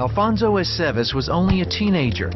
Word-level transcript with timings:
Alfonso 0.00 0.56
Aceves 0.56 1.12
was 1.14 1.28
only 1.28 1.60
a 1.60 1.66
teenager, 1.66 2.30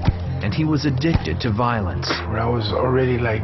and 0.44 0.52
he 0.52 0.66
was 0.66 0.84
addicted 0.84 1.40
to 1.40 1.50
violence. 1.50 2.06
When 2.28 2.36
I 2.36 2.46
was 2.46 2.70
already 2.74 3.16
like 3.16 3.40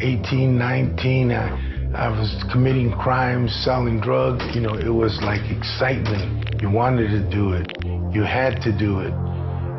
18, 0.00 0.56
19, 0.56 1.32
I, 1.32 1.90
I 1.92 2.08
was 2.08 2.44
committing 2.52 2.92
crimes, 2.92 3.50
selling 3.64 3.98
drugs. 3.98 4.44
You 4.54 4.60
know, 4.60 4.74
it 4.74 4.94
was 4.94 5.18
like 5.22 5.42
excitement. 5.50 6.62
You 6.62 6.70
wanted 6.70 7.08
to 7.18 7.28
do 7.28 7.54
it. 7.54 7.66
You 8.14 8.22
had 8.22 8.62
to 8.62 8.70
do 8.70 9.00
it. 9.00 9.12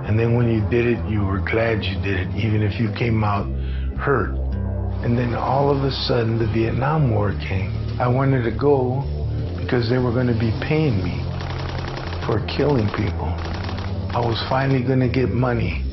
And 0.03 0.19
then 0.19 0.35
when 0.35 0.51
you 0.51 0.59
did 0.69 0.85
it, 0.87 0.99
you 1.09 1.23
were 1.23 1.39
glad 1.39 1.85
you 1.85 1.95
did 2.03 2.19
it, 2.19 2.35
even 2.35 2.63
if 2.63 2.77
you 2.77 2.91
came 2.99 3.23
out 3.23 3.47
hurt. 3.97 4.35
And 5.05 5.17
then 5.17 5.35
all 5.35 5.71
of 5.71 5.85
a 5.85 5.91
sudden, 5.91 6.37
the 6.37 6.51
Vietnam 6.51 7.11
War 7.11 7.31
came. 7.47 7.71
I 7.97 8.09
wanted 8.09 8.43
to 8.43 8.51
go 8.51 9.07
because 9.57 9.89
they 9.89 9.99
were 9.99 10.11
going 10.11 10.27
to 10.27 10.37
be 10.37 10.51
paying 10.67 10.99
me 11.01 11.23
for 12.27 12.45
killing 12.57 12.89
people. 12.89 13.54
I 14.15 14.19
was 14.19 14.41
finally 14.47 14.81
going 14.81 15.01
to 15.01 15.09
get 15.09 15.27
money 15.27 15.83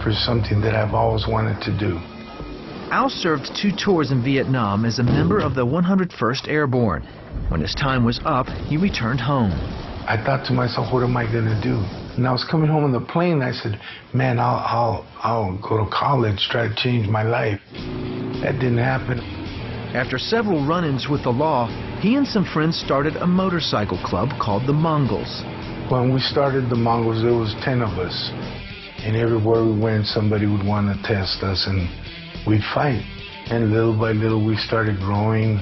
for 0.00 0.12
something 0.12 0.60
that 0.60 0.76
I've 0.76 0.94
always 0.94 1.26
wanted 1.26 1.60
to 1.62 1.76
do. 1.76 1.98
Al 2.94 3.10
served 3.10 3.50
two 3.60 3.72
tours 3.72 4.12
in 4.12 4.22
Vietnam 4.22 4.84
as 4.84 5.00
a 5.00 5.02
member 5.02 5.40
of 5.40 5.56
the 5.56 5.66
101st 5.66 6.46
Airborne. 6.46 7.02
When 7.48 7.60
his 7.60 7.74
time 7.74 8.04
was 8.04 8.20
up, 8.24 8.46
he 8.46 8.76
returned 8.76 9.18
home. 9.18 9.50
I 10.06 10.22
thought 10.24 10.46
to 10.46 10.52
myself, 10.52 10.94
what 10.94 11.02
am 11.02 11.16
I 11.16 11.24
going 11.24 11.46
to 11.46 11.60
do? 11.60 11.82
And 12.14 12.28
I 12.28 12.30
was 12.30 12.46
coming 12.48 12.70
home 12.70 12.84
on 12.84 12.92
the 12.92 13.00
plane. 13.00 13.42
I 13.42 13.50
said, 13.50 13.80
man, 14.14 14.38
I'll, 14.38 14.62
I'll, 14.62 15.06
I'll 15.24 15.58
go 15.58 15.84
to 15.84 15.90
college, 15.90 16.46
try 16.48 16.68
to 16.68 16.74
change 16.76 17.08
my 17.08 17.24
life. 17.24 17.58
That 18.44 18.60
didn't 18.60 18.78
happen. 18.78 19.18
After 19.98 20.16
several 20.16 20.64
run-ins 20.64 21.08
with 21.08 21.24
the 21.24 21.30
law, 21.30 21.66
he 21.98 22.14
and 22.14 22.24
some 22.24 22.44
friends 22.44 22.78
started 22.78 23.16
a 23.16 23.26
motorcycle 23.26 23.98
club 24.04 24.28
called 24.40 24.68
the 24.68 24.72
Mongols. 24.72 25.42
When 25.92 26.14
we 26.14 26.20
started 26.20 26.70
the 26.70 26.74
Mongols, 26.74 27.22
there 27.22 27.34
was 27.34 27.54
10 27.64 27.82
of 27.82 27.98
us. 27.98 28.30
And 29.04 29.14
everywhere 29.14 29.62
we 29.62 29.78
went, 29.78 30.06
somebody 30.06 30.46
would 30.46 30.64
want 30.64 30.88
to 30.88 30.96
test 31.06 31.42
us, 31.42 31.66
and 31.68 31.86
we'd 32.46 32.64
fight. 32.72 33.04
And 33.50 33.70
little 33.70 33.98
by 34.00 34.12
little, 34.12 34.42
we 34.42 34.56
started 34.56 34.96
growing, 35.00 35.60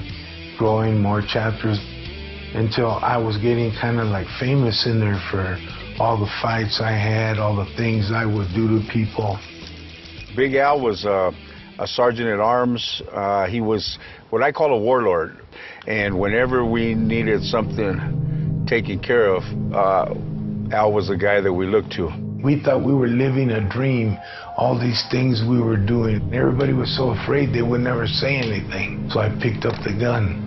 growing 0.57 1.01
more 1.01 1.21
chapters, 1.21 1.77
until 2.55 2.91
I 2.91 3.17
was 3.17 3.35
getting 3.39 3.73
kind 3.73 3.99
of 3.99 4.07
like 4.07 4.25
famous 4.39 4.85
in 4.85 5.01
there 5.01 5.19
for 5.29 5.59
all 5.99 6.17
the 6.17 6.31
fights 6.41 6.79
I 6.81 6.93
had, 6.93 7.37
all 7.37 7.53
the 7.53 7.69
things 7.75 8.09
I 8.13 8.25
would 8.25 8.55
do 8.55 8.79
to 8.79 8.87
people. 8.89 9.37
Big 10.37 10.55
Al 10.55 10.79
was 10.79 11.05
uh, 11.05 11.31
a 11.77 11.87
sergeant 11.87 12.29
at 12.29 12.39
arms. 12.39 13.01
Uh, 13.11 13.47
he 13.47 13.59
was 13.59 13.99
what 14.29 14.41
I 14.41 14.53
call 14.53 14.71
a 14.71 14.79
warlord. 14.79 15.41
And 15.87 16.17
whenever 16.17 16.63
we 16.63 16.95
needed 16.95 17.43
something 17.43 18.30
taken 18.71 18.97
care 18.99 19.27
of, 19.27 19.43
uh, 19.75 20.15
Al 20.73 20.93
was 20.93 21.09
the 21.09 21.17
guy 21.17 21.41
that 21.41 21.51
we 21.51 21.67
looked 21.67 21.91
to. 21.91 22.07
We 22.41 22.63
thought 22.63 22.81
we 22.81 22.93
were 22.93 23.09
living 23.09 23.51
a 23.51 23.59
dream, 23.69 24.17
all 24.55 24.79
these 24.79 25.03
things 25.11 25.43
we 25.43 25.59
were 25.59 25.75
doing. 25.75 26.33
Everybody 26.33 26.71
was 26.71 26.89
so 26.95 27.09
afraid 27.09 27.53
they 27.53 27.63
would 27.63 27.81
never 27.81 28.07
say 28.07 28.37
anything. 28.37 29.09
So 29.11 29.19
I 29.19 29.27
picked 29.43 29.65
up 29.65 29.75
the 29.83 29.91
gun. 29.99 30.39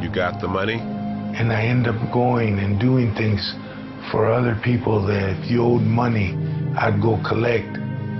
You 0.00 0.14
got 0.14 0.40
the 0.40 0.46
money? 0.46 0.78
And 0.78 1.50
I 1.50 1.64
end 1.64 1.88
up 1.88 1.98
going 2.12 2.60
and 2.60 2.78
doing 2.78 3.12
things 3.14 3.42
for 4.12 4.30
other 4.30 4.56
people 4.62 5.04
that 5.06 5.42
if 5.42 5.50
you 5.50 5.62
owed 5.62 5.82
money, 5.82 6.38
I'd 6.78 7.02
go 7.02 7.18
collect. 7.26 7.66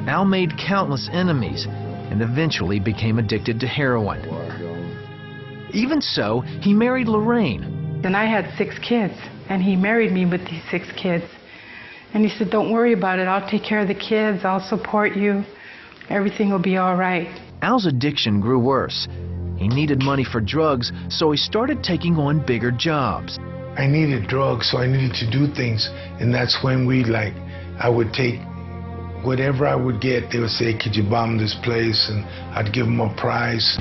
Al 0.09 0.25
made 0.25 0.59
countless 0.59 1.09
enemies 1.13 1.69
and 2.11 2.21
eventually 2.21 2.81
became 2.81 3.21
addicted 3.21 3.61
to 3.61 3.69
heroin. 3.69 4.23
Even 5.73 6.01
so, 6.03 6.41
he 6.41 6.75
married 6.75 7.07
Lorraine. 7.07 7.63
And 8.05 8.17
I 8.17 8.25
had 8.25 8.53
six 8.59 8.77
kids, 8.81 9.15
and 9.53 9.63
he 9.63 9.77
married 9.77 10.11
me 10.13 10.25
with 10.25 10.41
these 10.47 10.63
six 10.71 10.91
kids. 10.97 11.25
And 12.15 12.25
he 12.25 12.31
said, 12.31 12.51
Don't 12.51 12.73
worry 12.73 12.95
about 12.95 13.19
it. 13.19 13.29
I'll 13.29 13.49
take 13.49 13.63
care 13.63 13.81
of 13.81 13.89
the 13.89 13.95
kids. 13.95 14.45
I'll 14.45 14.67
support 14.67 15.15
you. 15.15 15.45
Everything 16.09 16.51
will 16.51 16.63
be 16.63 16.79
all 16.79 16.97
right. 16.97 17.29
Al's 17.61 17.85
addiction 17.85 18.41
grew 18.41 18.59
worse. 18.59 19.07
He 19.59 19.69
needed 19.69 20.03
money 20.03 20.25
for 20.25 20.41
drugs, 20.41 20.91
so 21.11 21.31
he 21.31 21.37
started 21.37 21.85
taking 21.85 22.17
on 22.17 22.45
bigger 22.45 22.71
jobs. 22.71 23.39
I 23.77 23.87
needed 23.87 24.27
drugs, 24.27 24.71
so 24.71 24.79
I 24.79 24.87
needed 24.87 25.15
to 25.17 25.31
do 25.31 25.53
things. 25.55 25.89
And 26.19 26.33
that's 26.33 26.59
when 26.65 26.87
we, 26.87 27.05
like, 27.05 27.35
I 27.79 27.91
would 27.91 28.13
take 28.15 28.41
whatever 29.23 29.67
I 29.67 29.77
would 29.77 30.01
get. 30.01 30.33
They 30.33 30.39
would 30.39 30.51
say, 30.51 30.77
Could 30.77 30.97
you 30.97 31.05
bomb 31.05 31.37
this 31.37 31.55
place? 31.63 32.09
And 32.11 32.25
I'd 32.57 32.73
give 32.73 32.87
them 32.87 33.01
a 33.01 33.15
prize. 33.17 33.77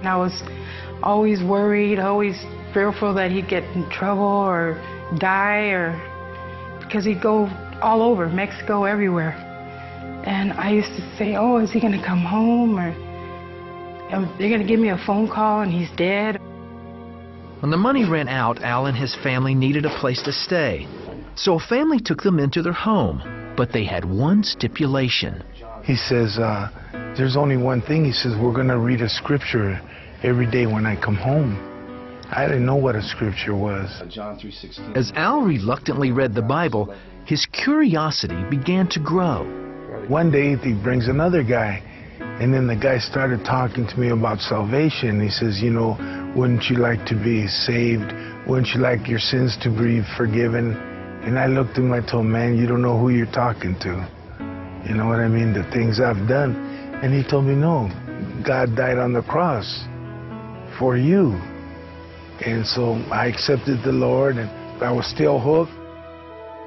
And 0.00 0.08
I 0.08 0.16
was 0.16 0.42
always 1.02 1.42
worried, 1.42 1.98
always 1.98 2.36
fearful 2.72 3.14
that 3.14 3.30
he'd 3.30 3.48
get 3.48 3.62
in 3.74 3.88
trouble 3.90 4.22
or 4.22 4.74
die 5.18 5.70
or 5.70 5.94
because 6.80 7.04
he'd 7.04 7.22
go 7.22 7.46
all 7.82 8.02
over 8.02 8.28
Mexico 8.28 8.84
everywhere. 8.84 9.32
And 10.26 10.52
I 10.52 10.72
used 10.72 10.88
to 10.96 11.16
say 11.16 11.36
oh 11.36 11.58
is 11.58 11.70
he 11.70 11.80
going 11.80 11.98
to 11.98 12.04
come 12.04 12.20
home 12.20 12.78
or 12.78 12.92
they're 14.38 14.48
going 14.48 14.60
to 14.60 14.66
give 14.66 14.80
me 14.80 14.90
a 14.90 14.98
phone 15.06 15.28
call 15.28 15.62
and 15.62 15.72
he's 15.72 15.90
dead. 15.96 16.40
When 17.60 17.70
the 17.70 17.76
money 17.76 18.08
ran 18.08 18.28
out 18.28 18.62
Al 18.62 18.86
and 18.86 18.96
his 18.96 19.14
family 19.22 19.54
needed 19.54 19.84
a 19.84 19.98
place 19.98 20.22
to 20.22 20.32
stay. 20.32 20.86
So 21.34 21.54
a 21.54 21.60
family 21.60 21.98
took 22.00 22.22
them 22.22 22.38
into 22.38 22.62
their 22.62 22.72
home 22.72 23.36
but 23.56 23.72
they 23.72 23.84
had 23.84 24.04
one 24.04 24.44
stipulation. 24.44 25.42
He 25.82 25.96
says 25.96 26.38
uh, 26.38 26.68
there's 27.16 27.36
only 27.36 27.56
one 27.56 27.80
thing. 27.80 28.04
He 28.04 28.12
says 28.12 28.34
we're 28.40 28.52
going 28.52 28.68
to 28.68 28.78
read 28.78 29.00
a 29.00 29.08
scripture 29.08 29.80
every 30.22 30.46
day 30.50 30.66
when 30.66 30.86
I 30.86 30.96
come 30.96 31.16
home 31.16 31.66
I 32.30 32.46
didn't 32.46 32.66
know 32.66 32.76
what 32.76 32.96
a 32.96 33.02
scripture 33.02 33.54
was. 33.54 34.02
John 34.08 34.36
3:16. 34.38 34.96
As 34.96 35.12
Al 35.14 35.42
reluctantly 35.42 36.10
read 36.10 36.34
the 36.34 36.42
Bible, 36.42 36.92
his 37.24 37.46
curiosity 37.46 38.42
began 38.50 38.88
to 38.88 39.00
grow. 39.00 39.46
One 40.08 40.30
day 40.30 40.56
he 40.56 40.72
brings 40.72 41.08
another 41.08 41.42
guy, 41.42 41.82
and 42.40 42.52
then 42.52 42.66
the 42.66 42.76
guy 42.76 42.98
started 42.98 43.44
talking 43.44 43.86
to 43.86 44.00
me 44.00 44.08
about 44.08 44.40
salvation. 44.40 45.20
He 45.20 45.28
says, 45.28 45.62
"You 45.62 45.70
know, 45.70 45.96
wouldn't 46.34 46.68
you 46.68 46.76
like 46.76 47.06
to 47.06 47.14
be 47.14 47.46
saved? 47.46 48.12
Wouldn't 48.46 48.74
you 48.74 48.80
like 48.80 49.08
your 49.08 49.20
sins 49.20 49.56
to 49.58 49.70
be 49.70 50.02
forgiven?" 50.16 50.76
And 51.22 51.38
I 51.38 51.46
looked 51.46 51.78
at 51.78 51.84
him. 51.84 51.92
I 51.92 52.00
told 52.00 52.24
him, 52.24 52.32
"Man, 52.32 52.56
you 52.56 52.66
don't 52.66 52.82
know 52.82 52.98
who 52.98 53.10
you're 53.10 53.26
talking 53.26 53.76
to. 53.76 54.04
You 54.84 54.94
know 54.94 55.06
what 55.06 55.20
I 55.20 55.28
mean? 55.28 55.52
The 55.52 55.64
things 55.64 56.00
I've 56.00 56.26
done." 56.26 56.56
And 57.02 57.14
he 57.14 57.22
told 57.22 57.44
me, 57.44 57.54
"No, 57.54 57.88
God 58.42 58.74
died 58.74 58.98
on 58.98 59.12
the 59.12 59.22
cross 59.22 59.86
for 60.78 60.96
you." 60.96 61.38
And 62.44 62.66
so 62.66 62.94
I 63.10 63.26
accepted 63.26 63.82
the 63.82 63.92
Lord 63.92 64.36
and 64.36 64.50
I 64.82 64.92
was 64.92 65.06
still 65.06 65.38
hooked. 65.38 65.72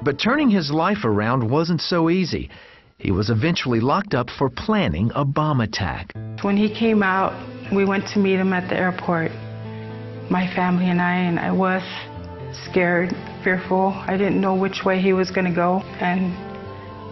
But 0.02 0.18
turning 0.18 0.50
his 0.50 0.70
life 0.70 1.04
around 1.04 1.48
wasn't 1.48 1.80
so 1.80 2.10
easy. 2.10 2.50
He 2.98 3.12
was 3.12 3.30
eventually 3.30 3.80
locked 3.80 4.14
up 4.14 4.28
for 4.30 4.50
planning 4.50 5.10
a 5.14 5.24
bomb 5.24 5.60
attack. 5.60 6.12
When 6.42 6.56
he 6.56 6.68
came 6.74 7.02
out, 7.02 7.32
we 7.72 7.84
went 7.84 8.06
to 8.08 8.18
meet 8.18 8.38
him 8.38 8.52
at 8.52 8.68
the 8.68 8.76
airport, 8.76 9.30
my 10.30 10.52
family 10.54 10.90
and 10.90 11.00
I, 11.00 11.14
and 11.14 11.38
I 11.38 11.52
was 11.52 11.82
scared, 12.68 13.14
fearful. 13.44 13.94
I 14.06 14.16
didn't 14.16 14.40
know 14.40 14.54
which 14.54 14.84
way 14.84 15.00
he 15.00 15.12
was 15.12 15.30
going 15.30 15.46
to 15.46 15.54
go. 15.54 15.80
And 16.00 16.34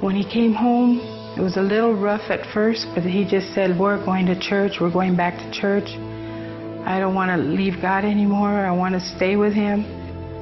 when 0.03 0.15
he 0.15 0.25
came 0.25 0.53
home, 0.53 1.01
it 1.39 1.41
was 1.41 1.57
a 1.57 1.63
little 1.63 1.95
rough 1.95 2.31
at 2.31 2.45
first, 2.53 2.87
but 2.95 3.05
he 3.05 3.25
just 3.25 3.55
said, 3.55 3.79
We're 3.79 4.05
going 4.05 4.27
to 4.27 4.39
church, 4.39 4.81
we're 4.81 4.93
going 4.93 5.17
back 5.17 5.39
to 5.39 5.51
church. 5.53 5.89
I 6.87 6.99
don't 7.01 7.15
want 7.15 7.31
to 7.31 7.37
leave 7.37 7.81
God 7.81 8.05
anymore. 8.05 8.49
I 8.49 8.71
want 8.71 8.95
to 8.95 9.01
stay 9.01 9.37
with 9.37 9.53
Him. 9.53 9.85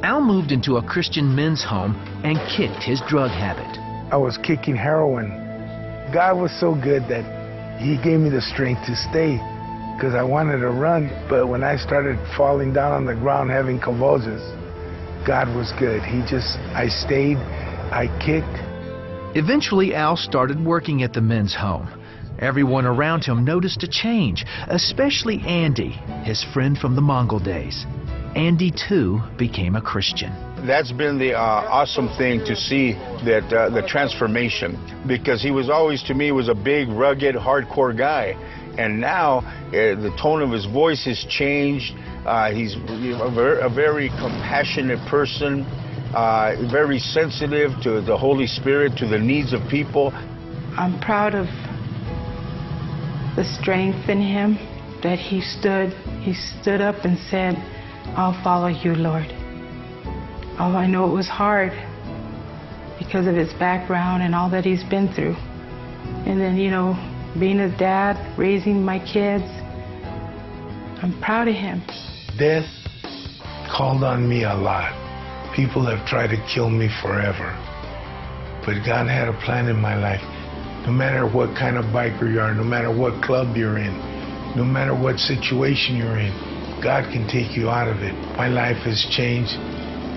Al 0.03 0.21
moved 0.21 0.53
into 0.53 0.77
a 0.77 0.83
Christian 0.83 1.35
men's 1.35 1.65
home 1.65 1.97
and 2.23 2.39
kicked 2.55 2.83
his 2.83 3.01
drug 3.09 3.31
habit. 3.31 3.79
I 4.13 4.17
was 4.17 4.39
kicking 4.39 4.77
heroin. 4.77 5.31
God 6.13 6.37
was 6.39 6.53
so 6.61 6.75
good 6.75 7.03
that 7.09 7.25
He 7.81 7.97
gave 7.97 8.21
me 8.21 8.29
the 8.29 8.43
strength 8.43 8.87
to 8.87 8.95
stay 8.95 9.41
because 9.97 10.15
I 10.15 10.23
wanted 10.23 10.59
to 10.59 10.71
run. 10.71 11.09
But 11.29 11.49
when 11.49 11.65
I 11.65 11.77
started 11.77 12.19
falling 12.37 12.73
down 12.73 12.93
on 12.93 13.07
the 13.07 13.15
ground 13.15 13.51
having 13.51 13.81
convulsions, 13.81 14.43
God 15.27 15.49
was 15.56 15.73
good. 15.79 16.03
He 16.03 16.21
just, 16.29 16.59
I 16.77 16.89
stayed, 16.89 17.39
I 17.91 18.06
kicked. 18.25 18.47
Eventually, 19.37 19.94
Al 19.94 20.17
started 20.17 20.65
working 20.65 21.03
at 21.03 21.12
the 21.12 21.21
men's 21.21 21.55
home. 21.55 21.89
Everyone 22.38 22.85
around 22.85 23.25
him 23.25 23.44
noticed 23.44 23.83
a 23.83 23.88
change, 23.88 24.44
especially 24.69 25.41
Andy, 25.47 25.93
his 26.23 26.44
friend 26.44 26.77
from 26.77 26.94
the 26.94 27.00
Mongol 27.00 27.38
days. 27.38 27.87
Andy, 28.35 28.71
too, 28.71 29.23
became 29.38 29.77
a 29.77 29.81
Christian. 29.81 30.31
That's 30.67 30.93
been 30.93 31.19
the 31.19 31.33
uh, 31.33 31.41
awesome 31.41 32.09
thing 32.19 32.41
to 32.44 32.55
see 32.55 32.93
that 33.25 33.50
uh, 33.50 33.71
the 33.71 33.81
transformation 33.87 34.77
because 35.06 35.43
he 35.43 35.50
was 35.50 35.71
always 35.71 36.03
to 36.05 36.15
me 36.15 36.33
was 36.33 36.49
a 36.49 36.55
big 36.55 36.88
rugged 36.88 37.35
hardcore 37.35 37.97
guy 37.97 38.35
and 38.77 39.00
now 39.00 39.39
uh, 39.39 39.73
the 39.73 40.15
tone 40.21 40.43
of 40.43 40.50
his 40.50 40.67
voice 40.67 41.05
has 41.05 41.25
changed 41.31 41.94
uh, 42.27 42.50
he's 42.50 42.75
a 42.75 43.31
very, 43.31 43.61
a 43.62 43.69
very, 43.69 44.09
compassionate 44.09 44.99
person 45.09 45.62
uh, 46.15 46.56
very 46.71 46.99
sensitive 46.99 47.71
to 47.82 48.00
the 48.00 48.17
Holy 48.17 48.47
Spirit 48.47 48.97
to 48.99 49.06
the 49.06 49.19
needs 49.19 49.53
of 49.53 49.61
people 49.71 50.11
I'm 50.77 50.99
proud 51.00 51.35
of 51.35 51.47
the 53.37 53.44
strength 53.61 54.09
in 54.09 54.21
him 54.21 54.56
that 55.03 55.19
he 55.19 55.41
stood 55.41 55.93
he 56.23 56.33
stood 56.33 56.81
up 56.81 57.05
and 57.05 57.19
said 57.31 57.55
I'll 58.17 58.43
follow 58.43 58.69
you 58.69 58.94
Lord 58.94 59.31
Oh, 60.59 60.73
I 60.73 60.87
know 60.87 61.06
it 61.06 61.12
was 61.12 61.29
hard 61.29 61.73
because 62.99 63.27
of 63.27 63.35
his 63.35 63.53
background 63.55 64.23
and 64.23 64.35
all 64.35 64.49
that 64.49 64.65
he's 64.65 64.83
been 64.85 65.12
through. 65.12 65.37
And 66.25 66.41
then, 66.41 66.56
you 66.56 66.71
know, 66.71 66.97
being 67.38 67.61
a 67.61 67.69
dad, 67.77 68.17
raising 68.38 68.83
my 68.83 68.99
kids, 68.99 69.44
I'm 71.05 71.21
proud 71.21 71.49
of 71.49 71.55
him. 71.55 71.82
Death 72.39 72.65
called 73.71 74.03
on 74.03 74.27
me 74.27 74.44
a 74.44 74.55
lot. 74.55 74.97
People 75.55 75.85
have 75.85 76.06
tried 76.09 76.29
to 76.29 76.43
kill 76.55 76.71
me 76.71 76.89
forever. 77.03 77.53
But 78.65 78.81
God 78.87 79.09
had 79.09 79.29
a 79.29 79.39
plan 79.44 79.69
in 79.69 79.77
my 79.77 79.94
life. 79.94 80.25
No 80.87 80.93
matter 80.93 81.27
what 81.27 81.50
kind 81.59 81.77
of 81.77 81.87
biker 81.87 82.33
you 82.33 82.41
are, 82.41 82.55
no 82.55 82.62
matter 82.62 82.94
what 82.94 83.21
club 83.23 83.56
you're 83.56 83.77
in, 83.77 83.93
no 84.56 84.62
matter 84.62 84.94
what 84.94 85.19
situation 85.19 85.97
you're 85.97 86.17
in, 86.17 86.31
God 86.81 87.11
can 87.11 87.27
take 87.27 87.56
you 87.56 87.69
out 87.69 87.88
of 87.88 87.99
it. 88.03 88.15
My 88.38 88.47
life 88.47 88.79
has 88.87 89.05
changed 89.11 89.50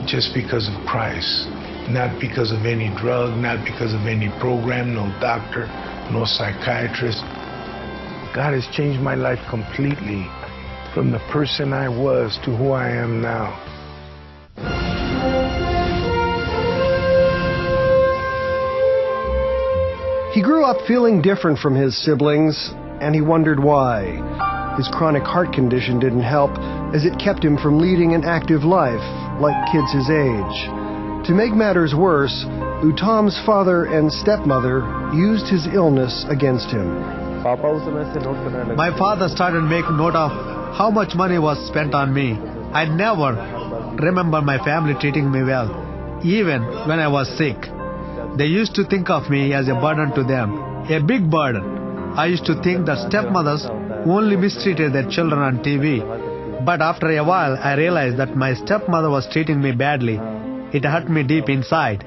just 0.08 0.34
because 0.34 0.70
of 0.70 0.76
Christ, 0.86 1.50
not 1.90 2.22
because 2.22 2.52
of 2.52 2.66
any 2.66 2.94
drug, 3.02 3.36
not 3.38 3.66
because 3.66 3.94
of 3.94 4.06
any 4.06 4.30
program, 4.40 4.94
no 4.94 5.10
doctor, 5.20 5.66
no 6.14 6.24
psychiatrist. 6.26 7.22
God 8.36 8.54
has 8.54 8.68
changed 8.72 9.02
my 9.02 9.16
life 9.16 9.40
completely 9.50 10.30
from 10.94 11.12
the 11.12 11.20
person 11.32 11.74
I 11.74 11.90
was 11.90 12.38
to 12.46 12.56
who 12.56 12.72
I 12.72 12.90
am 12.90 13.22
now. 13.22 14.89
He 20.32 20.44
grew 20.44 20.64
up 20.64 20.86
feeling 20.86 21.24
different 21.24 21.58
from 21.58 21.74
his 21.74 21.98
siblings, 21.98 22.72
and 23.02 23.16
he 23.16 23.22
wondered 23.22 23.60
why. 23.60 24.76
His 24.78 24.88
chronic 24.88 25.24
heart 25.24 25.54
condition 25.54 26.00
didn't 26.00 26.22
help, 26.22 26.52
as 26.94 27.04
it 27.04 27.18
kept 27.18 27.44
him 27.44 27.58
from 27.58 27.80
leading 27.80 28.14
an 28.14 28.24
active 28.24 28.64
life, 28.64 29.02
like 29.42 29.58
kids 29.72 29.92
his 29.92 30.08
age. 30.08 30.58
To 31.26 31.34
make 31.34 31.54
matters 31.56 31.96
worse, 31.96 32.46
Uttam's 32.86 33.42
father 33.44 33.86
and 33.86 34.14
stepmother 34.14 34.86
used 35.16 35.48
his 35.48 35.66
illness 35.74 36.26
against 36.30 36.70
him. 36.70 37.02
My 37.44 38.94
father 39.00 39.30
started 39.30 39.62
making 39.64 39.98
note 39.98 40.16
of 40.16 40.32
how 40.78 40.92
much 40.92 41.16
money 41.16 41.40
was 41.40 41.58
spent 41.68 41.96
on 41.96 42.14
me. 42.14 42.34
I 42.72 42.86
never 42.86 43.34
remember 44.00 44.42
my 44.44 44.64
family 44.64 44.94
treating 45.02 45.32
me 45.32 45.42
well, 45.42 46.22
even 46.24 46.62
when 46.88 47.00
I 47.00 47.08
was 47.08 47.28
sick. 47.36 47.58
They 48.40 48.46
used 48.46 48.74
to 48.76 48.86
think 48.86 49.10
of 49.10 49.30
me 49.30 49.54
as 49.54 49.68
a 49.68 49.74
burden 49.74 50.14
to 50.16 50.24
them, 50.24 50.54
a 50.90 51.02
big 51.02 51.30
burden. 51.30 52.14
I 52.16 52.28
used 52.28 52.46
to 52.46 52.56
think 52.64 52.86
that 52.86 53.10
stepmothers 53.10 53.66
only 54.06 54.38
mistreated 54.38 54.94
their 54.94 55.10
children 55.10 55.42
on 55.42 55.58
TV. 55.58 56.00
But 56.64 56.82
after 56.82 57.10
a 57.10 57.22
while, 57.22 57.58
I 57.62 57.76
realized 57.76 58.16
that 58.16 58.38
my 58.38 58.54
stepmother 58.54 59.10
was 59.10 59.28
treating 59.30 59.62
me 59.62 59.74
badly. 59.74 60.22
It 60.72 60.86
hurt 60.86 61.10
me 61.10 61.24
deep 61.24 61.50
inside. 61.50 62.06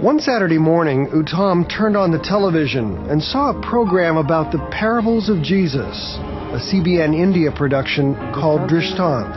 One 0.00 0.18
Saturday 0.18 0.58
morning, 0.58 1.06
Uttam 1.14 1.70
turned 1.70 1.96
on 1.96 2.10
the 2.10 2.18
television 2.18 3.08
and 3.08 3.22
saw 3.22 3.50
a 3.50 3.62
program 3.62 4.16
about 4.16 4.50
the 4.50 4.58
parables 4.72 5.28
of 5.28 5.40
Jesus, 5.40 6.16
a 6.50 6.58
CBN 6.58 7.14
India 7.14 7.52
production 7.52 8.16
called 8.34 8.68
Drishtant. 8.68 9.32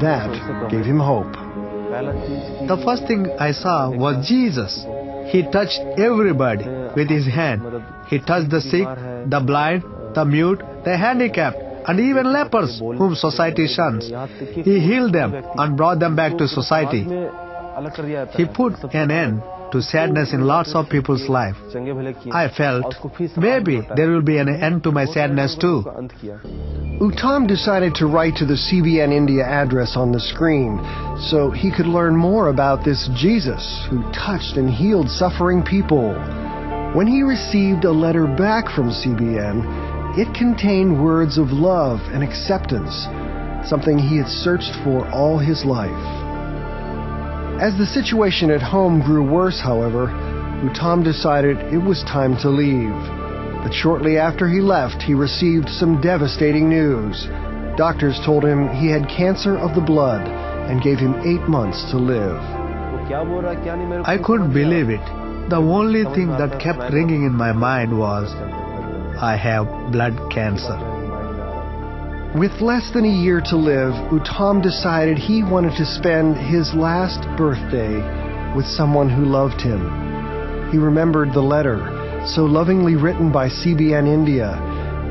That 0.00 0.68
gave 0.72 0.84
him 0.84 0.98
hope. 0.98 1.32
The 2.66 2.82
first 2.84 3.06
thing 3.06 3.28
I 3.38 3.52
saw 3.52 3.90
was 3.90 4.26
Jesus. 4.26 4.84
He 5.30 5.42
touched 5.42 5.80
everybody 5.98 6.64
with 6.96 7.08
his 7.08 7.26
hand. 7.26 7.62
He 8.08 8.18
touched 8.18 8.50
the 8.50 8.60
sick, 8.60 8.86
the 9.28 9.42
blind, 9.44 9.84
the 10.14 10.24
mute, 10.24 10.62
the 10.84 10.96
handicapped, 10.96 11.58
and 11.88 12.00
even 12.00 12.32
lepers 12.32 12.78
whom 12.78 13.14
society 13.14 13.66
shuns. 13.66 14.10
He 14.54 14.80
healed 14.80 15.12
them 15.12 15.34
and 15.34 15.76
brought 15.76 15.98
them 15.98 16.16
back 16.16 16.36
to 16.38 16.48
society. 16.48 17.04
He 18.36 18.44
put 18.46 18.74
an 18.92 19.10
end 19.10 19.42
to 19.72 19.82
sadness 19.82 20.32
in 20.32 20.46
lots 20.46 20.74
of 20.74 20.88
people's 20.88 21.28
life. 21.28 21.56
I 22.32 22.48
felt 22.56 22.94
maybe 23.36 23.80
there 23.96 24.10
will 24.10 24.22
be 24.22 24.38
an 24.38 24.48
end 24.48 24.82
to 24.84 24.92
my 24.92 25.04
sadness 25.04 25.56
too. 25.60 25.84
Uttam 27.00 27.48
decided 27.48 27.94
to 27.94 28.06
write 28.06 28.36
to 28.36 28.44
the 28.44 28.54
CBN 28.54 29.12
India 29.12 29.44
address 29.44 29.96
on 29.96 30.12
the 30.12 30.20
screen 30.20 30.78
so 31.30 31.50
he 31.50 31.70
could 31.70 31.86
learn 31.86 32.14
more 32.14 32.48
about 32.48 32.84
this 32.84 33.08
Jesus 33.16 33.86
who 33.88 34.02
touched 34.12 34.56
and 34.56 34.68
healed 34.68 35.08
suffering 35.08 35.62
people. 35.62 36.12
When 36.94 37.06
he 37.06 37.22
received 37.22 37.84
a 37.84 37.92
letter 37.92 38.26
back 38.26 38.66
from 38.74 38.90
CBN, 38.90 40.18
it 40.18 40.34
contained 40.34 41.02
words 41.02 41.38
of 41.38 41.52
love 41.52 42.00
and 42.12 42.22
acceptance, 42.22 43.06
something 43.68 43.96
he 43.96 44.18
had 44.18 44.28
searched 44.28 44.74
for 44.82 45.08
all 45.10 45.38
his 45.38 45.64
life. 45.64 46.29
As 47.60 47.76
the 47.76 47.84
situation 47.84 48.50
at 48.50 48.62
home 48.62 49.02
grew 49.02 49.22
worse, 49.22 49.60
however, 49.60 50.06
Uttam 50.64 51.04
decided 51.04 51.58
it 51.70 51.76
was 51.76 52.02
time 52.04 52.34
to 52.38 52.48
leave. 52.48 52.96
But 53.62 53.74
shortly 53.74 54.16
after 54.16 54.48
he 54.48 54.62
left, 54.62 55.02
he 55.02 55.12
received 55.12 55.68
some 55.68 56.00
devastating 56.00 56.70
news. 56.70 57.28
Doctors 57.76 58.18
told 58.24 58.44
him 58.46 58.68
he 58.70 58.90
had 58.90 59.06
cancer 59.10 59.58
of 59.58 59.74
the 59.74 59.82
blood 59.82 60.26
and 60.70 60.80
gave 60.80 60.98
him 60.98 61.20
eight 61.20 61.46
months 61.50 61.84
to 61.90 61.98
live. 61.98 62.40
I 64.06 64.16
couldn't 64.24 64.54
believe 64.54 64.88
it. 64.88 65.04
The 65.50 65.60
only 65.60 66.04
thing 66.14 66.28
that 66.28 66.60
kept 66.60 66.94
ringing 66.94 67.24
in 67.24 67.34
my 67.34 67.52
mind 67.52 67.98
was, 67.98 68.32
I 69.20 69.36
have 69.36 69.92
blood 69.92 70.16
cancer. 70.32 70.99
With 72.34 72.60
less 72.60 72.92
than 72.92 73.04
a 73.04 73.08
year 73.08 73.40
to 73.46 73.56
live, 73.56 73.92
Uttam 74.12 74.62
decided 74.62 75.18
he 75.18 75.42
wanted 75.42 75.76
to 75.78 75.84
spend 75.84 76.36
his 76.36 76.72
last 76.74 77.26
birthday 77.36 77.98
with 78.54 78.66
someone 78.66 79.10
who 79.10 79.24
loved 79.24 79.60
him. 79.60 80.70
He 80.70 80.78
remembered 80.78 81.32
the 81.32 81.42
letter, 81.42 81.82
so 82.28 82.44
lovingly 82.44 82.94
written 82.94 83.32
by 83.32 83.48
CBN 83.48 84.06
India, 84.06 84.52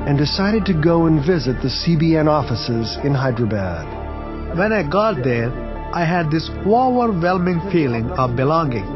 and 0.08 0.18
decided 0.18 0.66
to 0.68 0.74
go 0.74 1.08
and 1.08 1.20
visit 1.20 1.62
the 1.62 1.68
CBN 1.68 2.30
offices 2.30 2.96
in 3.04 3.14
Hyderabad. 3.14 4.58
When 4.58 4.72
I 4.72 4.84
got 4.90 5.22
there, 5.22 5.52
I 5.94 6.06
had 6.06 6.32
this 6.32 6.50
overwhelming 6.66 7.60
feeling 7.70 8.10
of 8.12 8.38
belonging. 8.38 8.88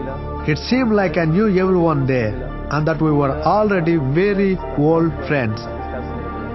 It 0.48 0.60
seemed 0.60 0.94
like 0.94 1.18
I 1.18 1.25
knew 1.25 1.50
everyone 1.50 2.08
there 2.08 2.31
and 2.72 2.88
that 2.88 3.02
we 3.02 3.12
were 3.12 3.36
already 3.44 3.98
very 3.98 4.58
old 4.78 5.12
friends. 5.28 5.60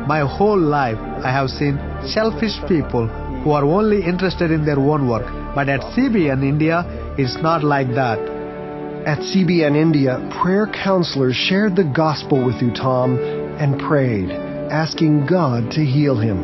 My 0.08 0.20
whole 0.20 0.58
life, 0.58 0.96
I 1.22 1.30
have 1.30 1.50
seen 1.50 1.78
selfish 2.06 2.56
people 2.66 3.08
who 3.42 3.50
are 3.50 3.62
only 3.62 4.02
interested 4.02 4.50
in 4.50 4.64
their 4.64 4.78
own 4.78 5.06
work. 5.06 5.26
But 5.54 5.68
at 5.68 5.82
CBN 5.92 6.42
India, 6.42 6.76
it's 7.18 7.36
not 7.42 7.62
like 7.62 7.88
that. 7.88 8.18
At 9.06 9.18
CBN 9.18 9.76
India, 9.76 10.14
prayer 10.40 10.66
counselors 10.66 11.36
shared 11.36 11.76
the 11.76 11.84
gospel 11.84 12.42
with 12.42 12.54
Uttam, 12.54 13.18
and 13.60 13.78
prayed, 13.78 14.30
asking 14.30 15.26
God 15.26 15.70
to 15.72 15.84
heal 15.84 16.16
him. 16.16 16.38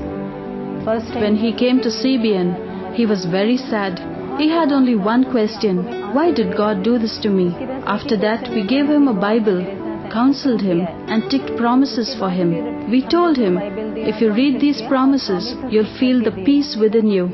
First, 0.85 1.15
When 1.15 1.35
he 1.35 1.55
came 1.57 1.81
to 1.81 1.89
CBN, 1.89 2.95
he 2.95 3.07
was 3.07 3.25
very 3.25 3.57
sad. 3.57 3.99
He 4.39 4.51
had 4.51 4.73
only 4.73 4.95
one 4.95 5.25
question 5.31 6.13
Why 6.13 6.33
did 6.33 6.55
God 6.55 6.83
do 6.83 6.99
this 6.99 7.17
to 7.23 7.31
me? 7.31 7.49
After 7.87 8.19
that, 8.19 8.51
we 8.51 8.67
gave 8.67 8.91
him 8.91 9.09
a 9.09 9.15
Bible 9.15 9.84
counseled 10.15 10.63
him 10.63 10.81
and 10.81 11.29
ticked 11.29 11.57
promises 11.59 12.15
for 12.21 12.31
him. 12.31 12.89
We 12.89 13.03
told 13.07 13.37
him, 13.37 13.59
if 13.59 14.23
you 14.23 14.33
read 14.33 14.61
these 14.61 14.81
promises, 14.87 15.55
you'll 15.69 15.99
feel 15.99 16.23
the 16.23 16.31
peace 16.47 16.77
within 16.79 17.09
you. 17.09 17.27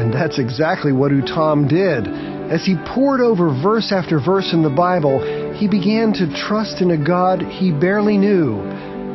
And 0.00 0.10
that's 0.10 0.38
exactly 0.38 0.92
what 0.92 1.12
Uttam 1.12 1.68
did. 1.68 2.08
As 2.50 2.64
he 2.64 2.74
pored 2.94 3.20
over 3.20 3.52
verse 3.62 3.92
after 3.92 4.18
verse 4.18 4.54
in 4.54 4.62
the 4.62 4.70
Bible, 4.70 5.20
he 5.54 5.68
began 5.68 6.14
to 6.14 6.34
trust 6.48 6.80
in 6.80 6.90
a 6.90 6.96
God 6.96 7.42
he 7.42 7.70
barely 7.70 8.16
knew, 8.16 8.58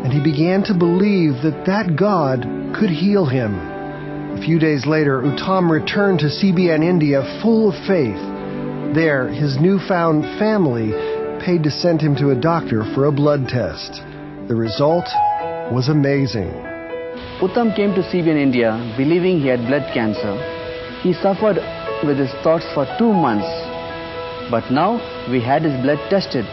and 0.04 0.14
he 0.14 0.22
began 0.22 0.62
to 0.66 0.78
believe 0.78 1.42
that 1.42 1.66
that 1.66 1.98
God 1.98 2.46
could 2.78 2.92
heal 2.92 3.26
him. 3.26 3.58
A 4.38 4.42
few 4.46 4.60
days 4.60 4.86
later, 4.86 5.24
Uttam 5.24 5.72
returned 5.72 6.20
to 6.20 6.28
CBN 6.28 6.84
India 6.84 7.24
full 7.42 7.70
of 7.70 7.88
faith. 7.88 8.22
There, 8.94 9.28
his 9.28 9.58
newfound 9.60 10.24
family 10.38 11.15
paid 11.46 11.62
to 11.62 11.70
send 11.70 12.02
him 12.02 12.16
to 12.16 12.32
a 12.32 12.36
doctor 12.36 12.84
for 12.96 13.06
a 13.06 13.12
blood 13.12 13.48
test. 13.48 14.02
The 14.50 14.56
result 14.56 15.06
was 15.72 15.90
amazing. 15.90 16.50
Uttam 17.46 17.76
came 17.76 17.94
to 17.94 18.02
CBN 18.02 18.42
India 18.42 18.72
believing 18.98 19.40
he 19.40 19.48
had 19.48 19.60
blood 19.68 19.86
cancer. 19.94 20.34
He 21.04 21.14
suffered 21.14 21.62
with 22.04 22.18
his 22.18 22.32
thoughts 22.42 22.66
for 22.74 22.88
two 22.98 23.14
months. 23.14 23.46
But 24.50 24.72
now 24.72 24.98
we 25.30 25.40
had 25.40 25.62
his 25.62 25.80
blood 25.84 26.02
tested. 26.10 26.46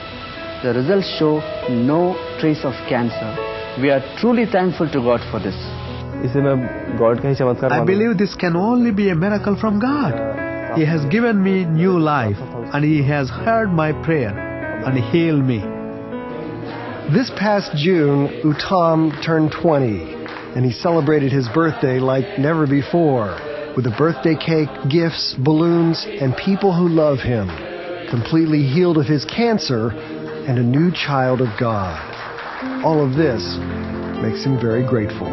The 0.62 0.75
results 0.76 1.08
show 1.18 1.40
no 1.70 2.12
trace 2.38 2.62
of 2.62 2.75
cancer. 2.87 3.30
We 3.80 3.88
are 3.88 4.04
truly 4.20 4.44
thankful 4.44 4.92
to 4.92 5.00
God 5.00 5.20
for 5.30 5.40
this. 5.40 5.56
I 7.72 7.84
believe 7.84 8.18
this 8.18 8.34
can 8.34 8.56
only 8.56 8.90
be 8.92 9.08
a 9.08 9.14
miracle 9.14 9.56
from 9.58 9.80
God. 9.80 10.76
He 10.78 10.84
has 10.84 11.02
given 11.06 11.42
me 11.42 11.64
new 11.64 11.99
life 11.99 12.37
and 12.75 12.84
He 12.84 13.02
has 13.08 13.30
heard 13.30 13.70
my 13.70 13.92
prayer 14.04 14.51
and 14.84 14.98
heal 15.12 15.36
me. 15.36 15.58
This 17.12 17.30
past 17.38 17.76
June, 17.76 18.28
Uttam 18.44 19.22
turned 19.24 19.52
20, 19.52 20.14
and 20.56 20.64
he 20.64 20.72
celebrated 20.72 21.32
his 21.32 21.48
birthday 21.48 21.98
like 21.98 22.38
never 22.38 22.66
before. 22.66 23.36
with 23.76 23.86
a 23.86 23.94
birthday 23.96 24.34
cake, 24.36 24.68
gifts, 24.90 25.34
balloons, 25.38 26.04
and 26.06 26.36
people 26.36 26.74
who 26.76 26.88
love 26.88 27.18
him, 27.20 27.48
completely 28.10 28.62
healed 28.62 28.98
of 28.98 29.06
his 29.06 29.24
cancer 29.24 29.88
and 29.90 30.58
a 30.58 30.62
new 30.62 30.90
child 30.92 31.40
of 31.40 31.48
God. 31.58 31.96
All 32.84 33.02
of 33.04 33.16
this 33.16 33.42
makes 34.22 34.44
him 34.44 34.60
very 34.60 34.86
grateful. 34.86 35.26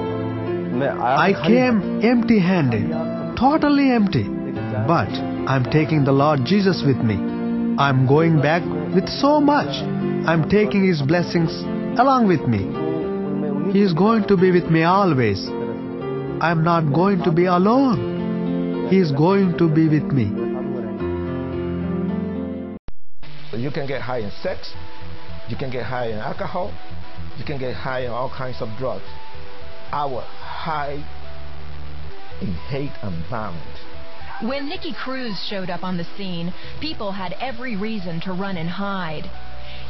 I 1.01 1.33
came 1.45 2.01
empty 2.03 2.39
handed, 2.39 2.89
totally 3.37 3.91
empty. 3.91 4.23
But 4.23 5.09
I'm 5.49 5.65
taking 5.65 6.05
the 6.05 6.13
Lord 6.13 6.45
Jesus 6.45 6.81
with 6.85 6.97
me. 6.97 7.15
I'm 7.79 8.05
going 8.05 8.41
back 8.41 8.61
with 8.93 9.07
so 9.07 9.39
much. 9.39 9.73
I'm 10.27 10.49
taking 10.49 10.85
His 10.85 11.01
blessings 11.01 11.49
along 11.97 12.27
with 12.27 12.41
me. 12.41 12.59
He 13.71 13.81
is 13.81 13.93
going 13.93 14.27
to 14.27 14.35
be 14.35 14.51
with 14.51 14.65
me 14.65 14.83
always. 14.83 15.47
I'm 16.41 16.61
not 16.61 16.93
going 16.93 17.23
to 17.23 17.31
be 17.31 17.45
alone. 17.45 18.89
He 18.89 18.99
is 18.99 19.13
going 19.13 19.57
to 19.59 19.73
be 19.73 19.87
with 19.87 20.11
me. 20.11 20.25
You 23.57 23.71
can 23.71 23.87
get 23.87 24.01
high 24.01 24.19
in 24.19 24.31
sex, 24.43 24.73
you 25.47 25.55
can 25.55 25.71
get 25.71 25.85
high 25.85 26.07
in 26.07 26.17
alcohol, 26.17 26.73
you 27.37 27.45
can 27.45 27.59
get 27.59 27.75
high 27.75 28.01
in 28.01 28.11
all 28.11 28.29
kinds 28.29 28.61
of 28.61 28.67
drugs. 28.77 29.07
I 29.93 30.05
was 30.05 30.25
high 30.25 31.01
in 32.41 32.53
hate 32.67 32.91
and 33.03 33.15
violence. 33.29 33.88
When 34.41 34.69
Nicky 34.69 34.93
Cruz 34.93 35.37
showed 35.49 35.69
up 35.69 35.83
on 35.83 35.97
the 35.97 36.07
scene, 36.15 36.53
people 36.79 37.11
had 37.11 37.35
every 37.41 37.75
reason 37.75 38.21
to 38.21 38.31
run 38.31 38.55
and 38.55 38.69
hide. 38.69 39.29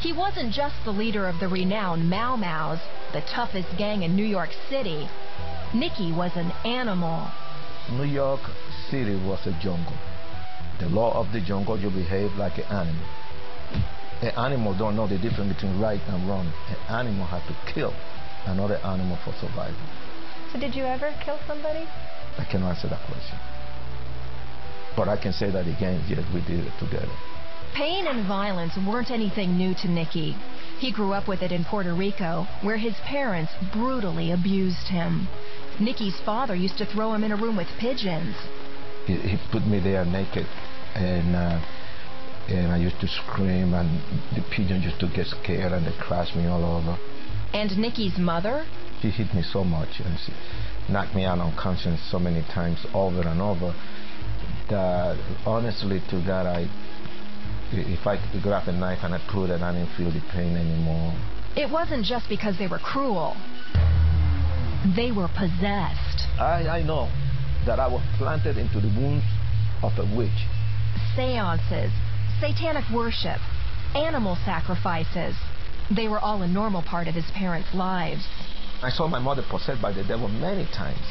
He 0.02 0.12
wasn't 0.12 0.54
just 0.54 0.74
the 0.84 0.92
leader 0.92 1.28
of 1.28 1.40
the 1.40 1.48
renowned 1.48 2.10
Mau 2.10 2.36
Mau's, 2.36 2.80
the 3.14 3.22
toughest 3.22 3.68
gang 3.78 4.02
in 4.02 4.16
New 4.16 4.26
York 4.26 4.50
City. 4.68 5.08
Nicky 5.72 6.12
was 6.12 6.32
an 6.36 6.52
animal. 6.66 7.30
New 7.92 8.06
York 8.06 8.42
City 8.90 9.14
was 9.14 9.46
a 9.46 9.52
jungle. 9.62 9.98
The 10.80 10.90
law 10.90 11.14
of 11.14 11.32
the 11.32 11.42
jungle, 11.42 11.80
you 11.80 11.92
behave 11.92 12.34
like 12.34 12.58
an 12.58 12.66
animal. 12.74 13.06
An 14.24 14.32
animal 14.36 14.76
don't 14.76 14.96
know 14.96 15.08
the 15.08 15.20
difference 15.20 15.54
between 15.54 15.80
right 15.80 16.02
and 16.08 16.28
wrong. 16.28 16.52
An 16.70 16.96
animal 16.96 17.28
has 17.28 17.44
to 17.46 17.72
kill 17.72 17.94
another 18.48 18.78
animal 18.78 19.20
for 19.24 19.32
survival. 19.40 19.78
So 20.52 20.60
did 20.60 20.74
you 20.74 20.86
ever 20.86 21.14
kill 21.24 21.38
somebody? 21.46 21.86
I 22.40 22.46
cannot 22.50 22.78
answer 22.78 22.88
that 22.90 23.06
question. 23.06 23.38
But 25.00 25.08
I 25.08 25.16
can 25.16 25.32
say 25.32 25.50
that 25.50 25.66
again, 25.66 26.04
yes, 26.10 26.26
we 26.34 26.42
did 26.42 26.60
it 26.60 26.74
together. 26.78 27.08
Pain 27.74 28.06
and 28.06 28.28
violence 28.28 28.74
weren't 28.86 29.12
anything 29.12 29.56
new 29.56 29.74
to 29.76 29.88
Nicky. 29.88 30.36
He 30.78 30.92
grew 30.92 31.14
up 31.14 31.26
with 31.26 31.42
it 31.42 31.54
in 31.54 31.64
Puerto 31.64 31.94
Rico, 31.94 32.46
where 32.64 32.76
his 32.76 32.96
parents 33.06 33.54
brutally 33.72 34.34
abused 34.34 34.90
him. 34.90 35.30
Nicky's 35.80 36.20
father 36.26 36.54
used 36.54 36.78
to 36.80 36.86
throw 36.86 37.14
him 37.14 37.24
in 37.24 37.32
a 37.32 37.38
room 37.38 37.56
with 37.56 37.70
pigeons. 37.80 38.36
He, 39.06 39.16
he 39.16 39.38
put 39.54 39.66
me 39.66 39.80
there 39.80 40.04
naked, 40.04 40.48
and 40.96 41.34
uh, 41.34 41.62
and 42.50 42.74
I 42.74 42.78
used 42.78 43.00
to 43.00 43.08
scream, 43.08 43.74
and 43.74 44.02
the 44.36 44.44
pigeons 44.52 44.84
used 44.84 45.00
to 45.00 45.08
get 45.08 45.28
scared, 45.28 45.72
and 45.72 45.88
they 45.88 45.94
crashed 45.98 46.36
me 46.36 46.46
all 46.48 46.66
over. 46.66 47.00
And 47.54 47.78
Nicky's 47.78 48.18
mother? 48.18 48.66
She 49.02 49.12
hit 49.12 49.34
me 49.34 49.44
so 49.44 49.64
much, 49.64 50.02
and 50.04 50.20
she 50.20 50.34
knocked 50.92 51.16
me 51.16 51.24
out 51.24 51.40
unconscious 51.40 52.02
so 52.12 52.20
many 52.20 52.42
times 52.54 52.86
over 52.94 53.22
and 53.22 53.42
over 53.42 53.74
that 54.70 54.76
uh, 54.76 55.18
honestly 55.46 56.02
to 56.10 56.24
God, 56.26 56.46
I 56.46 56.70
if 57.72 58.08
I 58.08 58.18
could 58.18 58.42
grab 58.42 58.68
a 58.68 58.72
knife 58.72 59.00
and 59.04 59.14
I 59.14 59.22
put 59.32 59.50
it, 59.50 59.62
I 59.62 59.74
didn't 59.74 59.96
feel 59.96 60.12
the 60.12 60.22
pain 60.32 60.58
anymore. 60.58 61.14
It 61.56 61.70
wasn't 61.70 62.06
just 62.06 62.28
because 62.30 62.58
they 62.58 62.68
were 62.68 62.80
cruel. 62.80 63.36
They 64.96 65.12
were 65.12 65.28
possessed. 65.28 66.26
I, 66.40 66.80
I 66.80 66.84
know 66.84 67.12
that 67.66 67.80
I 67.80 67.88
was 67.88 68.02
planted 68.18 68.58
into 68.58 68.80
the 68.80 68.88
wounds 68.88 69.26
of 69.84 69.92
a 70.00 70.06
witch. 70.18 70.48
Seances, 71.16 71.92
satanic 72.40 72.86
worship, 72.94 73.38
animal 73.94 74.38
sacrifices. 74.46 75.36
They 75.96 76.08
were 76.08 76.20
all 76.20 76.42
a 76.42 76.48
normal 76.48 76.82
part 76.82 77.08
of 77.08 77.14
his 77.14 77.30
parents' 77.36 77.70
lives. 77.74 78.26
I 78.82 78.90
saw 78.90 79.08
my 79.08 79.20
mother 79.20 79.44
possessed 79.50 79.82
by 79.82 79.92
the 79.92 80.04
devil 80.04 80.28
many 80.28 80.66
times. 80.74 81.06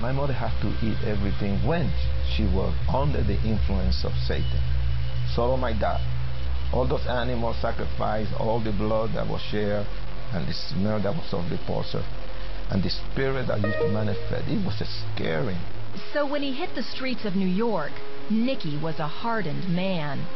My 0.00 0.12
mother 0.12 0.32
had 0.32 0.52
to 0.62 0.68
eat 0.84 0.98
everything 1.06 1.64
when 1.66 1.90
she 2.34 2.44
was 2.44 2.74
under 2.92 3.22
the 3.22 3.40
influence 3.42 4.04
of 4.04 4.12
Satan. 4.26 4.60
So 5.34 5.56
my 5.56 5.72
dad. 5.72 6.00
All 6.72 6.86
those 6.86 7.06
animals 7.06 7.56
sacrificed, 7.60 8.32
all 8.38 8.60
the 8.60 8.72
blood 8.72 9.14
that 9.14 9.28
was 9.28 9.40
shared, 9.42 9.86
and 10.32 10.46
the 10.48 10.52
smell 10.52 11.00
that 11.00 11.14
was 11.14 11.32
of 11.32 11.48
the 11.48 11.56
repulsive, 11.56 12.04
and 12.70 12.82
the 12.82 12.90
spirit 12.90 13.46
that 13.46 13.60
used 13.62 13.78
to 13.78 13.88
manifest, 13.88 14.48
it 14.48 14.64
was 14.64 14.82
scary. 15.14 15.56
So 16.12 16.26
when 16.26 16.42
he 16.42 16.52
hit 16.52 16.74
the 16.74 16.82
streets 16.82 17.24
of 17.24 17.36
New 17.36 17.46
York, 17.46 17.92
Nicky 18.28 18.76
was 18.76 18.98
a 18.98 19.06
hardened 19.06 19.68
man, 19.68 20.26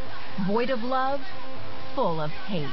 void 0.46 0.70
of 0.70 0.80
love, 0.84 1.20
full 1.94 2.20
of 2.20 2.30
hate. 2.30 2.68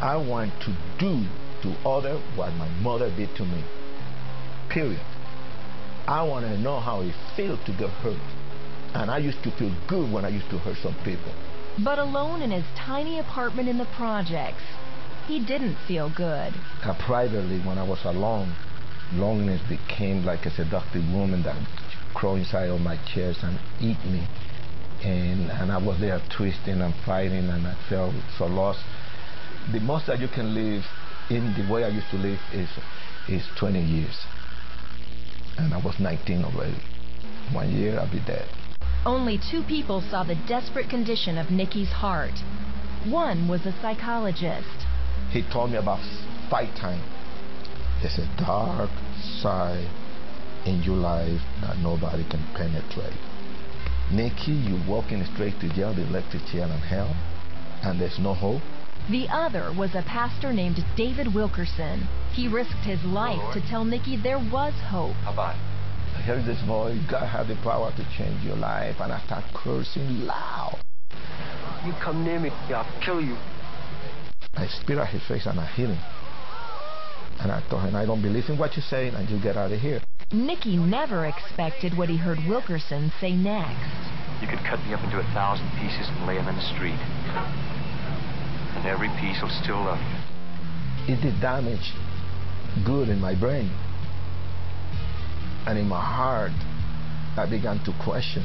I 0.00 0.16
want 0.16 0.52
to 0.62 0.74
do 0.98 1.24
to 1.62 1.88
others 1.88 2.20
what 2.34 2.52
my 2.54 2.68
mother 2.80 3.14
did 3.14 3.36
to 3.36 3.44
me. 3.44 3.62
Period. 4.68 5.06
I 6.06 6.22
want 6.22 6.46
to 6.46 6.58
know 6.58 6.80
how 6.80 7.02
it 7.02 7.14
feels 7.36 7.60
to 7.66 7.72
get 7.72 7.90
hurt. 7.90 8.18
And 8.94 9.10
I 9.10 9.18
used 9.18 9.42
to 9.44 9.50
feel 9.52 9.74
good 9.88 10.12
when 10.12 10.24
I 10.24 10.28
used 10.28 10.50
to 10.50 10.58
hurt 10.58 10.76
some 10.82 10.96
people. 11.04 11.32
But 11.82 11.98
alone 11.98 12.42
in 12.42 12.50
his 12.50 12.64
tiny 12.76 13.18
apartment 13.18 13.68
in 13.68 13.78
the 13.78 13.86
projects, 13.96 14.62
he 15.26 15.44
didn't 15.44 15.76
feel 15.86 16.12
good. 16.14 16.52
Uh, 16.82 16.94
privately, 17.06 17.60
when 17.60 17.78
I 17.78 17.88
was 17.88 18.00
alone, 18.04 18.54
loneliness 19.14 19.62
became 19.68 20.24
like 20.24 20.44
a 20.44 20.50
seductive 20.50 21.04
woman 21.12 21.42
that 21.44 21.56
crawled 22.14 22.40
inside 22.40 22.68
of 22.68 22.80
my 22.80 22.96
chest 23.14 23.40
and 23.42 23.58
eat 23.80 24.04
me. 24.04 24.26
And, 25.02 25.50
and 25.50 25.72
I 25.72 25.78
was 25.78 26.00
there 26.00 26.20
twisting 26.36 26.80
and 26.80 26.94
fighting 27.06 27.48
and 27.48 27.66
I 27.66 27.76
felt 27.88 28.14
so 28.36 28.46
lost. 28.46 28.80
The 29.72 29.80
most 29.80 30.06
that 30.08 30.20
you 30.20 30.28
can 30.28 30.54
live 30.54 30.84
in 31.30 31.54
the 31.54 31.72
way 31.72 31.84
I 31.84 31.88
used 31.88 32.10
to 32.10 32.16
live 32.16 32.38
is, 32.52 32.68
is 33.28 33.42
20 33.58 33.80
years. 33.80 34.26
And 35.58 35.74
I 35.74 35.78
was 35.78 35.94
19 35.98 36.44
already. 36.44 36.80
One 37.52 37.70
year 37.70 37.98
I'll 37.98 38.10
be 38.10 38.20
dead. 38.26 38.48
Only 39.04 39.38
two 39.50 39.62
people 39.64 40.00
saw 40.10 40.24
the 40.24 40.36
desperate 40.46 40.88
condition 40.88 41.36
of 41.36 41.50
Nicky's 41.50 41.90
heart. 41.90 42.38
One 43.06 43.48
was 43.48 43.66
a 43.66 43.74
psychologist. 43.82 44.86
He 45.30 45.42
told 45.52 45.72
me 45.72 45.78
about 45.78 46.00
fight 46.48 46.74
time. 46.76 47.02
There's 48.00 48.18
a 48.18 48.28
dark 48.38 48.90
side 49.40 49.88
in 50.66 50.82
your 50.82 50.96
life 50.96 51.40
that 51.62 51.78
nobody 51.78 52.24
can 52.30 52.46
penetrate. 52.54 53.18
Nicky, 54.12 54.52
you 54.52 54.78
walking 54.88 55.24
straight 55.34 55.58
to 55.60 55.68
jail, 55.74 55.94
the 55.94 56.06
electric 56.06 56.44
chair 56.46 56.64
and 56.64 56.82
hell, 56.82 57.14
and 57.82 58.00
there's 58.00 58.18
no 58.18 58.34
hope. 58.34 58.62
The 59.10 59.26
other 59.28 59.72
was 59.76 59.94
a 59.94 60.02
pastor 60.02 60.52
named 60.52 60.84
David 60.96 61.34
Wilkerson. 61.34 62.06
He 62.32 62.46
risked 62.46 62.84
his 62.84 63.02
life 63.04 63.52
to 63.52 63.60
tell 63.68 63.84
Nicky 63.84 64.16
there 64.16 64.38
was 64.38 64.74
hope. 64.86 65.16
How 65.24 65.32
about 65.32 65.56
I 66.14 66.20
heard 66.22 66.44
this 66.46 66.62
voice, 66.66 66.98
God 67.10 67.26
has 67.26 67.48
the 67.48 67.56
power 67.64 67.90
to 67.90 68.04
change 68.16 68.44
your 68.44 68.54
life, 68.54 68.96
and 69.00 69.12
I 69.12 69.20
start 69.26 69.44
cursing 69.54 70.24
loud. 70.24 70.78
You 71.84 71.92
come 72.00 72.22
near 72.22 72.38
me, 72.38 72.50
I'll 72.70 72.86
kill 73.04 73.20
you. 73.20 73.36
I 74.54 74.68
spit 74.68 74.98
at 74.98 75.08
his 75.08 75.26
face 75.26 75.46
and 75.46 75.58
I 75.58 75.66
hit 75.66 75.88
him. 75.88 75.98
And 77.40 77.50
I 77.50 77.60
told 77.68 77.82
him, 77.82 77.96
I 77.96 78.06
don't 78.06 78.22
believe 78.22 78.44
in 78.48 78.56
what 78.56 78.76
you're 78.76 78.86
saying, 78.88 79.14
and 79.14 79.28
you 79.28 79.42
get 79.42 79.56
out 79.56 79.72
of 79.72 79.80
here. 79.80 80.00
Nicky 80.30 80.76
never 80.76 81.26
expected 81.26 81.98
what 81.98 82.08
he 82.08 82.16
heard 82.16 82.38
Wilkerson 82.46 83.10
say 83.20 83.32
next. 83.34 83.98
You 84.40 84.46
could 84.46 84.62
cut 84.64 84.78
me 84.86 84.94
up 84.94 85.02
into 85.02 85.18
a 85.18 85.26
thousand 85.34 85.66
pieces 85.80 86.06
and 86.06 86.26
lay 86.26 86.36
them 86.36 86.46
in 86.46 86.54
the 86.54 86.74
street. 86.74 87.71
And 88.74 88.86
every 88.86 89.08
piece 89.20 89.40
will 89.42 89.52
still 89.62 89.84
love 89.84 90.00
you. 90.00 91.14
It 91.14 91.20
did 91.20 91.40
damage 91.40 91.92
good 92.84 93.08
in 93.08 93.20
my 93.20 93.34
brain. 93.38 93.70
And 95.66 95.78
in 95.78 95.86
my 95.88 96.00
heart, 96.00 96.52
I 97.36 97.46
began 97.48 97.78
to 97.84 97.92
question. 98.04 98.42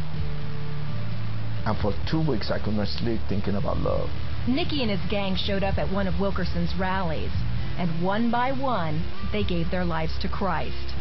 And 1.65 1.77
for 1.79 1.93
two 2.10 2.25
weeks, 2.25 2.51
I 2.51 2.63
could 2.63 2.75
not 2.75 2.88
sleep 2.88 3.19
thinking 3.27 3.55
about 3.55 3.77
love. 3.77 4.10
Nicky 4.48 4.81
and 4.81 4.91
his 4.91 5.10
gang 5.10 5.36
showed 5.36 5.63
up 5.63 5.77
at 5.77 5.91
one 5.91 6.07
of 6.07 6.19
Wilkerson's 6.19 6.74
rallies, 6.79 7.31
and 7.77 8.03
one 8.03 8.31
by 8.31 8.51
one, 8.51 9.03
they 9.31 9.43
gave 9.43 9.69
their 9.72 9.84
lives 9.84 10.17
to 10.22 10.29
Christ. 10.29 10.93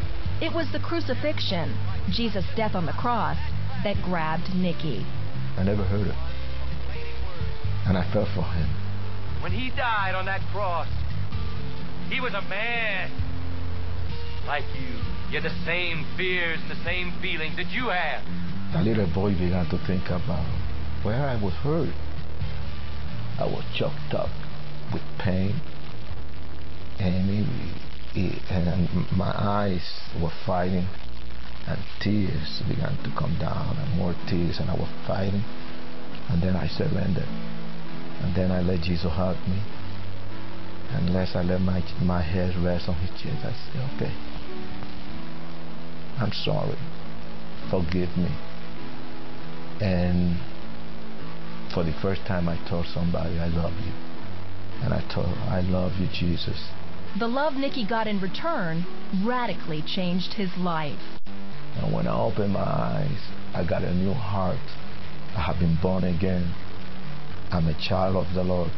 It 0.42 0.52
was 0.52 0.70
the 0.72 0.80
crucifixion, 0.80 1.76
Jesus' 2.10 2.44
death 2.56 2.74
on 2.74 2.86
the 2.86 2.92
cross, 2.92 3.38
that 3.84 3.96
grabbed 4.02 4.54
Nicky. 4.54 5.06
I 5.56 5.62
never 5.62 5.84
heard 5.84 6.08
it. 6.08 6.16
And 7.86 7.96
I 7.96 8.02
fell 8.12 8.26
for 8.34 8.42
him. 8.42 8.85
When 9.46 9.54
he 9.54 9.70
died 9.70 10.16
on 10.16 10.26
that 10.26 10.40
cross, 10.50 10.88
he 12.10 12.18
was 12.18 12.34
a 12.34 12.42
man 12.50 13.12
like 14.44 14.64
you. 14.74 14.90
You 15.30 15.40
had 15.40 15.44
the 15.44 15.64
same 15.64 16.04
fears 16.16 16.58
and 16.62 16.68
the 16.68 16.82
same 16.82 17.12
feelings 17.22 17.54
that 17.54 17.70
you 17.70 17.90
have. 17.90 18.24
The 18.72 18.82
little 18.82 19.06
boy 19.06 19.34
began 19.34 19.70
to 19.70 19.78
think 19.86 20.06
about 20.06 20.44
where 21.04 21.28
I 21.28 21.40
was 21.40 21.54
hurt. 21.62 21.94
I 23.38 23.44
was 23.46 23.62
choked 23.72 24.14
up 24.14 24.30
with 24.92 25.02
pain, 25.20 25.54
and, 26.98 27.30
it, 27.30 27.46
it, 28.16 28.42
and 28.50 28.88
my 29.12 29.30
eyes 29.30 30.10
were 30.20 30.34
fighting 30.44 30.88
and 31.68 31.78
tears 32.00 32.64
began 32.66 32.98
to 33.04 33.14
come 33.16 33.36
down 33.38 33.76
and 33.76 33.96
more 33.96 34.16
tears 34.26 34.58
and 34.58 34.68
I 34.68 34.74
was 34.74 34.90
fighting 35.06 35.44
and 36.30 36.42
then 36.42 36.56
I 36.56 36.66
surrendered 36.66 37.28
and 38.26 38.34
then 38.34 38.50
I 38.50 38.60
let 38.60 38.80
Jesus 38.80 39.12
hug 39.12 39.36
me. 39.46 39.62
Unless 40.90 41.36
I 41.36 41.42
let 41.42 41.60
my, 41.60 41.80
my 42.02 42.22
head 42.22 42.56
rest 42.56 42.88
on 42.88 42.96
his 42.96 43.10
chest. 43.22 43.44
I 43.44 43.52
say, 43.52 43.78
okay. 43.94 44.12
I'm 46.18 46.32
sorry. 46.32 46.76
Forgive 47.70 48.16
me. 48.16 48.30
And 49.80 50.40
for 51.72 51.84
the 51.84 51.94
first 52.02 52.22
time 52.26 52.48
I 52.48 52.58
told 52.68 52.86
somebody 52.86 53.38
I 53.38 53.46
love 53.46 53.74
you. 53.84 53.92
And 54.82 54.92
I 54.92 55.06
told 55.14 55.28
I 55.46 55.60
love 55.60 55.92
you 56.00 56.08
Jesus. 56.12 56.58
The 57.18 57.28
love 57.28 57.54
Nicky 57.54 57.86
got 57.86 58.08
in 58.08 58.20
return 58.20 58.86
radically 59.24 59.84
changed 59.86 60.34
his 60.34 60.50
life. 60.58 60.98
and 61.76 61.94
when 61.94 62.08
I 62.08 62.18
opened 62.18 62.54
my 62.54 62.60
eyes, 62.60 63.20
I 63.54 63.64
got 63.64 63.84
a 63.84 63.94
new 63.94 64.12
heart. 64.12 64.58
I 65.36 65.42
have 65.42 65.60
been 65.60 65.78
born 65.80 66.02
again. 66.04 66.65
I'm 67.50 67.68
a 67.68 67.74
child 67.74 68.16
of 68.16 68.34
the 68.34 68.42
Lord. 68.42 68.72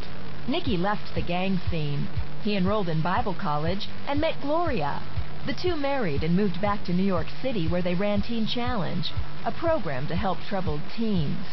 Nicky 0.47 0.77
left 0.77 1.15
the 1.15 1.23
gang 1.23 1.61
scene. 1.71 2.09
He 2.43 2.57
enrolled 2.57 2.89
in 2.89 3.03
Bible 3.03 3.35
college 3.35 3.89
and 4.07 4.21
met 4.21 4.41
Gloria. 4.41 5.03
The 5.47 5.55
two 5.55 5.77
married 5.77 6.23
and 6.23 6.37
moved 6.37 6.61
back 6.61 6.85
to 6.85 6.93
New 6.93 7.03
York 7.03 7.27
City 7.43 7.67
where 7.67 7.83
they 7.83 7.95
ran 7.95 8.23
Teen 8.23 8.47
Challenge, 8.47 9.13
a 9.45 9.53
program 9.53 10.07
to 10.09 10.17
help 10.17 10.39
troubled 10.49 10.83
teens. 10.97 11.47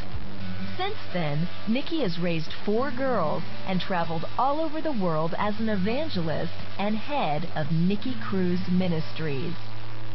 Since 0.77 0.98
then, 1.13 1.48
Nicky 1.67 2.01
has 2.01 2.19
raised 2.19 2.51
four 2.65 2.91
girls 2.91 3.43
and 3.67 3.79
traveled 3.79 4.25
all 4.38 4.60
over 4.60 4.81
the 4.81 4.91
world 4.91 5.34
as 5.38 5.60
an 5.60 5.69
evangelist 5.69 6.53
and 6.77 6.98
head 6.98 7.48
of 7.55 7.72
Nicky 7.72 8.15
Cruz 8.22 8.60
Ministries. 8.69 9.55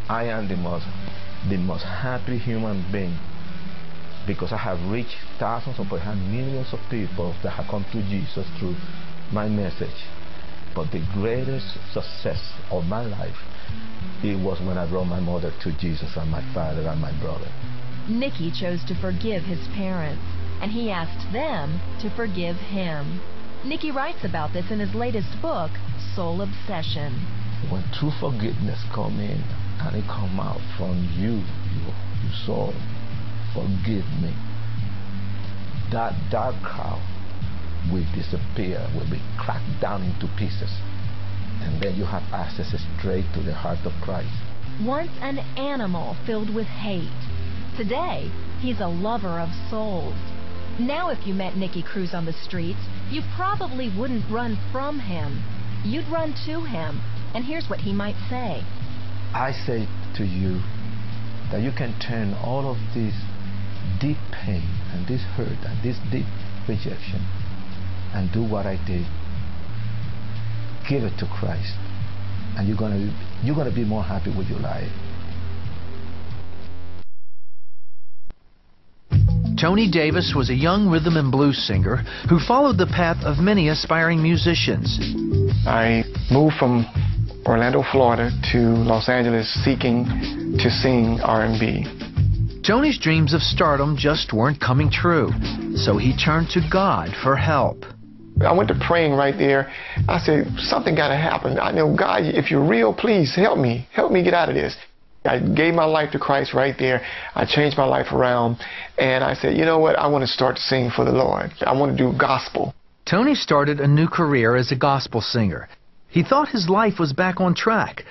I 0.09 0.25
am 0.25 0.49
the 0.49 0.57
most, 0.57 0.87
the 1.49 1.57
most 1.57 1.85
happy 1.85 2.37
human 2.37 2.85
being 2.93 3.17
because 4.27 4.53
I 4.53 4.59
have 4.59 4.81
reached 4.91 5.17
thousands 5.39 5.79
or 5.79 5.87
perhaps 5.87 6.19
millions 6.19 6.73
of 6.73 6.81
people 6.91 7.35
that 7.43 7.51
have 7.51 7.67
come 7.69 7.85
to 7.93 8.03
Jesus 8.03 8.47
through 8.59 8.77
my 9.33 9.49
message. 9.49 10.07
But 10.75 10.93
the 10.93 11.03
greatest 11.13 11.67
success 11.93 12.41
of 12.71 12.85
my 12.85 13.05
life, 13.05 13.37
it 14.23 14.39
was 14.39 14.61
when 14.61 14.79
I 14.79 14.89
brought 14.89 15.07
my 15.07 15.21
mother 15.21 15.53
to 15.63 15.73
Jesus 15.79 16.17
and 16.17 16.31
my 16.31 16.43
father 16.55 16.87
and 16.87 17.01
my 17.01 17.13
brother. 17.21 17.51
Nicky 18.09 18.51
chose 18.51 18.85
to 18.87 18.95
forgive 18.95 19.43
his 19.43 19.67
parents, 19.75 20.23
and 20.61 20.71
he 20.71 20.91
asked 20.91 21.33
them 21.33 21.81
to 22.01 22.11
forgive 22.15 22.57
him. 22.57 23.21
Nicky 23.65 23.91
writes 23.91 24.25
about 24.25 24.53
this 24.53 24.71
in 24.71 24.81
his 24.81 24.95
latest 24.95 25.41
book, 25.43 25.71
Soul 26.15 26.41
Obsession. 26.41 27.13
When 27.69 27.85
true 27.93 28.13
forgiveness 28.21 28.83
come 28.95 29.21
in 29.21 29.43
and 29.81 29.97
it 29.97 30.05
come 30.07 30.41
out 30.41 30.61
from 30.79 30.97
you, 31.17 31.45
you, 31.77 31.93
you 32.25 32.31
soul, 32.47 32.75
forgive 33.55 34.07
me. 34.23 34.35
That 35.93 36.15
dark 36.31 36.55
cloud 36.63 37.03
will 37.91 38.07
disappear, 38.15 38.87
will 38.95 39.11
be 39.11 39.23
cracked 39.39 39.81
down 39.81 40.03
into 40.03 40.29
pieces. 40.39 40.71
And 41.63 41.83
then 41.83 41.97
you 41.97 42.05
have 42.05 42.23
access 42.33 42.75
straight 42.99 43.27
to 43.35 43.43
the 43.43 43.55
heart 43.55 43.85
of 43.85 43.93
Christ. 44.03 44.31
Once 44.83 45.11
an 45.21 45.39
animal 45.59 46.17
filled 46.27 46.55
with 46.55 46.67
hate. 46.67 47.11
Today, 47.77 48.31
he's 48.61 48.81
a 48.81 48.89
lover 48.89 49.41
of 49.41 49.49
souls. 49.71 50.17
Now 50.79 51.11
if 51.11 51.27
you 51.27 51.35
met 51.35 51.57
Nicky 51.57 51.83
Cruz 51.83 52.15
on 52.15 52.25
the 52.25 52.33
streets, 52.33 52.81
you 53.11 53.23
probably 53.37 53.93
wouldn't 53.99 54.31
run 54.31 54.57
from 54.73 54.99
him. 55.01 55.43
You'd 55.85 56.09
run 56.09 56.35
to 56.47 56.65
him. 56.65 57.01
And 57.35 57.45
here's 57.45 57.69
what 57.69 57.81
he 57.81 57.93
might 57.93 58.17
say. 58.29 58.65
I 59.35 59.53
say 59.53 59.87
to 60.17 60.25
you 60.25 60.61
that 61.53 61.63
you 61.63 61.73
can 61.73 61.99
turn 62.01 62.35
all 62.35 62.71
of 62.71 62.79
this 62.95 63.15
deep 64.01 64.19
pain 64.33 64.65
and 64.93 65.07
this 65.07 65.23
hurt 65.37 65.59
and 65.65 65.77
this 65.83 65.97
deep 66.11 66.27
rejection 66.69 67.21
and 68.15 68.33
do 68.33 68.43
what 68.43 68.67
I 68.67 68.77
did. 68.87 69.07
Give 70.89 71.05
it 71.05 71.17
to 71.19 71.27
Christ. 71.27 71.77
And 72.57 72.67
you're 72.67 72.79
gonna 72.79 73.13
you're 73.43 73.55
gonna 73.55 73.75
be 73.75 73.85
more 73.85 74.03
happy 74.03 74.35
with 74.37 74.49
your 74.49 74.61
life. 74.61 74.91
Tony 79.61 79.91
Davis 79.91 80.33
was 80.35 80.49
a 80.49 80.55
young 80.55 80.89
rhythm 80.89 81.17
and 81.17 81.31
blues 81.31 81.59
singer 81.67 81.97
who 82.31 82.39
followed 82.39 82.79
the 82.79 82.87
path 82.87 83.23
of 83.25 83.39
many 83.39 83.69
aspiring 83.69 84.23
musicians. 84.23 84.99
I 85.67 86.03
moved 86.31 86.57
from 86.57 86.87
Orlando, 87.45 87.85
Florida 87.93 88.31
to 88.53 88.59
Los 88.59 89.09
Angeles 89.11 89.53
seeking 89.63 90.07
to 90.59 90.71
sing 90.71 91.21
R&B. 91.23 92.10
Tony's 92.71 93.01
dreams 93.01 93.35
of 93.35 93.43
stardom 93.43 93.97
just 93.97 94.33
weren't 94.33 94.61
coming 94.61 94.93
true, 94.93 95.33
so 95.75 95.99
he 95.99 96.17
turned 96.17 96.51
to 96.51 96.61
God 96.71 97.09
for 97.21 97.35
help. 97.35 97.85
I 98.47 98.53
went 98.53 98.69
to 98.69 98.79
praying 98.87 99.11
right 99.11 99.37
there. 99.37 99.73
I 100.07 100.21
said, 100.21 100.47
something 100.57 100.95
got 100.95 101.09
to 101.09 101.17
happen. 101.17 101.59
I 101.59 101.73
know, 101.73 101.97
God, 101.97 102.23
if 102.23 102.49
you're 102.49 102.65
real, 102.65 102.95
please 102.95 103.35
help 103.35 103.59
me. 103.59 103.89
Help 103.93 104.13
me 104.13 104.23
get 104.23 104.35
out 104.35 104.49
of 104.49 104.55
this. 104.55 104.77
I 105.25 105.41
gave 105.41 105.75
my 105.75 105.85
life 105.85 106.13
to 106.13 106.21
Christ 106.21 106.55
right 106.55 106.77
there. 106.79 107.05
I 107.35 107.45
changed 107.45 107.77
my 107.77 107.87
life 107.87 108.13
around. 108.13 108.59
And 108.99 109.25
I 109.25 109.35
said, 109.35 109.57
you 109.57 109.65
know 109.65 109.81
what? 109.81 109.99
I 109.99 110.07
want 110.07 110.23
to 110.23 110.29
start 110.29 110.55
to 110.55 110.63
sing 110.63 110.91
for 110.95 111.05
the 111.05 111.11
Lord. 111.11 111.51
I 111.63 111.77
want 111.77 111.99
to 111.99 111.99
do 111.99 112.17
gospel. 112.17 112.73
Tony 113.05 113.35
started 113.35 113.81
a 113.81 113.89
new 113.89 114.07
career 114.07 114.55
as 114.55 114.71
a 114.71 114.77
gospel 114.77 115.21
singer. 115.21 115.69
He 116.09 116.23
thought 116.23 116.51
his 116.51 116.69
life 116.69 117.01
was 117.01 117.13
back 117.13 117.41
on 117.41 117.57
track. 117.57 118.05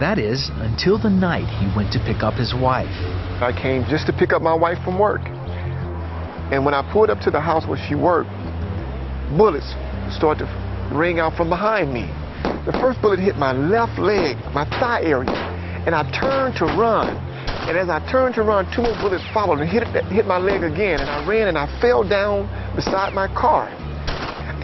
That 0.00 0.18
is, 0.18 0.50
until 0.58 0.98
the 0.98 1.10
night 1.10 1.46
he 1.46 1.66
went 1.76 1.92
to 1.92 1.98
pick 1.98 2.22
up 2.22 2.34
his 2.34 2.54
wife. 2.54 2.90
I 3.42 3.54
came 3.54 3.84
just 3.88 4.06
to 4.06 4.12
pick 4.12 4.32
up 4.32 4.42
my 4.42 4.54
wife 4.54 4.78
from 4.84 4.98
work. 4.98 5.22
And 6.50 6.64
when 6.64 6.74
I 6.74 6.82
pulled 6.92 7.10
up 7.10 7.20
to 7.20 7.30
the 7.30 7.40
house 7.40 7.66
where 7.66 7.78
she 7.88 7.94
worked, 7.94 8.30
bullets 9.36 9.74
started 10.10 10.46
to 10.46 10.94
ring 10.94 11.18
out 11.18 11.36
from 11.36 11.48
behind 11.48 11.92
me. 11.92 12.10
The 12.66 12.72
first 12.80 13.02
bullet 13.02 13.18
hit 13.18 13.36
my 13.36 13.52
left 13.52 13.98
leg, 13.98 14.36
my 14.54 14.64
thigh 14.80 15.02
area, 15.02 15.30
and 15.86 15.94
I 15.94 16.02
turned 16.10 16.56
to 16.56 16.64
run. 16.64 17.14
And 17.68 17.76
as 17.76 17.88
I 17.88 18.00
turned 18.10 18.34
to 18.36 18.42
run, 18.42 18.66
two 18.74 18.82
more 18.82 18.96
bullets 18.98 19.24
followed 19.34 19.60
and 19.60 19.68
hit, 19.68 19.86
hit 20.06 20.26
my 20.26 20.38
leg 20.38 20.62
again. 20.62 21.00
And 21.00 21.10
I 21.10 21.26
ran 21.26 21.48
and 21.48 21.58
I 21.58 21.66
fell 21.80 22.02
down 22.02 22.48
beside 22.74 23.14
my 23.14 23.28
car. 23.34 23.68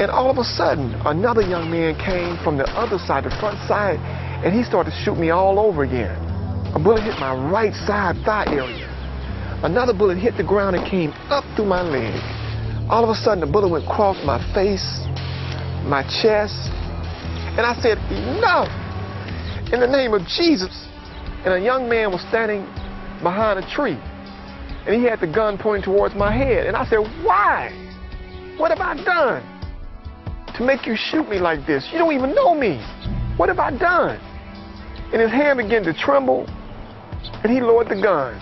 And 0.00 0.10
all 0.10 0.30
of 0.30 0.38
a 0.38 0.44
sudden, 0.44 0.94
another 1.06 1.42
young 1.42 1.70
man 1.70 1.94
came 1.98 2.42
from 2.42 2.56
the 2.56 2.66
other 2.74 2.98
side, 2.98 3.24
the 3.24 3.30
front 3.38 3.58
side, 3.68 4.00
and 4.44 4.54
he 4.54 4.62
started 4.62 4.90
to 4.90 4.96
shoot 5.02 5.16
me 5.16 5.30
all 5.30 5.58
over 5.58 5.84
again. 5.84 6.14
A 6.74 6.78
bullet 6.78 7.02
hit 7.02 7.18
my 7.18 7.32
right 7.50 7.72
side 7.72 8.16
thigh 8.26 8.44
area. 8.48 8.90
Another 9.64 9.94
bullet 9.94 10.18
hit 10.18 10.36
the 10.36 10.44
ground 10.44 10.76
and 10.76 10.84
came 10.84 11.12
up 11.32 11.44
through 11.56 11.64
my 11.64 11.80
leg. 11.80 12.12
All 12.90 13.02
of 13.02 13.08
a 13.08 13.14
sudden, 13.14 13.40
the 13.40 13.50
bullet 13.50 13.68
went 13.68 13.84
across 13.86 14.22
my 14.26 14.36
face, 14.52 14.84
my 15.88 16.04
chest, 16.20 16.68
and 17.56 17.64
I 17.64 17.74
said, 17.80 17.96
enough! 18.12 18.68
In 19.72 19.80
the 19.80 19.86
name 19.86 20.12
of 20.12 20.20
Jesus. 20.26 20.88
And 21.46 21.54
a 21.54 21.60
young 21.60 21.88
man 21.88 22.12
was 22.12 22.20
standing 22.28 22.66
behind 23.22 23.58
a 23.58 23.70
tree, 23.74 23.96
and 24.84 24.94
he 24.94 25.04
had 25.04 25.20
the 25.20 25.26
gun 25.26 25.56
pointing 25.56 25.84
towards 25.84 26.14
my 26.14 26.36
head. 26.36 26.66
And 26.66 26.76
I 26.76 26.84
said, 26.84 26.98
why? 27.24 27.72
What 28.58 28.76
have 28.76 28.80
I 28.80 29.02
done 29.02 29.42
to 30.58 30.62
make 30.62 30.86
you 30.86 30.96
shoot 30.96 31.26
me 31.30 31.38
like 31.38 31.66
this? 31.66 31.88
You 31.92 31.98
don't 31.98 32.12
even 32.12 32.34
know 32.34 32.54
me. 32.54 32.76
What 33.38 33.48
have 33.48 33.58
I 33.58 33.70
done? 33.70 34.20
And 35.12 35.20
his 35.20 35.30
hand 35.30 35.58
began 35.58 35.82
to 35.84 35.92
tremble, 35.92 36.46
and 37.42 37.52
he 37.52 37.60
lowered 37.60 37.88
the 37.88 38.00
gun. 38.00 38.34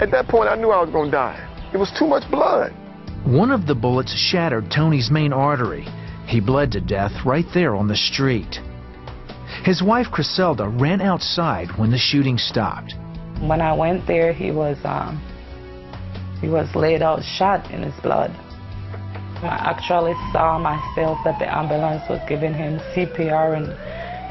At 0.00 0.10
that 0.12 0.28
point, 0.28 0.48
I 0.48 0.54
knew 0.54 0.70
I 0.70 0.80
was 0.80 0.90
going 0.90 1.10
to 1.10 1.16
die. 1.16 1.70
It 1.72 1.76
was 1.76 1.90
too 1.98 2.06
much 2.06 2.28
blood. 2.30 2.72
One 3.24 3.50
of 3.50 3.66
the 3.66 3.74
bullets 3.74 4.14
shattered 4.14 4.70
Tony's 4.70 5.10
main 5.10 5.32
artery. 5.32 5.86
He 6.26 6.40
bled 6.40 6.72
to 6.72 6.80
death 6.80 7.12
right 7.26 7.46
there 7.52 7.74
on 7.74 7.88
the 7.88 7.96
street. 7.96 8.60
His 9.64 9.82
wife, 9.82 10.06
Criselda, 10.12 10.68
ran 10.80 11.00
outside 11.00 11.68
when 11.78 11.90
the 11.90 11.98
shooting 11.98 12.38
stopped. 12.38 12.94
When 13.40 13.60
I 13.60 13.72
went 13.72 14.06
there, 14.06 14.32
he 14.32 14.50
was 14.50 14.78
um, 14.84 15.20
he 16.40 16.48
was 16.48 16.74
laid 16.74 17.02
out 17.02 17.22
shot 17.22 17.70
in 17.70 17.82
his 17.82 17.94
blood. 18.00 18.30
I 19.42 19.74
actually 19.76 20.14
saw 20.32 20.58
myself 20.58 21.18
that 21.24 21.38
the 21.38 21.52
ambulance 21.52 22.02
was 22.08 22.20
giving 22.28 22.54
him 22.54 22.78
CPR 22.94 23.56
and 23.56 23.68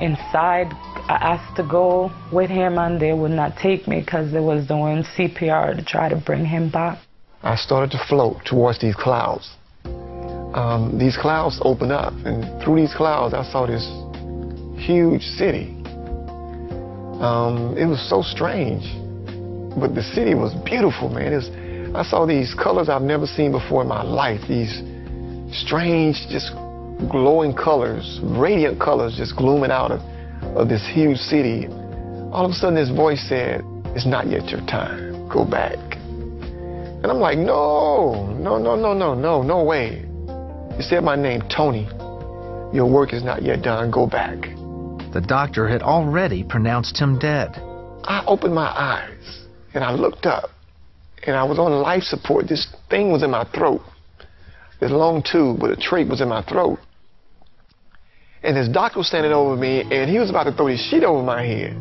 inside 0.02 0.68
I 1.10 1.16
asked 1.22 1.56
to 1.56 1.64
go 1.64 2.12
with 2.34 2.50
him 2.50 2.78
and 2.78 3.00
they 3.00 3.14
would 3.14 3.32
not 3.32 3.56
take 3.56 3.88
me 3.88 4.02
because 4.02 4.32
they 4.32 4.42
was 4.42 4.68
doing 4.68 5.04
CPR 5.16 5.78
to 5.78 5.84
try 5.86 6.10
to 6.10 6.18
bring 6.18 6.46
him 6.46 6.70
back. 6.70 7.00
I 7.44 7.56
started 7.56 7.92
to 7.92 8.06
float 8.10 8.44
towards 8.46 8.80
these 8.82 8.96
clouds. 8.96 9.56
Um, 9.86 10.98
these 11.00 11.16
clouds 11.16 11.60
opened 11.64 11.94
up 11.94 12.14
and 12.26 12.62
through 12.62 12.82
these 12.82 12.94
clouds 12.94 13.34
I 13.34 13.44
saw 13.50 13.66
this 13.66 13.86
huge 14.86 15.22
city. 15.22 15.74
Um, 17.22 17.76
it 17.78 17.86
was 17.86 18.02
so 18.10 18.22
strange, 18.22 18.84
but 19.80 19.96
the 19.96 20.04
city 20.04 20.36
was 20.36 20.54
beautiful, 20.66 21.10
man. 21.10 21.32
Was, 21.34 21.50
I 21.96 22.04
saw 22.04 22.26
these 22.26 22.54
colors 22.54 22.90
I've 22.90 23.02
never 23.02 23.26
seen 23.26 23.52
before 23.52 23.82
in 23.82 23.88
my 23.88 24.04
life. 24.04 24.42
These 24.48 24.84
strange, 25.52 26.28
just 26.30 26.52
glowing 27.10 27.54
colors, 27.54 28.20
radiant 28.24 28.80
colors 28.80 29.16
just 29.16 29.36
glooming 29.36 29.72
out 29.72 29.92
of, 29.92 30.02
of 30.58 30.68
this 30.68 30.86
huge 30.94 31.18
city. 31.18 31.68
all 32.32 32.46
of 32.46 32.52
a 32.52 32.54
sudden 32.54 32.76
this 32.76 32.90
voice 32.90 33.22
said, 33.30 33.62
It's 33.96 34.06
not 34.06 34.28
yet 34.28 34.50
your 34.50 34.62
time. 34.62 35.30
Go 35.30 35.46
back. 35.46 35.78
And 35.98 37.06
I'm 37.06 37.20
like, 37.20 37.38
No, 37.38 38.36
no, 38.40 38.58
no, 38.58 38.76
no, 38.76 38.94
no, 38.94 39.14
no, 39.14 39.42
no 39.42 39.64
way. 39.64 40.06
It 40.80 40.84
said 40.84 41.04
my 41.04 41.16
name, 41.16 41.42
Tony. 41.50 41.86
Your 42.74 42.90
work 42.90 43.14
is 43.14 43.24
not 43.24 43.44
yet 43.44 43.62
done. 43.62 43.92
Go 43.92 44.08
back. 44.08 44.42
The 45.14 45.24
doctor 45.26 45.68
had 45.68 45.82
already 45.82 46.44
pronounced 46.44 47.00
him 47.00 47.18
dead. 47.18 47.56
I 48.04 48.24
opened 48.28 48.54
my 48.54 48.68
eyes 48.68 49.46
and 49.74 49.84
I 49.84 49.94
looked 49.94 50.26
up 50.26 50.50
and 51.26 51.36
I 51.36 51.44
was 51.44 51.60
on 51.60 51.72
life 51.82 52.04
support. 52.04 52.48
This 52.48 52.68
thing 52.90 53.12
was 53.12 53.24
in 53.24 53.32
my 53.32 53.46
throat. 53.46 53.82
This 54.80 54.92
long 54.92 55.24
tube 55.24 55.62
with 55.62 55.72
a 55.72 55.76
trach 55.76 56.10
was 56.10 56.22
in 56.22 56.30
my 56.30 56.44
throat. 56.44 56.80
And 58.44 58.56
this 58.56 58.68
doctor 58.68 59.00
was 59.00 59.08
standing 59.08 59.32
over 59.32 59.56
me 59.56 59.82
and 59.82 60.10
he 60.10 60.20
was 60.20 60.30
about 60.30 60.44
to 60.44 60.52
throw 60.52 60.68
his 60.68 60.80
sheet 60.80 61.04
over 61.04 61.24
my 61.24 61.44
head. 61.44 61.76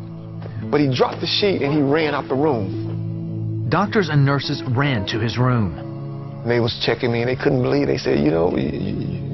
But 0.70 0.80
he 0.80 0.92
dropped 0.92 1.20
the 1.20 1.26
sheet 1.26 1.62
and 1.62 1.72
he 1.72 1.80
ran 1.80 2.14
out 2.14 2.28
the 2.28 2.34
room. 2.34 3.68
Doctors 3.68 4.08
and 4.08 4.24
nurses 4.24 4.62
ran 4.68 5.06
to 5.08 5.18
his 5.18 5.38
room. 5.38 6.42
They 6.46 6.60
was 6.60 6.80
checking 6.84 7.12
me 7.12 7.22
and 7.22 7.28
they 7.28 7.36
couldn't 7.36 7.62
believe. 7.62 7.88
They 7.88 7.98
said, 7.98 8.20
you 8.20 8.30
know, 8.30 8.56
you, 8.56 8.70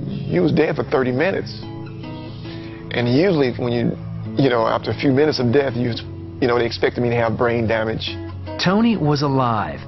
you 0.08 0.40
was 0.40 0.52
dead 0.52 0.76
for 0.76 0.84
30 0.84 1.12
minutes. 1.12 1.60
And 1.62 3.08
usually 3.08 3.52
when 3.52 3.72
you, 3.72 3.92
you 4.42 4.50
know, 4.50 4.66
after 4.66 4.90
a 4.90 4.94
few 4.94 5.12
minutes 5.12 5.38
of 5.38 5.52
death, 5.52 5.74
you, 5.76 5.92
you 6.40 6.48
know, 6.48 6.58
they 6.58 6.66
expected 6.66 7.02
me 7.02 7.10
to 7.10 7.16
have 7.16 7.38
brain 7.38 7.66
damage. 7.68 8.16
Tony 8.62 8.96
was 8.96 9.22
alive, 9.22 9.80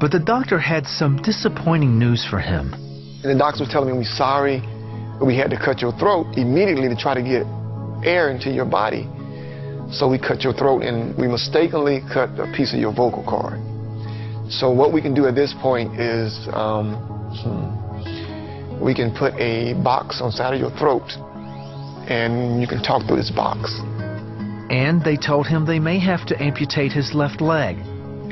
but 0.00 0.10
the 0.10 0.18
doctor 0.18 0.58
had 0.58 0.86
some 0.86 1.20
disappointing 1.22 1.98
news 1.98 2.26
for 2.28 2.38
him. 2.38 2.72
And 3.22 3.34
the 3.34 3.38
doctor 3.38 3.60
was 3.64 3.68
telling 3.70 3.92
me, 3.92 3.98
we're 3.98 4.04
sorry, 4.04 4.62
we 5.20 5.36
had 5.36 5.50
to 5.50 5.56
cut 5.56 5.80
your 5.80 5.92
throat 5.98 6.26
immediately 6.36 6.88
to 6.88 6.96
try 6.96 7.14
to 7.14 7.22
get 7.22 7.44
air 8.04 8.30
into 8.30 8.50
your 8.50 8.64
body. 8.64 9.08
So 9.92 10.08
we 10.08 10.18
cut 10.18 10.42
your 10.42 10.52
throat 10.52 10.82
and 10.82 11.16
we 11.18 11.26
mistakenly 11.26 12.00
cut 12.12 12.30
a 12.38 12.50
piece 12.56 12.72
of 12.72 12.80
your 12.80 12.92
vocal 12.92 13.24
cord. 13.24 13.58
So 14.50 14.70
what 14.70 14.92
we 14.92 15.02
can 15.02 15.14
do 15.14 15.26
at 15.26 15.34
this 15.34 15.54
point 15.60 15.98
is 16.00 16.48
um, 16.52 16.94
hmm, 17.42 18.82
we 18.82 18.94
can 18.94 19.14
put 19.14 19.34
a 19.34 19.74
box 19.82 20.20
on 20.20 20.30
side 20.32 20.54
of 20.54 20.60
your 20.60 20.70
throat 20.78 21.10
and 22.08 22.60
you 22.60 22.66
can 22.66 22.82
talk 22.82 23.06
through 23.06 23.16
this 23.16 23.30
box. 23.30 23.78
And 24.70 25.04
they 25.04 25.16
told 25.16 25.46
him 25.46 25.66
they 25.66 25.78
may 25.80 25.98
have 25.98 26.26
to 26.26 26.42
amputate 26.42 26.92
his 26.92 27.12
left 27.12 27.40
leg. 27.40 27.76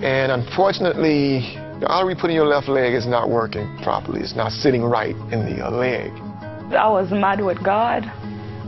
And 0.03 0.31
unfortunately, 0.31 1.41
the 1.81 1.87
artery 1.89 2.15
put 2.15 2.31
in 2.31 2.37
your 2.37 2.47
left 2.47 2.69
leg 2.69 2.95
is 2.95 3.07
not 3.07 3.29
working 3.29 3.67
properly. 3.83 4.21
It's 4.21 4.37
not 4.37 4.53
sitting 4.53 4.83
right 4.83 5.17
in 5.33 5.59
the 5.59 5.69
leg. 5.71 6.13
I 6.77 6.89
was 6.91 7.11
mad 7.11 7.41
with 7.43 7.65
God 7.65 8.03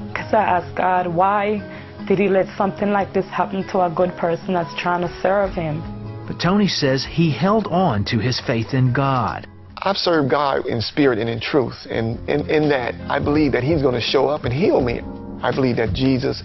because 0.09 0.33
I 0.33 0.43
asked 0.43 0.77
God, 0.77 1.07
why 1.07 1.61
did 2.09 2.19
he 2.19 2.29
let 2.29 2.47
something 2.57 2.91
like 2.91 3.13
this 3.13 3.27
happen 3.27 3.67
to 3.69 3.83
a 3.83 3.93
good 3.95 4.17
person 4.17 4.55
that's 4.55 4.75
trying 4.81 5.03
to 5.03 5.21
serve 5.21 5.53
him? 5.53 5.83
But 6.27 6.41
Tony 6.41 6.67
says 6.67 7.05
he 7.05 7.31
held 7.31 7.67
on 7.67 8.05
to 8.07 8.19
his 8.19 8.41
faith 8.41 8.73
in 8.73 8.93
God. 8.93 9.47
I've 9.83 9.97
served 9.97 10.31
God 10.31 10.67
in 10.67 10.81
spirit 10.81 11.19
and 11.19 11.29
in 11.29 11.41
truth. 11.41 11.87
And 11.91 12.19
in, 12.29 12.49
in 12.49 12.69
that, 12.71 12.95
I 13.11 13.19
believe 13.19 13.53
that 13.53 13.65
he's 13.65 13.83
going 13.83 13.95
to 13.95 14.01
show 14.01 14.29
up 14.29 14.45
and 14.45 14.53
heal 14.53 14.81
me. 14.81 15.01
I 15.43 15.55
believe 15.55 15.77
that 15.77 15.93
Jesus 15.93 16.43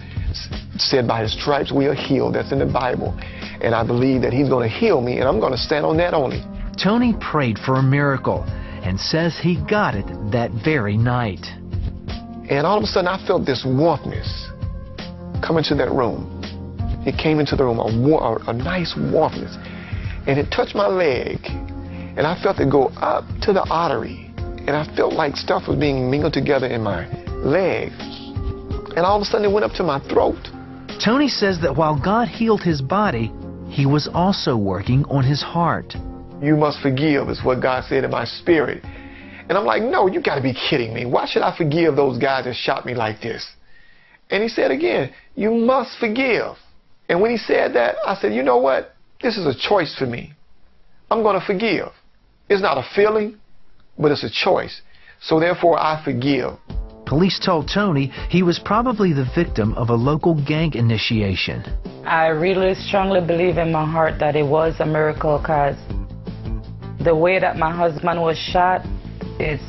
said 0.76 1.08
by 1.08 1.22
his 1.22 1.32
stripes 1.32 1.72
we 1.72 1.86
are 1.86 1.94
healed. 1.94 2.34
That's 2.34 2.52
in 2.52 2.58
the 2.58 2.66
Bible. 2.66 3.18
And 3.62 3.74
I 3.74 3.86
believe 3.86 4.22
that 4.22 4.32
he's 4.32 4.48
going 4.48 4.68
to 4.68 4.74
heal 4.74 5.00
me, 5.00 5.18
and 5.18 5.28
I'm 5.28 5.40
going 5.40 5.52
to 5.52 5.58
stand 5.58 5.86
on 5.86 5.96
that 5.96 6.12
only. 6.12 6.42
Tony 6.82 7.14
prayed 7.20 7.58
for 7.58 7.76
a 7.76 7.82
miracle 7.82 8.44
and 8.86 9.00
says 9.00 9.36
he 9.36 9.56
got 9.68 9.96
it 9.96 10.06
that 10.30 10.52
very 10.64 10.96
night. 10.96 11.44
And 12.48 12.64
all 12.64 12.78
of 12.78 12.84
a 12.84 12.86
sudden, 12.86 13.08
I 13.08 13.18
felt 13.26 13.44
this 13.44 13.64
warmthness 13.66 14.46
come 15.44 15.58
into 15.58 15.74
that 15.74 15.90
room. 15.90 16.30
It 17.04 17.18
came 17.18 17.40
into 17.40 17.56
the 17.56 17.64
room, 17.64 17.80
a, 17.80 18.08
war, 18.08 18.40
a 18.46 18.52
nice 18.52 18.94
warmthness. 18.96 19.56
And 20.28 20.38
it 20.38 20.52
touched 20.52 20.76
my 20.76 20.86
leg. 20.86 21.38
And 22.16 22.28
I 22.28 22.40
felt 22.40 22.60
it 22.60 22.70
go 22.70 22.86
up 22.96 23.24
to 23.42 23.52
the 23.52 23.66
artery. 23.68 24.30
And 24.38 24.70
I 24.70 24.86
felt 24.94 25.14
like 25.14 25.34
stuff 25.34 25.66
was 25.66 25.76
being 25.76 26.08
mingled 26.08 26.32
together 26.32 26.68
in 26.68 26.80
my 26.80 27.08
leg. 27.42 27.90
And 28.94 29.00
all 29.00 29.16
of 29.16 29.22
a 29.22 29.24
sudden, 29.24 29.50
it 29.50 29.52
went 29.52 29.64
up 29.64 29.72
to 29.72 29.82
my 29.82 29.98
throat. 30.08 30.38
Tony 31.04 31.28
says 31.28 31.60
that 31.62 31.76
while 31.76 32.00
God 32.00 32.28
healed 32.28 32.62
his 32.62 32.80
body, 32.82 33.32
he 33.68 33.84
was 33.84 34.08
also 34.14 34.56
working 34.56 35.04
on 35.06 35.24
his 35.24 35.42
heart. 35.42 35.96
You 36.42 36.56
must 36.56 36.80
forgive, 36.80 37.28
is 37.28 37.42
what 37.42 37.62
God 37.62 37.84
said 37.88 38.04
in 38.04 38.10
my 38.10 38.24
spirit. 38.24 38.84
And 39.48 39.52
I'm 39.52 39.64
like, 39.64 39.82
no, 39.82 40.06
you 40.06 40.20
got 40.20 40.36
to 40.36 40.42
be 40.42 40.52
kidding 40.52 40.92
me. 40.92 41.06
Why 41.06 41.26
should 41.26 41.42
I 41.42 41.56
forgive 41.56 41.96
those 41.96 42.18
guys 42.18 42.44
that 42.44 42.54
shot 42.54 42.84
me 42.84 42.94
like 42.94 43.20
this? 43.20 43.48
And 44.30 44.42
he 44.42 44.48
said 44.48 44.70
again, 44.70 45.12
you 45.34 45.52
must 45.52 45.98
forgive. 45.98 46.56
And 47.08 47.20
when 47.20 47.30
he 47.30 47.36
said 47.36 47.74
that, 47.74 47.96
I 48.04 48.16
said, 48.16 48.34
you 48.34 48.42
know 48.42 48.58
what? 48.58 48.94
This 49.22 49.38
is 49.38 49.46
a 49.46 49.54
choice 49.56 49.94
for 49.96 50.06
me. 50.06 50.32
I'm 51.10 51.22
going 51.22 51.38
to 51.38 51.46
forgive. 51.46 51.88
It's 52.48 52.60
not 52.60 52.76
a 52.76 52.86
feeling, 52.94 53.36
but 53.98 54.10
it's 54.10 54.24
a 54.24 54.30
choice. 54.30 54.82
So 55.22 55.40
therefore, 55.40 55.78
I 55.78 56.02
forgive. 56.04 56.54
Police 57.06 57.38
told 57.38 57.70
Tony 57.72 58.08
he 58.28 58.42
was 58.42 58.58
probably 58.58 59.12
the 59.12 59.30
victim 59.32 59.74
of 59.74 59.90
a 59.90 59.94
local 59.94 60.34
gang 60.44 60.74
initiation. 60.74 61.62
I 62.04 62.26
really 62.26 62.74
strongly 62.74 63.24
believe 63.24 63.58
in 63.58 63.70
my 63.70 63.88
heart 63.88 64.18
that 64.18 64.34
it 64.34 64.44
was 64.44 64.74
a 64.80 64.86
miracle 64.86 65.38
because 65.38 65.76
the 67.06 67.14
way 67.14 67.38
that 67.38 67.56
my 67.56 67.72
husband 67.72 68.20
was 68.20 68.36
shot 68.36 68.84
is 69.38 69.60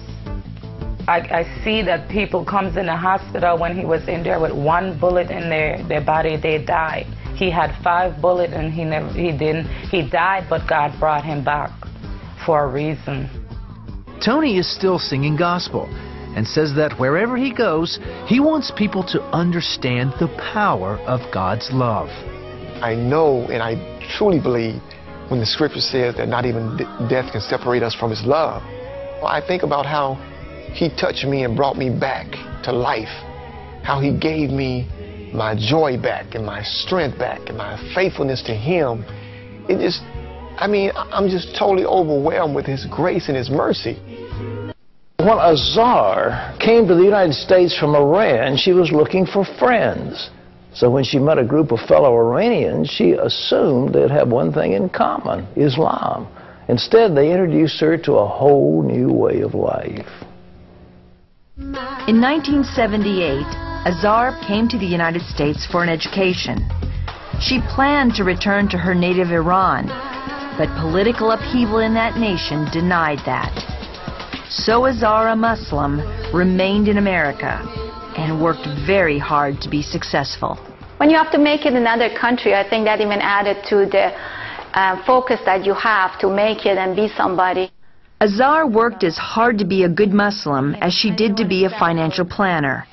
I, 1.08 1.20
I, 1.40 1.64
see 1.64 1.84
that 1.84 2.10
people 2.10 2.44
comes 2.44 2.76
in 2.76 2.88
the 2.88 2.98
hospital 2.98 3.58
when 3.58 3.78
he 3.78 3.86
was 3.86 4.10
in 4.10 4.24
there 4.24 4.42
with 4.42 4.52
one 4.52 5.00
bullet 5.00 5.30
in 5.30 5.48
their, 5.48 5.82
their 5.88 6.04
body, 6.04 6.36
they 6.36 6.58
died. 6.66 7.06
He 7.36 7.50
had 7.50 7.72
five 7.82 8.20
bullets 8.20 8.52
and 8.54 8.74
he 8.74 8.84
never 8.84 9.08
he 9.14 9.32
didn't 9.32 9.68
he 9.94 10.10
died 10.10 10.48
but 10.50 10.68
God 10.68 11.00
brought 11.00 11.24
him 11.24 11.46
back 11.46 11.70
for 12.44 12.64
a 12.64 12.68
reason. 12.68 13.30
Tony 14.26 14.58
is 14.58 14.68
still 14.68 14.98
singing 14.98 15.38
gospel 15.38 15.86
and 16.36 16.46
says 16.46 16.74
that 16.76 17.00
wherever 17.00 17.38
he 17.38 17.54
goes, 17.54 18.00
he 18.26 18.40
wants 18.40 18.72
people 18.76 19.04
to 19.14 19.22
understand 19.32 20.12
the 20.20 20.28
power 20.54 20.98
of 21.06 21.22
God's 21.32 21.70
love. 21.72 22.10
I 22.82 22.96
know 22.96 23.46
and 23.52 23.62
I 23.62 23.74
truly 24.18 24.40
believe 24.40 24.82
when 25.30 25.40
the 25.40 25.46
scripture 25.46 25.82
says 25.82 26.16
that 26.16 26.28
not 26.28 26.46
even 26.46 26.78
death 27.10 27.32
can 27.32 27.42
separate 27.42 27.84
us 27.84 27.94
from 27.94 28.10
his 28.10 28.24
love. 28.26 28.62
I 29.24 29.42
think 29.46 29.64
about 29.64 29.86
how 29.86 30.16
he 30.74 30.90
touched 30.90 31.26
me 31.26 31.44
and 31.44 31.56
brought 31.56 31.78
me 31.78 31.90
back 31.90 32.28
to 32.64 32.72
life, 32.72 33.12
how 33.84 34.00
he 34.00 34.18
gave 34.18 34.50
me 34.50 34.88
my 35.34 35.56
joy 35.56 35.98
back 36.02 36.36
and 36.36 36.46
my 36.46 36.64
strength 36.64 37.20
back 37.20 37.50
and 37.50 37.58
my 37.58 37.78
faithfulness 37.94 38.42
to 38.44 38.54
him. 38.54 39.04
It 39.68 39.80
just, 39.80 40.02
I 40.58 40.68
mean, 40.68 40.92
I'm 40.96 41.30
just 41.30 41.56
totally 41.58 41.86
overwhelmed 41.86 42.56
with 42.56 42.66
his 42.66 42.86
grace 42.86 43.28
and 43.28 43.36
his 43.36 43.50
mercy. 43.50 44.00
When 45.18 45.40
Azar 45.40 46.56
came 46.60 46.88
to 46.88 46.96
the 46.96 47.04
United 47.04 47.34
States 47.34 47.78
from 47.78 47.96
Iran, 47.96 48.56
she 48.56 48.72
was 48.72 48.92
looking 48.92 49.26
for 49.26 49.44
friends. 49.60 50.30
So 50.78 50.92
when 50.92 51.04
she 51.04 51.18
met 51.18 51.40
a 51.40 51.44
group 51.44 51.72
of 51.72 51.80
fellow 51.80 52.16
Iranians, 52.16 52.88
she 52.88 53.14
assumed 53.14 53.96
they'd 53.96 54.12
have 54.12 54.28
one 54.28 54.54
thing 54.54 54.74
in 54.74 54.90
common, 54.90 55.48
Islam. 55.56 56.28
Instead, 56.68 57.16
they 57.16 57.32
introduced 57.32 57.80
her 57.80 57.98
to 57.98 58.18
a 58.18 58.28
whole 58.28 58.84
new 58.84 59.12
way 59.12 59.42
of 59.42 59.56
life. 59.56 60.08
In 61.58 62.22
1978, 62.22 63.42
Azar 63.90 64.40
came 64.48 64.68
to 64.68 64.78
the 64.78 64.86
United 64.86 65.24
States 65.24 65.66
for 65.66 65.82
an 65.82 65.90
education. 65.90 66.58
She 67.42 67.60
planned 67.74 68.14
to 68.14 68.24
return 68.24 68.70
to 68.70 68.78
her 68.78 68.94
native 68.94 69.32
Iran, 69.32 69.88
but 70.60 70.70
political 70.80 71.32
upheaval 71.32 71.80
in 71.80 71.96
that 71.96 72.18
nation 72.18 72.68
denied 72.72 73.26
that. 73.26 73.52
So 74.48 74.86
Azar, 74.86 75.30
a 75.30 75.36
Muslim, 75.36 76.02
remained 76.32 76.88
in 76.88 77.00
America 77.00 77.87
and 78.18 78.42
worked 78.42 78.68
very 78.86 79.20
hard 79.20 79.62
to 79.62 79.70
be 79.70 79.82
successful. 79.82 80.56
When 80.98 81.10
you 81.10 81.18
have 81.18 81.32
to 81.32 81.38
make 81.38 81.66
it 81.66 81.74
in 81.74 81.78
another 81.78 82.10
country, 82.10 82.56
I 82.56 82.68
think 82.68 82.86
that 82.86 83.00
even 83.00 83.22
added 83.22 83.64
to 83.70 83.86
the 83.86 84.12
uh, 84.74 85.04
focus 85.06 85.40
that 85.46 85.66
you 85.66 85.74
have 85.74 86.20
to 86.20 86.28
make 86.30 86.66
it 86.66 86.78
and 86.78 86.96
be 86.96 87.08
somebody. 87.16 87.72
Azar 88.20 88.68
worked 88.68 89.04
as 89.04 89.16
hard 89.16 89.60
to 89.60 89.66
be 89.66 89.84
a 89.84 89.90
good 89.90 90.12
Muslim 90.12 90.74
as 90.76 90.94
she 90.94 91.16
did 91.16 91.38
to 91.38 91.46
be 91.46 91.66
a 91.66 91.70
financial 91.70 92.26
planner. 92.26 92.88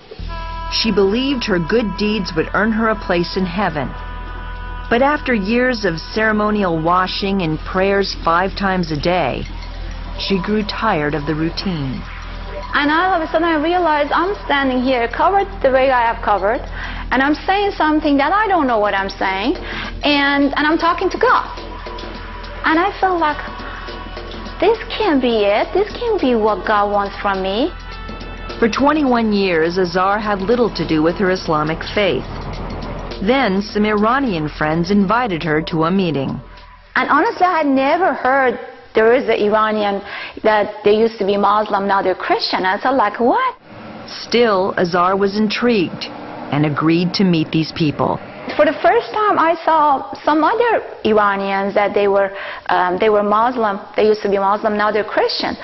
She 0.70 0.92
believed 0.92 1.44
her 1.44 1.58
good 1.58 1.96
deeds 1.96 2.32
would 2.36 2.50
earn 2.52 2.72
her 2.72 2.90
a 2.90 3.00
place 3.06 3.36
in 3.36 3.46
heaven. 3.46 3.88
But 4.90 5.00
after 5.00 5.32
years 5.32 5.86
of 5.86 5.98
ceremonial 5.98 6.82
washing 6.82 7.40
and 7.40 7.58
prayers 7.60 8.14
five 8.22 8.54
times 8.54 8.92
a 8.92 9.00
day, 9.00 9.44
she 10.18 10.42
grew 10.42 10.62
tired 10.62 11.14
of 11.14 11.26
the 11.26 11.34
routine. 11.34 12.02
And 12.74 12.90
all 12.90 13.14
of 13.14 13.22
a 13.22 13.30
sudden 13.30 13.46
I 13.46 13.62
realized 13.62 14.10
I'm 14.12 14.34
standing 14.44 14.82
here 14.82 15.06
covered 15.06 15.46
the 15.62 15.70
way 15.70 15.90
I 15.90 16.12
have 16.12 16.22
covered, 16.24 16.60
and 17.12 17.22
I'm 17.22 17.34
saying 17.46 17.70
something 17.72 18.16
that 18.18 18.32
I 18.32 18.48
don't 18.48 18.66
know 18.66 18.80
what 18.80 18.94
I'm 18.94 19.08
saying, 19.08 19.56
and, 20.02 20.52
and 20.56 20.66
I'm 20.66 20.76
talking 20.76 21.08
to 21.10 21.18
God. 21.18 21.46
And 22.66 22.78
I 22.78 22.90
felt 22.98 23.20
like, 23.20 23.38
this 24.60 24.78
can't 24.90 25.22
be 25.22 25.44
it. 25.44 25.68
This 25.72 25.90
can't 25.92 26.20
be 26.20 26.34
what 26.34 26.66
God 26.66 26.90
wants 26.90 27.14
from 27.22 27.42
me. 27.42 27.70
For 28.58 28.68
21 28.68 29.32
years, 29.32 29.78
Azar 29.78 30.18
had 30.18 30.40
little 30.40 30.72
to 30.74 30.86
do 30.86 31.02
with 31.02 31.16
her 31.16 31.30
Islamic 31.30 31.78
faith. 31.94 32.26
Then 33.22 33.62
some 33.62 33.84
Iranian 33.84 34.48
friends 34.48 34.90
invited 34.90 35.42
her 35.42 35.62
to 35.70 35.84
a 35.84 35.90
meeting. 35.90 36.40
And 36.96 37.08
honestly, 37.08 37.46
I 37.46 37.58
had 37.58 37.66
never 37.66 38.14
heard 38.14 38.58
there 38.94 39.12
is 39.12 39.24
an 39.24 39.38
Iranian 39.48 40.00
that 40.42 40.82
they 40.84 40.94
used 40.94 41.18
to 41.18 41.26
be 41.26 41.36
Muslim, 41.36 41.86
now 41.86 42.00
they're 42.02 42.14
Christian. 42.14 42.64
I 42.64 42.80
thought, 42.80 42.94
like, 42.94 43.18
what? 43.18 43.56
Still, 44.06 44.74
Azar 44.76 45.16
was 45.16 45.36
intrigued 45.36 46.04
and 46.52 46.66
agreed 46.66 47.12
to 47.14 47.24
meet 47.24 47.50
these 47.50 47.72
people. 47.72 48.20
For 48.56 48.64
the 48.66 48.76
first 48.82 49.10
time, 49.12 49.38
I 49.38 49.56
saw 49.64 50.12
some 50.22 50.44
other 50.44 50.84
Iranians 51.04 51.74
that 51.74 51.94
they 51.94 52.08
were 52.08 52.30
um, 52.68 52.98
they 52.98 53.08
were 53.08 53.22
Muslim. 53.22 53.80
They 53.96 54.06
used 54.06 54.22
to 54.22 54.28
be 54.28 54.38
Muslim, 54.38 54.76
now 54.76 54.92
they're 54.92 55.02
Christian, 55.02 55.56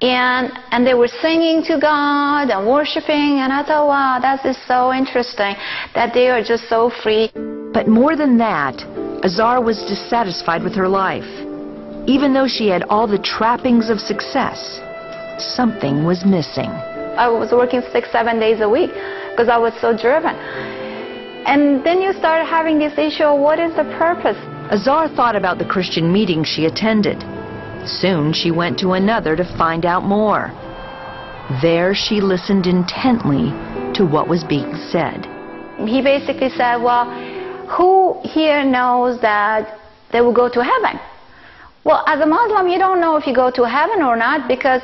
and 0.00 0.50
and 0.72 0.86
they 0.86 0.94
were 0.94 1.12
singing 1.20 1.62
to 1.64 1.78
God 1.78 2.48
and 2.48 2.66
worshiping. 2.66 3.40
And 3.44 3.52
I 3.52 3.62
thought, 3.62 3.86
wow, 3.86 4.18
that 4.20 4.44
is 4.46 4.56
so 4.66 4.92
interesting 4.92 5.54
that 5.94 6.14
they 6.14 6.28
are 6.28 6.42
just 6.42 6.66
so 6.68 6.90
free. 7.02 7.30
But 7.74 7.88
more 7.88 8.16
than 8.16 8.38
that, 8.38 8.82
Azar 9.22 9.62
was 9.62 9.84
dissatisfied 9.84 10.62
with 10.64 10.74
her 10.74 10.88
life. 10.88 11.43
Even 12.06 12.34
though 12.34 12.46
she 12.46 12.68
had 12.68 12.82
all 12.90 13.06
the 13.06 13.18
trappings 13.18 13.88
of 13.88 13.98
success, 13.98 14.80
something 15.38 16.04
was 16.04 16.22
missing. 16.26 16.68
I 17.16 17.28
was 17.28 17.50
working 17.50 17.80
six, 17.92 18.12
seven 18.12 18.38
days 18.38 18.60
a 18.60 18.68
week 18.68 18.90
because 19.30 19.48
I 19.48 19.56
was 19.56 19.72
so 19.80 19.96
driven. 19.96 20.34
And 21.46 21.82
then 21.82 22.02
you 22.02 22.12
start 22.12 22.46
having 22.46 22.78
this 22.78 22.98
issue 22.98 23.24
of 23.24 23.40
what 23.40 23.58
is 23.58 23.74
the 23.74 23.84
purpose? 23.96 24.36
Azar 24.70 25.08
thought 25.08 25.34
about 25.34 25.56
the 25.56 25.64
Christian 25.64 26.12
meeting 26.12 26.44
she 26.44 26.66
attended. 26.66 27.20
Soon 27.86 28.34
she 28.34 28.50
went 28.50 28.78
to 28.80 28.92
another 28.92 29.34
to 29.34 29.44
find 29.56 29.86
out 29.86 30.04
more. 30.04 30.52
There 31.62 31.94
she 31.94 32.20
listened 32.20 32.66
intently 32.66 33.48
to 33.94 34.04
what 34.04 34.28
was 34.28 34.44
being 34.44 34.74
said. 34.90 35.24
He 35.86 36.02
basically 36.02 36.50
said, 36.50 36.82
well, 36.82 37.08
who 37.68 38.20
here 38.24 38.62
knows 38.62 39.20
that 39.22 39.78
they 40.12 40.20
will 40.20 40.34
go 40.34 40.50
to 40.50 40.62
heaven? 40.62 41.00
Well, 41.84 42.02
as 42.06 42.20
a 42.20 42.26
Muslim, 42.26 42.68
you 42.68 42.78
don't 42.78 43.00
know 43.00 43.16
if 43.16 43.26
you 43.26 43.34
go 43.34 43.50
to 43.50 43.68
heaven 43.68 44.02
or 44.02 44.16
not 44.16 44.48
because 44.48 44.80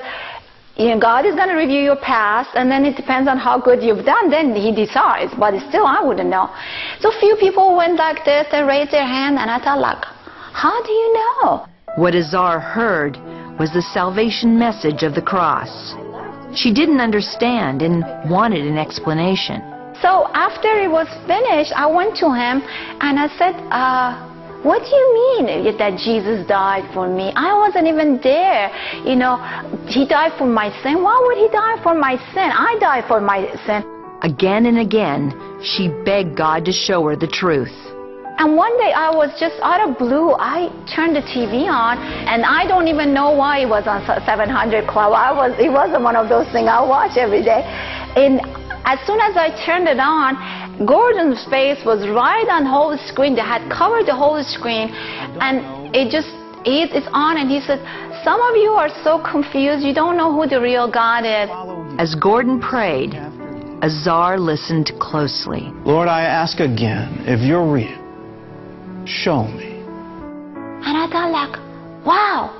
you 0.76 0.88
know, 0.88 1.00
God 1.00 1.26
is 1.26 1.34
going 1.34 1.48
to 1.48 1.56
review 1.56 1.80
your 1.80 1.96
past, 1.96 2.50
and 2.54 2.70
then 2.70 2.86
it 2.86 2.96
depends 2.96 3.28
on 3.28 3.36
how 3.36 3.58
good 3.60 3.82
you've 3.82 4.06
done. 4.06 4.30
Then 4.30 4.54
He 4.54 4.72
decides. 4.74 5.32
But 5.38 5.52
still, 5.68 5.84
I 5.84 6.00
wouldn't 6.02 6.30
know. 6.30 6.48
So 7.00 7.12
few 7.20 7.36
people 7.36 7.76
went 7.76 7.98
like 7.98 8.24
this. 8.24 8.46
and 8.52 8.66
raised 8.66 8.90
their 8.90 9.04
hand, 9.04 9.38
and 9.38 9.50
I 9.50 9.58
thought, 9.62 9.78
like, 9.78 10.02
how 10.52 10.82
do 10.82 10.92
you 10.92 11.12
know? 11.14 11.66
What 11.96 12.14
Azar 12.14 12.60
heard 12.60 13.18
was 13.58 13.72
the 13.72 13.82
salvation 13.82 14.58
message 14.58 15.02
of 15.02 15.14
the 15.14 15.20
cross. 15.20 15.94
She 16.54 16.72
didn't 16.72 17.00
understand 17.00 17.82
and 17.82 18.02
wanted 18.30 18.64
an 18.64 18.78
explanation. 18.78 19.60
So 20.00 20.28
after 20.32 20.68
it 20.80 20.90
was 20.90 21.08
finished, 21.26 21.72
I 21.76 21.86
went 21.86 22.16
to 22.18 22.32
him 22.32 22.62
and 23.00 23.20
I 23.20 23.28
said, 23.36 23.54
uh, 23.68 24.29
what 24.62 24.84
do 24.84 24.90
you 24.94 25.06
mean 25.14 25.76
that 25.78 25.96
Jesus 25.96 26.46
died 26.46 26.84
for 26.92 27.08
me? 27.08 27.32
I 27.34 27.56
wasn't 27.56 27.86
even 27.86 28.20
there. 28.22 28.68
You 29.08 29.16
know, 29.16 29.40
he 29.88 30.06
died 30.06 30.36
for 30.36 30.46
my 30.46 30.68
sin. 30.82 31.02
Why 31.02 31.16
would 31.16 31.38
he 31.38 31.48
die 31.48 31.82
for 31.82 31.94
my 31.94 32.16
sin? 32.34 32.52
I 32.52 32.76
died 32.78 33.04
for 33.08 33.20
my 33.20 33.48
sin. 33.64 33.80
Again 34.22 34.66
and 34.66 34.78
again, 34.78 35.32
she 35.64 35.88
begged 36.04 36.36
God 36.36 36.66
to 36.66 36.72
show 36.72 37.08
her 37.08 37.16
the 37.16 37.26
truth. 37.26 37.72
And 38.36 38.56
one 38.56 38.76
day 38.76 38.92
I 38.92 39.08
was 39.08 39.32
just 39.40 39.56
out 39.62 39.80
of 39.80 39.96
blue, 39.96 40.32
I 40.32 40.68
turned 40.94 41.16
the 41.16 41.20
TV 41.20 41.68
on, 41.68 41.96
and 42.28 42.44
I 42.44 42.66
don't 42.66 42.88
even 42.88 43.12
know 43.12 43.32
why 43.32 43.60
it 43.60 43.68
was 43.68 43.84
on 43.86 44.04
700 44.04 44.88
Club. 44.88 45.12
I 45.12 45.32
was, 45.32 45.52
it 45.60 45.72
wasn't 45.72 46.02
one 46.04 46.16
of 46.16 46.28
those 46.28 46.48
things 46.52 46.68
I 46.68 46.80
watch 46.84 47.16
every 47.16 47.42
day. 47.42 47.64
And 48.16 48.40
as 48.84 48.98
soon 49.06 49.20
as 49.20 49.36
I 49.36 49.52
turned 49.64 49.88
it 49.88 50.00
on, 50.00 50.36
Gordon's 50.86 51.44
face 51.50 51.84
was 51.84 52.08
right 52.08 52.48
on 52.48 52.64
the 52.64 52.70
whole 52.70 52.96
screen. 52.96 53.34
They 53.34 53.42
had 53.42 53.70
covered 53.70 54.06
the 54.06 54.14
whole 54.14 54.42
screen, 54.42 54.88
and 55.40 55.94
it 55.94 56.10
just 56.10 56.28
it, 56.64 56.92
it's 56.92 57.08
on. 57.12 57.36
And 57.36 57.50
he 57.50 57.60
said, 57.60 57.80
"Some 58.24 58.40
of 58.40 58.56
you 58.56 58.70
are 58.72 58.88
so 59.04 59.18
confused. 59.20 59.84
You 59.84 59.94
don't 59.94 60.16
know 60.16 60.32
who 60.32 60.46
the 60.46 60.60
real 60.60 60.90
God 60.90 61.24
is." 61.24 61.50
As 61.98 62.14
Gordon 62.14 62.60
prayed, 62.60 63.14
Azar 63.82 64.38
listened 64.38 64.92
closely. 64.98 65.72
Lord, 65.84 66.08
I 66.08 66.22
ask 66.22 66.60
again, 66.60 67.24
if 67.26 67.40
you're 67.40 67.64
real, 67.64 67.98
show 69.04 69.44
me. 69.44 69.80
And 70.86 70.96
I 70.96 71.06
thought, 71.12 71.30
like, 71.30 71.56
wow, 72.04 72.52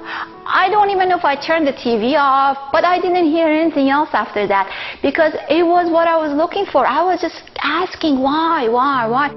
I 0.52 0.68
don't 0.68 0.90
even 0.90 1.08
know 1.08 1.16
if 1.16 1.24
I 1.24 1.36
turned 1.36 1.64
the 1.64 1.72
TV 1.72 2.18
off, 2.18 2.72
but 2.72 2.84
I 2.84 3.00
didn't 3.00 3.30
hear 3.30 3.46
anything 3.46 3.88
else 3.88 4.08
after 4.12 4.48
that 4.48 4.66
because 5.00 5.32
it 5.48 5.62
was 5.62 5.88
what 5.88 6.08
I 6.08 6.16
was 6.16 6.32
looking 6.36 6.66
for. 6.66 6.84
I 6.84 7.04
was 7.04 7.20
just 7.20 7.40
asking 7.62 8.18
why, 8.18 8.68
why, 8.68 9.06
why. 9.06 9.30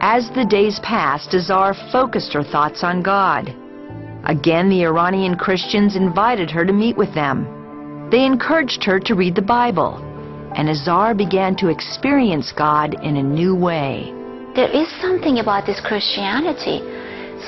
As 0.00 0.30
the 0.30 0.44
days 0.44 0.78
passed, 0.78 1.34
Azar 1.34 1.74
focused 1.90 2.32
her 2.34 2.44
thoughts 2.44 2.84
on 2.84 3.02
God. 3.02 3.52
Again, 4.24 4.70
the 4.70 4.84
Iranian 4.84 5.36
Christians 5.36 5.96
invited 5.96 6.52
her 6.52 6.64
to 6.64 6.72
meet 6.72 6.96
with 6.96 7.12
them. 7.14 8.08
They 8.12 8.24
encouraged 8.24 8.84
her 8.84 9.00
to 9.00 9.16
read 9.16 9.34
the 9.34 9.42
Bible, 9.42 9.98
and 10.54 10.68
Azar 10.68 11.16
began 11.16 11.56
to 11.56 11.68
experience 11.68 12.52
God 12.52 12.94
in 13.02 13.16
a 13.16 13.22
new 13.22 13.56
way. 13.56 14.14
There 14.54 14.70
is 14.70 14.86
something 15.00 15.40
about 15.40 15.66
this 15.66 15.80
Christianity 15.80 16.78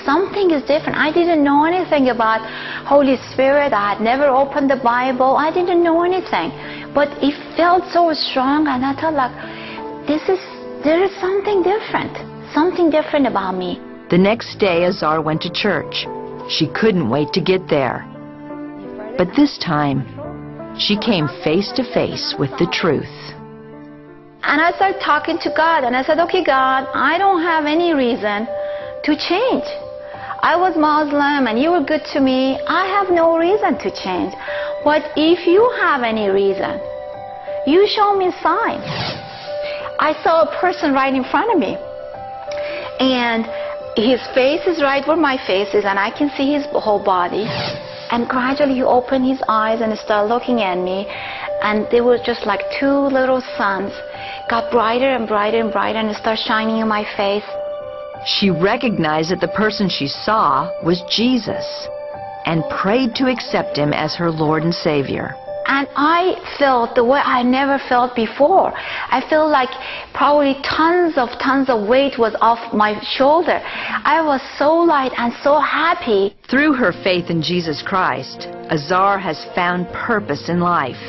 something 0.05 0.51
is 0.51 0.63
different. 0.65 0.99
I 0.99 1.13
didn't 1.13 1.43
know 1.43 1.65
anything 1.65 2.09
about 2.11 2.41
Holy 2.87 3.17
Spirit. 3.33 3.73
I 3.73 3.95
had 3.95 4.01
never 4.01 4.27
opened 4.27 4.71
the 4.71 4.81
Bible. 4.83 5.37
I 5.37 5.53
didn't 5.53 5.83
know 5.83 6.03
anything. 6.03 6.51
But 6.95 7.09
it 7.23 7.35
felt 7.57 7.85
so 7.93 8.13
strong 8.13 8.67
and 8.69 8.85
I 8.85 8.95
thought 8.99 9.15
like, 9.15 9.35
this 10.07 10.23
is, 10.29 10.41
there 10.85 11.03
is 11.03 11.11
something 11.21 11.63
different. 11.63 12.13
Something 12.53 12.91
different 12.91 13.27
about 13.27 13.57
me. 13.57 13.81
The 14.11 14.19
next 14.19 14.59
day, 14.59 14.85
Azar 14.85 15.23
went 15.23 15.43
to 15.43 15.51
church. 15.51 16.07
She 16.49 16.69
couldn't 16.69 17.09
wait 17.09 17.33
to 17.33 17.41
get 17.41 17.69
there. 17.69 18.07
But 19.17 19.35
this 19.35 19.59
time, 19.59 20.05
she 20.79 20.99
came 20.99 21.29
face 21.43 21.73
to 21.77 21.85
face 21.95 22.35
with 22.39 22.51
the 22.59 22.67
truth. 22.71 23.15
And 24.43 24.61
I 24.61 24.73
started 24.77 25.01
talking 25.01 25.39
to 25.39 25.51
God 25.57 25.85
and 25.85 25.97
I 25.97 26.03
said, 26.03 26.19
okay, 26.21 26.45
God, 26.45 26.87
I 26.93 27.17
don't 27.17 27.43
have 27.43 27.65
any 27.65 27.95
reason 27.95 28.47
to 29.05 29.17
change. 29.17 29.65
I 30.45 30.57
was 30.57 30.77
Muslim 30.77 31.47
and 31.49 31.59
you 31.59 31.71
were 31.73 31.81
good 31.81 32.05
to 32.13 32.21
me. 32.21 32.61
I 32.69 32.85
have 32.85 33.09
no 33.09 33.39
reason 33.39 33.79
to 33.81 33.89
change. 33.89 34.37
But 34.85 35.01
if 35.17 35.47
you 35.49 35.65
have 35.81 36.03
any 36.03 36.29
reason, 36.29 36.77
you 37.67 37.89
show 37.89 38.13
me 38.13 38.29
a 38.29 38.37
sign. 38.45 38.85
I 40.05 40.13
saw 40.23 40.45
a 40.45 40.61
person 40.61 40.93
right 40.93 41.15
in 41.15 41.25
front 41.33 41.49
of 41.49 41.59
me. 41.59 41.81
And 43.01 43.49
his 43.97 44.21
face 44.37 44.61
is 44.69 44.83
right 44.83 45.01
where 45.09 45.17
my 45.17 45.41
face 45.47 45.73
is, 45.73 45.87
and 45.87 45.99
I 45.99 46.11
can 46.11 46.29
see 46.37 46.53
his 46.53 46.67
whole 46.77 47.03
body. 47.03 47.49
And 48.13 48.29
gradually 48.29 48.75
he 48.75 48.83
opened 48.83 49.25
his 49.25 49.41
eyes 49.49 49.81
and 49.81 49.97
started 49.97 50.29
looking 50.29 50.61
at 50.61 50.77
me. 50.77 51.09
And 51.65 51.89
they 51.91 52.03
were 52.03 52.19
just 52.21 52.45
like 52.45 52.61
two 52.79 53.09
little 53.09 53.41
suns. 53.57 53.97
Got 54.51 54.71
brighter 54.71 55.09
and 55.09 55.27
brighter 55.27 55.61
and 55.65 55.73
brighter 55.73 56.01
and 56.01 56.15
started 56.15 56.45
shining 56.45 56.85
in 56.85 56.89
my 56.89 57.09
face. 57.17 57.49
She 58.27 58.51
recognized 58.51 59.31
that 59.31 59.41
the 59.41 59.49
person 59.49 59.89
she 59.89 60.07
saw 60.09 60.71
was 60.83 61.03
Jesus 61.11 61.65
and 62.47 62.65
prayed 62.71 63.15
to 63.17 63.31
accept 63.31 63.77
him 63.77 63.93
as 63.93 64.15
her 64.15 64.31
Lord 64.31 64.63
and 64.63 64.75
Savior. 64.75 65.35
And 65.67 65.89
I 65.97 66.37
felt 66.59 66.95
the 66.95 67.05
way 67.05 67.21
I 67.25 67.43
never 67.43 67.79
felt 67.89 68.15
before. 68.15 68.73
I 68.77 69.23
felt 69.31 69.51
like 69.51 69.71
probably 70.13 70.55
tons 70.63 71.17
of 71.17 71.31
tons 71.43 71.71
of 71.71 71.89
weight 71.89 72.19
was 72.19 72.37
off 72.41 72.75
my 72.75 73.01
shoulder. 73.03 73.61
I 73.65 74.21
was 74.23 74.43
so 74.59 74.73
light 74.73 75.13
and 75.17 75.33
so 75.43 75.59
happy. 75.59 76.37
Through 76.51 76.75
her 76.75 76.93
faith 76.93 77.31
in 77.31 77.41
Jesus 77.41 77.83
Christ, 77.83 78.47
Azar 78.71 79.19
has 79.19 79.47
found 79.55 79.89
purpose 79.89 80.49
in 80.51 80.61
life. 80.61 81.01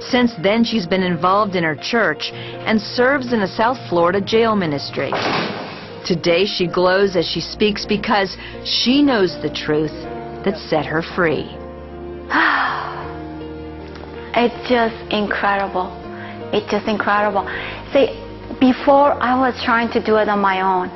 Since 0.00 0.32
then, 0.42 0.64
she's 0.64 0.86
been 0.86 1.02
involved 1.02 1.54
in 1.54 1.64
her 1.64 1.76
church 1.76 2.30
and 2.32 2.80
serves 2.80 3.32
in 3.32 3.42
a 3.42 3.48
South 3.48 3.78
Florida 3.88 4.20
jail 4.20 4.56
ministry. 4.56 5.12
Today 6.08 6.46
she 6.46 6.66
glows 6.66 7.16
as 7.16 7.26
she 7.28 7.42
speaks 7.42 7.84
because 7.84 8.38
she 8.64 9.02
knows 9.02 9.36
the 9.42 9.50
truth 9.50 9.92
that 10.42 10.56
set 10.56 10.86
her 10.86 11.02
free. 11.02 11.44
it's 14.32 14.68
just 14.70 14.96
incredible. 15.12 15.92
It's 16.50 16.70
just 16.70 16.88
incredible. 16.88 17.44
See, 17.92 18.16
before 18.58 19.12
I 19.20 19.38
was 19.38 19.54
trying 19.62 19.92
to 19.92 20.02
do 20.02 20.16
it 20.16 20.30
on 20.30 20.40
my 20.40 20.62
own. 20.62 20.88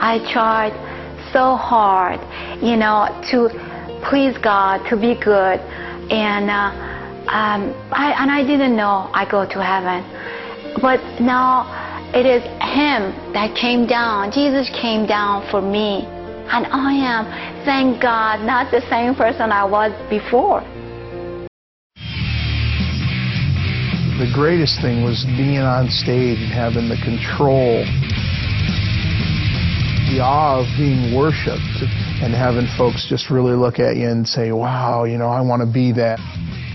I 0.00 0.24
tried 0.32 0.72
so 1.34 1.54
hard, 1.54 2.18
you 2.62 2.76
know, 2.76 3.12
to 3.30 3.50
please 4.08 4.38
God, 4.38 4.88
to 4.88 4.96
be 4.96 5.14
good, 5.22 5.60
and 6.08 6.48
uh, 6.48 6.72
um, 7.28 7.74
I 7.92 8.14
and 8.18 8.30
I 8.30 8.42
didn't 8.42 8.74
know 8.74 9.10
I 9.12 9.28
go 9.30 9.44
to 9.44 9.62
heaven, 9.62 10.00
but 10.80 11.00
now 11.20 11.85
it 12.14 12.26
is 12.26 12.42
Him 12.60 13.14
that 13.32 13.56
came 13.58 13.86
down. 13.86 14.30
Jesus 14.30 14.70
came 14.70 15.06
down 15.06 15.48
for 15.50 15.60
me. 15.60 16.04
And 16.46 16.66
I 16.70 16.92
am, 16.94 17.26
thank 17.64 18.00
God, 18.00 18.40
not 18.46 18.70
the 18.70 18.80
same 18.88 19.14
person 19.14 19.50
I 19.50 19.64
was 19.64 19.90
before. 20.08 20.60
The 24.18 24.30
greatest 24.32 24.80
thing 24.80 25.02
was 25.02 25.26
being 25.36 25.58
on 25.58 25.90
stage 25.90 26.38
and 26.38 26.52
having 26.52 26.88
the 26.88 26.96
control 27.02 27.84
the 30.06 30.22
awe 30.22 30.62
of 30.62 30.66
being 30.78 31.14
worshiped 31.14 31.82
and 32.22 32.32
having 32.32 32.66
folks 32.78 33.06
just 33.08 33.28
really 33.28 33.54
look 33.54 33.80
at 33.80 33.96
you 33.96 34.08
and 34.08 34.26
say, 34.26 34.52
wow, 34.52 35.02
you 35.02 35.18
know, 35.18 35.26
I 35.26 35.40
want 35.40 35.62
to 35.62 35.66
be 35.66 35.92
that. 35.92 36.20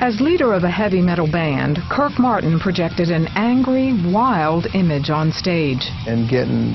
As 0.02 0.20
leader 0.20 0.54
of 0.54 0.64
a 0.64 0.72
heavy 0.72 1.00
metal 1.00 1.32
band, 1.32 1.78
Kirk 1.92 2.18
Martin 2.18 2.60
projected 2.60 3.12
an 3.12 3.28
angry, 3.36 3.94
wild 4.12 4.66
image 4.74 5.12
on 5.12 5.32
stage. 5.32 5.92
And 6.08 6.28
getting 6.28 6.74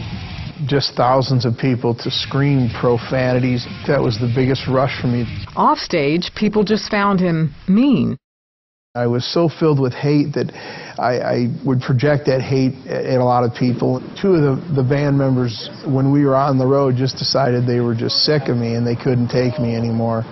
just 0.69 0.95
thousands 0.95 1.45
of 1.45 1.59
people 1.59 1.93
to 1.93 2.09
scream 2.09 2.71
profanities, 2.79 3.67
that 3.89 4.01
was 4.01 4.17
the 4.21 4.33
biggest 4.33 4.69
rush 4.69 5.01
for 5.01 5.09
me. 5.09 5.27
Offstage, 5.57 6.31
people 6.37 6.63
just 6.63 6.89
found 6.89 7.19
him 7.19 7.53
mean. 7.67 8.17
I 8.95 9.09
was 9.09 9.27
so 9.27 9.49
filled 9.49 9.81
with 9.81 9.93
hate 9.93 10.33
that 10.35 10.55
I, 10.97 11.19
I 11.19 11.37
would 11.67 11.81
project 11.81 12.27
that 12.27 12.41
hate 12.41 12.75
at, 12.87 13.07
at, 13.07 13.21
a 13.21 13.25
lot 13.25 13.43
of 13.43 13.53
people. 13.59 13.99
Two 14.23 14.35
of 14.35 14.43
the, 14.43 14.75
the 14.81 14.89
band 14.89 15.19
members, 15.19 15.69
when 15.85 16.13
we 16.13 16.25
were 16.25 16.37
on 16.37 16.59
the 16.59 16.67
road, 16.67 16.95
just 16.95 17.19
decided 17.19 17.67
they 17.67 17.81
were 17.81 17.97
just 17.97 18.23
sick 18.25 18.47
of 18.47 18.57
me 18.57 18.77
and 18.77 18.87
they 18.87 18.95
couldn't 18.95 19.29
take 19.29 19.59
me 19.59 19.75
anymore. 19.75 20.23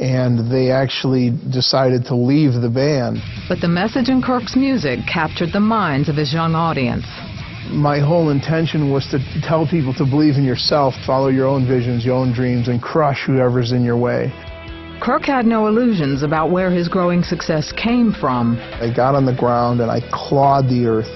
And 0.00 0.50
they 0.50 0.70
actually 0.70 1.30
decided 1.50 2.04
to 2.06 2.14
leave 2.14 2.54
the 2.54 2.70
band. 2.70 3.18
But 3.48 3.60
the 3.60 3.68
message 3.68 4.08
in 4.08 4.22
Kirk's 4.22 4.54
music 4.54 5.00
captured 5.12 5.52
the 5.52 5.60
minds 5.60 6.08
of 6.08 6.16
his 6.16 6.32
young 6.32 6.54
audience. 6.54 7.04
My 7.70 7.98
whole 7.98 8.30
intention 8.30 8.92
was 8.92 9.06
to 9.10 9.18
tell 9.42 9.66
people 9.66 9.92
to 9.94 10.04
believe 10.04 10.36
in 10.36 10.44
yourself, 10.44 10.94
follow 11.04 11.28
your 11.28 11.46
own 11.46 11.66
visions, 11.66 12.04
your 12.04 12.14
own 12.14 12.32
dreams, 12.32 12.68
and 12.68 12.80
crush 12.80 13.24
whoever's 13.26 13.72
in 13.72 13.82
your 13.82 13.98
way. 13.98 14.32
Kirk 15.00 15.24
had 15.24 15.46
no 15.46 15.66
illusions 15.66 16.22
about 16.22 16.50
where 16.50 16.70
his 16.70 16.88
growing 16.88 17.22
success 17.22 17.72
came 17.72 18.12
from. 18.12 18.58
I 18.80 18.92
got 18.94 19.14
on 19.14 19.26
the 19.26 19.34
ground 19.34 19.80
and 19.80 19.90
I 19.90 20.00
clawed 20.12 20.68
the 20.68 20.86
earth. 20.86 21.10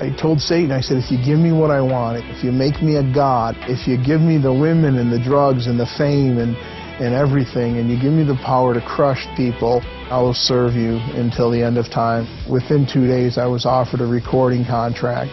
I 0.00 0.14
told 0.20 0.40
Satan, 0.40 0.72
I 0.72 0.80
said, 0.80 0.96
if 0.96 1.10
you 1.10 1.18
give 1.22 1.38
me 1.38 1.52
what 1.52 1.70
I 1.70 1.80
want, 1.80 2.24
if 2.24 2.42
you 2.42 2.52
make 2.52 2.82
me 2.82 2.96
a 2.96 3.02
god, 3.02 3.54
if 3.68 3.86
you 3.86 3.96
give 4.02 4.20
me 4.20 4.38
the 4.38 4.52
women 4.52 4.96
and 4.96 5.12
the 5.12 5.22
drugs 5.22 5.66
and 5.66 5.78
the 5.78 5.88
fame 5.98 6.38
and, 6.38 6.56
and 7.00 7.14
everything, 7.14 7.78
and 7.78 7.90
you 7.90 7.98
give 7.98 8.12
me 8.12 8.24
the 8.24 8.38
power 8.44 8.74
to 8.74 8.80
crush 8.80 9.26
people, 9.34 9.80
I 10.10 10.20
will 10.20 10.34
serve 10.34 10.74
you 10.74 10.98
until 11.16 11.50
the 11.50 11.62
end 11.62 11.78
of 11.78 11.86
time. 11.90 12.28
Within 12.48 12.86
two 12.86 13.06
days, 13.06 13.38
I 13.38 13.46
was 13.46 13.64
offered 13.64 14.00
a 14.02 14.06
recording 14.06 14.64
contract. 14.66 15.30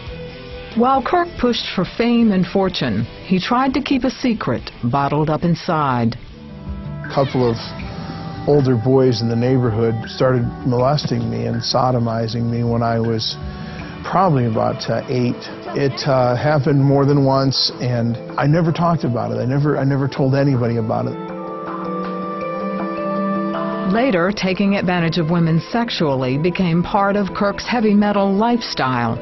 While 0.76 1.02
Kirk 1.02 1.28
pushed 1.38 1.66
for 1.74 1.84
fame 1.84 2.32
and 2.32 2.46
fortune, 2.46 3.04
he 3.26 3.38
tried 3.38 3.74
to 3.74 3.82
keep 3.82 4.04
a 4.04 4.10
secret 4.10 4.70
bottled 4.84 5.28
up 5.28 5.42
inside 5.44 6.16
A 7.04 7.10
couple 7.12 7.48
of 7.50 7.56
older 8.48 8.76
boys 8.76 9.20
in 9.20 9.28
the 9.28 9.36
neighborhood 9.36 9.94
started 10.08 10.44
molesting 10.64 11.28
me 11.28 11.46
and 11.46 11.56
sodomizing 11.60 12.48
me 12.48 12.64
when 12.64 12.82
I 12.82 12.98
was 12.98 13.36
probably 14.04 14.46
about 14.46 14.88
uh, 14.88 15.04
eight. 15.08 15.36
It 15.76 16.08
uh, 16.08 16.34
happened 16.34 16.82
more 16.82 17.04
than 17.04 17.26
once, 17.26 17.72
and 17.80 18.16
I 18.40 18.46
never 18.46 18.72
talked 18.72 19.04
about 19.04 19.32
it. 19.32 19.36
I 19.36 19.44
never, 19.44 19.76
I 19.76 19.84
never 19.84 20.08
told 20.08 20.34
anybody 20.34 20.76
about 20.76 21.06
it. 21.06 21.27
Later, 23.88 24.30
taking 24.36 24.76
advantage 24.76 25.16
of 25.16 25.30
women 25.30 25.60
sexually 25.70 26.36
became 26.36 26.82
part 26.82 27.16
of 27.16 27.32
Kirk's 27.34 27.66
heavy 27.66 27.94
metal 27.94 28.30
lifestyle. 28.30 29.16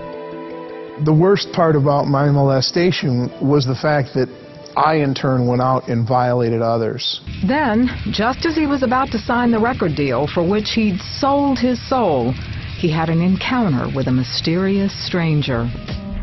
The 1.04 1.12
worst 1.12 1.52
part 1.52 1.76
about 1.76 2.08
my 2.08 2.30
molestation 2.32 3.30
was 3.40 3.64
the 3.64 3.76
fact 3.76 4.08
that 4.14 4.28
I 4.76 4.96
in 4.96 5.14
turn 5.14 5.46
went 5.46 5.62
out 5.62 5.86
and 5.88 6.06
violated 6.06 6.62
others. 6.62 7.20
Then, 7.46 7.88
just 8.10 8.44
as 8.44 8.56
he 8.56 8.66
was 8.66 8.82
about 8.82 9.12
to 9.12 9.18
sign 9.18 9.52
the 9.52 9.60
record 9.60 9.94
deal 9.94 10.26
for 10.26 10.42
which 10.42 10.72
he'd 10.72 11.00
sold 11.00 11.60
his 11.60 11.78
soul, 11.88 12.32
he 12.76 12.90
had 12.90 13.08
an 13.08 13.22
encounter 13.22 13.86
with 13.94 14.08
a 14.08 14.12
mysterious 14.12 14.92
stranger. 15.06 15.70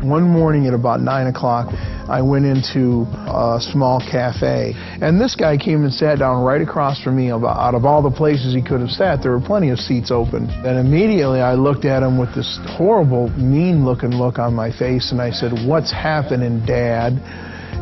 One 0.04 0.24
morning 0.24 0.66
at 0.66 0.74
about 0.74 1.00
9 1.00 1.26
o'clock, 1.28 1.72
I 2.08 2.20
went 2.20 2.44
into 2.44 3.06
a 3.26 3.58
small 3.58 4.00
cafe, 4.00 4.74
and 5.00 5.18
this 5.18 5.34
guy 5.34 5.56
came 5.56 5.82
and 5.82 5.92
sat 5.92 6.18
down 6.18 6.44
right 6.44 6.60
across 6.60 7.00
from 7.02 7.16
me. 7.16 7.32
Out 7.32 7.74
of 7.74 7.86
all 7.86 8.02
the 8.02 8.10
places 8.10 8.54
he 8.54 8.60
could 8.60 8.80
have 8.80 8.90
sat, 8.90 9.22
there 9.22 9.32
were 9.32 9.40
plenty 9.40 9.70
of 9.70 9.78
seats 9.78 10.10
open. 10.10 10.50
And 10.50 10.78
immediately 10.78 11.40
I 11.40 11.54
looked 11.54 11.86
at 11.86 12.02
him 12.02 12.18
with 12.18 12.34
this 12.34 12.60
horrible, 12.76 13.30
mean 13.30 13.86
looking 13.86 14.10
look 14.10 14.38
on 14.38 14.52
my 14.54 14.70
face, 14.70 15.10
and 15.10 15.22
I 15.22 15.30
said, 15.30 15.52
What's 15.66 15.90
happening, 15.90 16.64
Dad? 16.66 17.18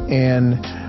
and 0.09 0.82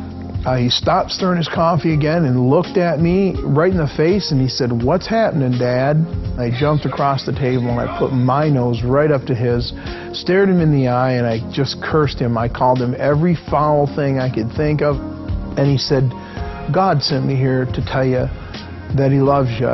uh, 0.46 0.58
he 0.58 0.70
stopped 0.70 1.12
stirring 1.12 1.38
his 1.38 1.48
coffee 1.48 1.94
again 1.94 2.26
and 2.26 2.50
looked 2.50 2.78
at 2.78 3.00
me 3.00 3.36
right 3.44 3.72
in 3.72 3.78
the 3.78 3.92
face 3.96 4.32
and 4.32 4.42
he 4.42 4.48
said, 4.48 4.84
What's 4.84 5.08
happening, 5.08 5.58
Dad? 5.58 5.98
I 6.38 6.52
jumped 6.58 6.86
across 6.86 7.26
the 7.26 7.32
table 7.32 7.70
and 7.70 7.80
I 7.80 7.98
put 7.98 8.12
my 8.12 8.50
nose 8.50 8.84
right 8.84 9.12
up 9.12 9.24
to 9.26 9.36
his, 9.36 9.74
stared 10.12 10.50
him 10.50 10.60
in 10.60 10.72
the 10.72 10.90
eye, 10.90 11.14
and 11.14 11.26
I 11.26 11.40
just 11.52 11.82
cursed 11.82 12.20
him. 12.20 12.38
I 12.38 12.50
called 12.50 12.82
him 12.82 12.96
every 12.98 13.38
foul 13.50 13.88
thing 13.96 14.20
I 14.20 14.34
could 14.34 14.52
think 14.58 14.82
of. 14.82 14.98
And 15.58 15.70
he 15.70 15.78
said, 15.78 16.10
God 16.72 17.04
sent 17.04 17.26
me 17.26 17.36
here 17.36 17.66
to 17.66 17.86
tell 17.86 18.06
you 18.06 18.26
that 18.96 19.10
He 19.12 19.20
loves 19.20 19.50
you. 19.60 19.68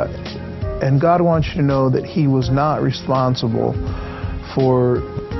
And 0.82 1.00
God 1.00 1.20
wants 1.20 1.48
you 1.48 1.60
to 1.60 1.62
know 1.62 1.88
that 1.90 2.04
He 2.04 2.26
was 2.26 2.50
not 2.50 2.82
responsible 2.82 3.72
for 4.54 4.98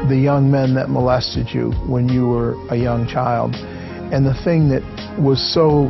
the 0.09 0.17
young 0.17 0.51
men 0.51 0.75
that 0.75 0.89
molested 0.89 1.49
you 1.53 1.73
when 1.87 2.09
you 2.09 2.29
were 2.29 2.55
a 2.71 2.77
young 2.77 3.07
child. 3.07 3.55
And 4.13 4.27
the 4.27 4.35
thing 4.43 4.69
that 4.71 4.83
was 5.21 5.39
so 5.55 5.89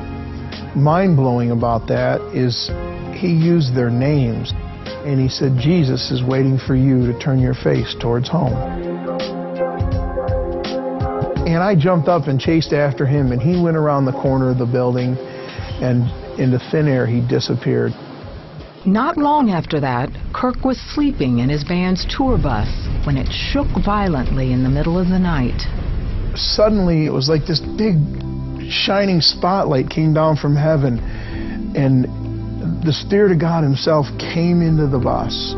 mind 0.76 1.16
blowing 1.16 1.50
about 1.50 1.88
that 1.88 2.20
is 2.34 2.68
he 3.18 3.28
used 3.28 3.74
their 3.74 3.90
names. 3.90 4.52
And 5.04 5.18
he 5.18 5.28
said, 5.28 5.56
Jesus 5.58 6.10
is 6.10 6.22
waiting 6.22 6.58
for 6.58 6.76
you 6.76 7.10
to 7.10 7.18
turn 7.18 7.38
your 7.40 7.54
face 7.54 7.96
towards 7.98 8.28
home. 8.28 8.52
And 11.48 11.62
I 11.62 11.74
jumped 11.74 12.08
up 12.08 12.28
and 12.28 12.38
chased 12.38 12.72
after 12.72 13.06
him, 13.06 13.32
and 13.32 13.40
he 13.40 13.60
went 13.60 13.76
around 13.76 14.04
the 14.04 14.12
corner 14.12 14.50
of 14.50 14.58
the 14.58 14.66
building, 14.66 15.16
and 15.80 16.04
into 16.38 16.58
thin 16.70 16.86
air 16.86 17.06
he 17.06 17.26
disappeared. 17.26 17.92
Not 18.86 19.16
long 19.16 19.50
after 19.50 19.80
that, 19.80 20.10
Kirk 20.32 20.64
was 20.64 20.78
sleeping 20.94 21.38
in 21.38 21.48
his 21.48 21.64
band's 21.64 22.06
tour 22.14 22.38
bus 22.38 22.68
when 23.04 23.16
it 23.16 23.28
shook 23.32 23.66
violently 23.84 24.52
in 24.52 24.62
the 24.62 24.68
middle 24.68 24.98
of 24.98 25.08
the 25.08 25.18
night 25.18 25.60
suddenly 26.36 27.06
it 27.06 27.12
was 27.12 27.28
like 27.28 27.46
this 27.46 27.60
big 27.60 27.96
shining 28.70 29.20
spotlight 29.20 29.90
came 29.90 30.14
down 30.14 30.36
from 30.36 30.54
heaven 30.54 30.98
and 31.74 32.04
the 32.84 32.92
Spirit 32.92 33.32
of 33.32 33.40
God 33.40 33.62
Himself 33.62 34.06
came 34.18 34.62
into 34.62 34.86
the 34.86 34.98
bus. 34.98 35.54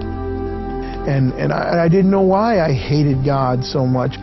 And, 1.06 1.32
and 1.35 1.52
I, 1.52 1.85
I 1.85 1.88
didn't 1.88 2.11
know 2.11 2.22
why 2.22 2.61
I 2.61 2.72
hated 2.72 3.24
God 3.24 3.64
so 3.64 3.87
much. 3.87 4.14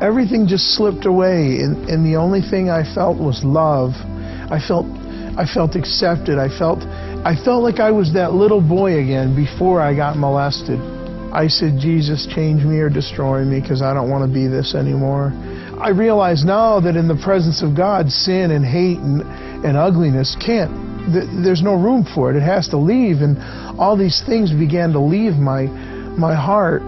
Everything 0.00 0.46
just 0.46 0.76
slipped 0.76 1.06
away, 1.06 1.58
and, 1.58 1.88
and 1.88 2.06
the 2.06 2.16
only 2.16 2.40
thing 2.40 2.70
I 2.70 2.82
felt 2.94 3.18
was 3.18 3.42
love. 3.42 3.90
I 4.50 4.60
felt, 4.62 4.86
I 5.36 5.46
felt 5.46 5.74
accepted. 5.74 6.38
I 6.38 6.48
felt, 6.48 6.82
I 7.26 7.34
felt 7.34 7.64
like 7.64 7.80
I 7.80 7.90
was 7.90 8.12
that 8.14 8.32
little 8.34 8.60
boy 8.60 9.02
again 9.02 9.34
before 9.34 9.80
I 9.80 9.94
got 9.94 10.16
molested. 10.16 10.78
I 11.32 11.48
said, 11.48 11.78
Jesus, 11.78 12.26
change 12.26 12.62
me 12.64 12.78
or 12.78 12.88
destroy 12.88 13.44
me 13.44 13.60
because 13.60 13.82
I 13.82 13.92
don't 13.92 14.10
want 14.10 14.26
to 14.26 14.32
be 14.32 14.46
this 14.46 14.74
anymore. 14.74 15.32
I 15.80 15.90
realize 15.90 16.44
now 16.44 16.80
that 16.80 16.96
in 16.96 17.06
the 17.06 17.14
presence 17.22 17.62
of 17.62 17.76
God, 17.76 18.10
sin 18.10 18.50
and 18.50 18.64
hate 18.64 18.98
and, 18.98 19.22
and 19.64 19.76
ugliness 19.76 20.36
can't, 20.44 20.70
there's 21.12 21.62
no 21.62 21.74
room 21.74 22.04
for 22.14 22.30
it. 22.30 22.36
It 22.36 22.42
has 22.42 22.68
to 22.68 22.76
leave. 22.76 23.22
And 23.22 23.38
all 23.78 23.96
these 23.96 24.22
things 24.26 24.52
began 24.52 24.92
to 24.92 25.00
leave 25.00 25.34
my, 25.34 25.66
my 26.18 26.34
heart. 26.34 26.82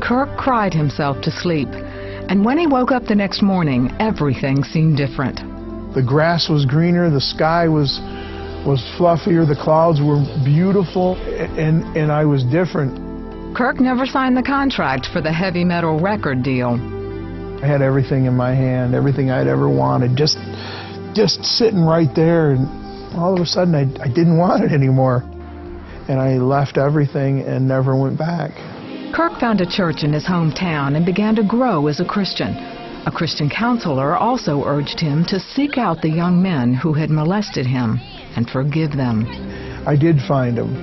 Kirk 0.00 0.36
cried 0.38 0.72
himself 0.72 1.20
to 1.22 1.30
sleep. 1.30 1.68
And 1.72 2.44
when 2.44 2.56
he 2.56 2.66
woke 2.66 2.92
up 2.92 3.04
the 3.04 3.14
next 3.14 3.42
morning, 3.42 3.90
everything 3.98 4.62
seemed 4.62 4.96
different. 4.96 5.36
The 5.94 6.02
grass 6.02 6.48
was 6.48 6.64
greener, 6.64 7.10
the 7.10 7.20
sky 7.20 7.68
was, 7.68 7.98
was 8.64 8.80
fluffier, 8.96 9.46
the 9.46 9.60
clouds 9.60 10.00
were 10.00 10.22
beautiful, 10.44 11.16
and, 11.58 11.84
and 11.96 12.12
I 12.12 12.24
was 12.24 12.44
different. 12.44 13.56
Kirk 13.56 13.80
never 13.80 14.06
signed 14.06 14.36
the 14.36 14.42
contract 14.42 15.06
for 15.12 15.20
the 15.20 15.32
heavy 15.32 15.64
metal 15.64 15.98
record 16.00 16.42
deal. 16.42 16.93
I 17.64 17.66
had 17.66 17.80
everything 17.80 18.26
in 18.26 18.34
my 18.34 18.54
hand, 18.54 18.94
everything 18.94 19.30
I'd 19.30 19.46
ever 19.46 19.70
wanted, 19.70 20.16
just 20.16 20.36
just 21.14 21.42
sitting 21.46 21.80
right 21.80 22.14
there. 22.14 22.50
And 22.50 22.68
all 23.16 23.32
of 23.32 23.40
a 23.40 23.46
sudden, 23.46 23.74
I, 23.74 23.88
I 24.04 24.08
didn't 24.08 24.36
want 24.36 24.64
it 24.64 24.70
anymore. 24.70 25.24
And 26.06 26.20
I 26.20 26.36
left 26.36 26.76
everything 26.76 27.40
and 27.40 27.66
never 27.66 27.96
went 27.96 28.18
back. 28.18 28.52
Kirk 29.14 29.40
found 29.40 29.62
a 29.62 29.66
church 29.66 30.04
in 30.04 30.12
his 30.12 30.26
hometown 30.26 30.94
and 30.94 31.06
began 31.06 31.34
to 31.36 31.42
grow 31.42 31.86
as 31.86 32.00
a 32.00 32.04
Christian. 32.04 32.54
A 33.06 33.10
Christian 33.10 33.48
counselor 33.48 34.14
also 34.14 34.62
urged 34.64 35.00
him 35.00 35.24
to 35.24 35.40
seek 35.40 35.78
out 35.78 36.02
the 36.02 36.10
young 36.10 36.42
men 36.42 36.74
who 36.74 36.92
had 36.92 37.08
molested 37.08 37.64
him 37.64 37.98
and 38.36 38.46
forgive 38.50 38.92
them. 38.92 39.24
I 39.86 39.96
did 39.96 40.20
find 40.28 40.58
them. 40.58 40.76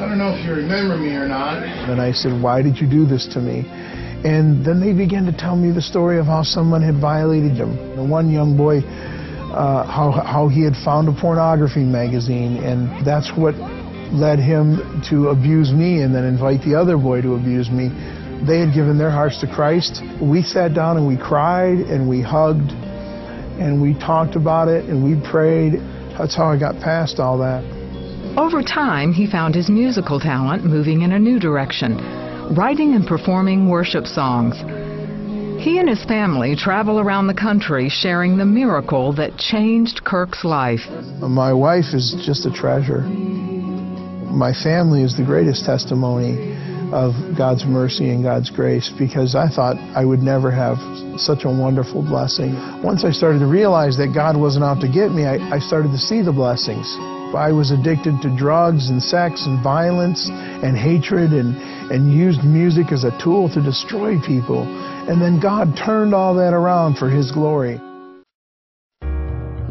I 0.00 0.06
don't 0.06 0.18
know 0.18 0.36
if 0.36 0.46
you 0.46 0.54
remember 0.54 0.96
me 0.98 1.16
or 1.16 1.26
not. 1.26 1.64
And 1.64 2.00
I 2.00 2.12
said, 2.12 2.40
Why 2.40 2.62
did 2.62 2.78
you 2.78 2.88
do 2.88 3.06
this 3.06 3.26
to 3.34 3.40
me? 3.40 3.66
And 4.24 4.64
then 4.64 4.80
they 4.80 4.92
began 4.92 5.26
to 5.26 5.32
tell 5.32 5.56
me 5.56 5.72
the 5.72 5.82
story 5.82 6.18
of 6.18 6.26
how 6.26 6.42
someone 6.42 6.82
had 6.82 6.96
violated 6.96 7.56
them. 7.56 7.96
The 7.96 8.04
one 8.04 8.30
young 8.30 8.56
boy, 8.56 8.78
uh, 8.78 9.84
how, 9.84 10.12
how 10.12 10.48
he 10.48 10.62
had 10.62 10.74
found 10.84 11.08
a 11.08 11.12
pornography 11.12 11.82
magazine, 11.82 12.58
and 12.62 13.04
that's 13.04 13.32
what 13.36 13.54
led 14.12 14.38
him 14.38 15.02
to 15.08 15.28
abuse 15.28 15.72
me 15.72 16.02
and 16.02 16.14
then 16.14 16.24
invite 16.24 16.62
the 16.62 16.74
other 16.74 16.96
boy 16.96 17.22
to 17.22 17.34
abuse 17.34 17.70
me. 17.70 17.88
They 18.46 18.60
had 18.60 18.74
given 18.74 18.98
their 18.98 19.10
hearts 19.10 19.40
to 19.40 19.46
Christ. 19.46 20.02
We 20.20 20.42
sat 20.42 20.74
down 20.74 20.96
and 20.96 21.06
we 21.06 21.16
cried 21.16 21.78
and 21.78 22.08
we 22.08 22.20
hugged 22.20 22.70
and 23.58 23.80
we 23.80 23.94
talked 23.94 24.36
about 24.36 24.68
it 24.68 24.84
and 24.84 25.02
we 25.02 25.14
prayed. 25.28 25.74
That's 26.18 26.36
how 26.36 26.46
I 26.46 26.58
got 26.58 26.76
past 26.80 27.18
all 27.18 27.38
that. 27.38 27.64
Over 28.36 28.62
time, 28.62 29.12
he 29.12 29.26
found 29.30 29.54
his 29.54 29.68
musical 29.68 30.18
talent 30.18 30.64
moving 30.64 31.02
in 31.02 31.12
a 31.12 31.18
new 31.18 31.38
direction, 31.38 31.98
writing 32.50 32.94
and 32.94 33.06
performing 33.06 33.68
worship 33.68 34.06
songs. 34.06 34.56
He 35.62 35.78
and 35.78 35.88
his 35.88 36.04
family 36.04 36.56
travel 36.56 36.98
around 36.98 37.28
the 37.28 37.34
country 37.34 37.88
sharing 37.88 38.36
the 38.36 38.44
miracle 38.44 39.12
that 39.14 39.36
changed 39.38 40.02
Kirk's 40.04 40.44
life. 40.44 40.80
My 41.20 41.52
wife 41.52 41.94
is 41.94 42.16
just 42.26 42.46
a 42.46 42.52
treasure. 42.52 43.02
My 43.02 44.52
family 44.52 45.02
is 45.02 45.16
the 45.16 45.24
greatest 45.24 45.64
testimony 45.64 46.58
of 46.92 47.14
God's 47.38 47.64
mercy 47.64 48.10
and 48.10 48.24
God's 48.24 48.50
grace 48.50 48.90
because 48.98 49.34
I 49.34 49.48
thought 49.48 49.76
I 49.94 50.04
would 50.04 50.20
never 50.20 50.50
have 50.50 50.78
such 51.18 51.44
a 51.44 51.48
wonderful 51.48 52.02
blessing. 52.02 52.54
Once 52.82 53.04
I 53.04 53.12
started 53.12 53.38
to 53.38 53.46
realize 53.46 53.96
that 53.98 54.12
God 54.12 54.36
wasn't 54.36 54.64
out 54.64 54.80
to 54.80 54.88
get 54.88 55.12
me, 55.12 55.24
I, 55.24 55.36
I 55.54 55.58
started 55.58 55.92
to 55.92 55.98
see 55.98 56.22
the 56.22 56.32
blessings. 56.32 56.86
I 57.34 57.52
was 57.52 57.70
addicted 57.70 58.20
to 58.22 58.36
drugs 58.36 58.90
and 58.90 59.02
sex 59.02 59.46
and 59.46 59.62
violence 59.62 60.28
and 60.30 60.76
hatred 60.76 61.32
and, 61.32 61.56
and 61.90 62.12
used 62.12 62.44
music 62.44 62.92
as 62.92 63.04
a 63.04 63.16
tool 63.22 63.48
to 63.50 63.62
destroy 63.62 64.20
people. 64.20 64.62
And 64.62 65.20
then 65.20 65.40
God 65.40 65.76
turned 65.76 66.14
all 66.14 66.34
that 66.36 66.54
around 66.54 66.96
for 66.96 67.08
His 67.08 67.32
glory. 67.32 67.80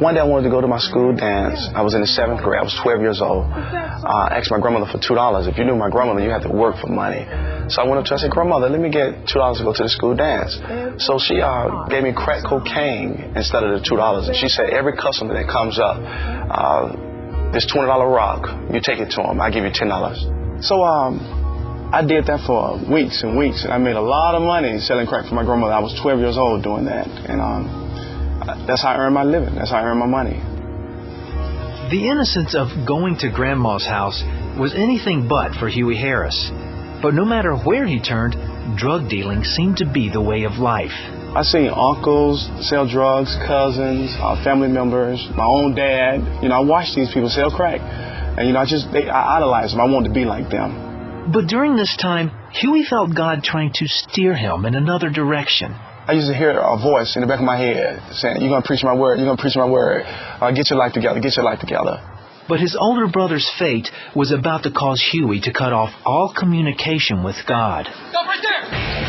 One 0.01 0.15
day 0.15 0.19
I 0.19 0.25
wanted 0.25 0.49
to 0.49 0.49
go 0.49 0.61
to 0.61 0.67
my 0.67 0.79
school 0.79 1.13
dance. 1.13 1.69
I 1.75 1.83
was 1.83 1.93
in 1.93 2.01
the 2.01 2.07
seventh 2.07 2.41
grade. 2.41 2.57
I 2.57 2.63
was 2.63 2.73
12 2.81 3.01
years 3.01 3.21
old. 3.21 3.45
Uh, 3.45 4.33
I 4.33 4.41
asked 4.41 4.49
my 4.49 4.59
grandmother 4.59 4.89
for 4.89 4.97
$2. 4.97 5.13
If 5.45 5.59
you 5.59 5.63
knew 5.63 5.75
my 5.75 5.91
grandmother, 5.91 6.25
you 6.25 6.31
had 6.31 6.41
to 6.41 6.49
work 6.49 6.81
for 6.81 6.87
money. 6.87 7.21
So 7.69 7.83
I 7.83 7.85
went 7.85 8.01
up 8.01 8.09
to 8.09 8.09
her 8.09 8.15
and 8.17 8.21
said, 8.25 8.31
Grandmother, 8.31 8.67
let 8.67 8.81
me 8.81 8.89
get 8.89 9.29
$2 9.29 9.29
to 9.29 9.63
go 9.63 9.73
to 9.77 9.83
the 9.83 9.93
school 9.93 10.17
dance. 10.17 10.57
So 11.05 11.21
she 11.21 11.37
uh, 11.37 11.85
gave 11.85 12.01
me 12.01 12.17
crack 12.17 12.41
cocaine 12.49 13.37
instead 13.37 13.61
of 13.61 13.77
the 13.77 13.85
$2. 13.85 14.25
And 14.25 14.35
she 14.35 14.49
said, 14.49 14.73
every 14.73 14.97
customer 14.97 15.37
that 15.37 15.45
comes 15.45 15.77
up, 15.77 16.01
uh, 16.01 17.10
this 17.53 17.65
$20 17.71 17.87
rock, 17.87 18.47
you 18.73 18.79
take 18.81 18.99
it 18.99 19.11
to 19.11 19.23
them. 19.23 19.41
I 19.41 19.49
give 19.51 19.63
you 19.63 19.71
$10. 19.71 20.63
So 20.63 20.83
um, 20.83 21.89
I 21.93 22.01
did 22.05 22.25
that 22.27 22.39
for 22.45 22.79
weeks 22.89 23.23
and 23.23 23.37
weeks, 23.37 23.63
and 23.63 23.73
I 23.73 23.77
made 23.77 23.95
a 23.95 24.01
lot 24.01 24.35
of 24.35 24.41
money 24.41 24.79
selling 24.79 25.07
crack 25.07 25.27
for 25.27 25.35
my 25.35 25.43
grandmother. 25.43 25.73
I 25.73 25.79
was 25.79 25.97
12 26.01 26.19
years 26.19 26.37
old 26.37 26.63
doing 26.63 26.85
that, 26.85 27.07
and 27.07 27.41
um, 27.41 28.63
that's 28.65 28.81
how 28.81 28.91
I 28.91 28.97
earned 28.97 29.13
my 29.13 29.23
living. 29.23 29.55
That's 29.55 29.71
how 29.71 29.77
I 29.77 29.83
earned 29.83 29.99
my 29.99 30.07
money. 30.07 30.39
The 31.91 32.07
innocence 32.07 32.55
of 32.55 32.69
going 32.87 33.17
to 33.17 33.29
Grandma's 33.29 33.85
house 33.85 34.23
was 34.57 34.73
anything 34.73 35.27
but 35.27 35.51
for 35.55 35.67
Huey 35.67 35.97
Harris. 35.97 36.49
But 37.01 37.13
no 37.13 37.25
matter 37.25 37.55
where 37.55 37.85
he 37.85 37.99
turned, 37.99 38.37
drug 38.77 39.09
dealing 39.09 39.43
seemed 39.43 39.77
to 39.77 39.85
be 39.85 40.09
the 40.09 40.21
way 40.21 40.43
of 40.43 40.53
life. 40.53 40.95
I 41.33 41.43
seen 41.43 41.71
uncles 41.73 42.43
sell 42.59 42.85
drugs, 42.85 43.33
cousins, 43.47 44.11
uh, 44.19 44.43
family 44.43 44.67
members, 44.67 45.25
my 45.33 45.45
own 45.45 45.73
dad. 45.73 46.43
You 46.43 46.49
know, 46.49 46.55
I 46.55 46.59
watched 46.59 46.93
these 46.93 47.07
people 47.13 47.29
sell 47.29 47.49
crack, 47.49 47.79
and 47.79 48.45
you 48.45 48.51
know, 48.51 48.59
I 48.59 48.65
just 48.65 48.91
they, 48.91 49.07
I 49.07 49.37
idolized 49.37 49.71
them. 49.71 49.79
I 49.79 49.85
wanted 49.85 50.09
to 50.09 50.13
be 50.13 50.25
like 50.25 50.49
them. 50.49 51.31
But 51.31 51.47
during 51.47 51.77
this 51.77 51.95
time, 51.95 52.31
Huey 52.51 52.83
felt 52.83 53.15
God 53.15 53.43
trying 53.43 53.71
to 53.75 53.87
steer 53.87 54.35
him 54.35 54.65
in 54.65 54.75
another 54.75 55.09
direction. 55.09 55.71
I 55.71 56.19
used 56.19 56.27
to 56.27 56.35
hear 56.35 56.51
a 56.51 56.75
voice 56.75 57.15
in 57.15 57.21
the 57.21 57.27
back 57.27 57.39
of 57.39 57.45
my 57.45 57.55
head 57.55 58.01
saying, 58.11 58.41
"You're 58.41 58.49
gonna 58.49 58.67
preach 58.67 58.83
my 58.83 58.93
word. 58.93 59.17
You're 59.17 59.27
gonna 59.27 59.41
preach 59.41 59.55
my 59.55 59.69
word. 59.69 60.03
Uh, 60.05 60.51
get 60.51 60.69
your 60.69 60.79
life 60.79 60.91
together. 60.91 61.21
Get 61.21 61.37
your 61.37 61.45
life 61.45 61.61
together." 61.61 62.01
But 62.49 62.59
his 62.59 62.75
older 62.75 63.07
brother's 63.07 63.49
fate 63.57 63.89
was 64.13 64.33
about 64.33 64.63
to 64.63 64.71
cause 64.71 64.99
Huey 64.99 65.39
to 65.47 65.53
cut 65.53 65.71
off 65.71 65.91
all 66.03 66.33
communication 66.37 67.23
with 67.23 67.37
God. 67.47 67.87
Stop 68.09 68.25
right 68.25 68.41
there! 68.43 69.00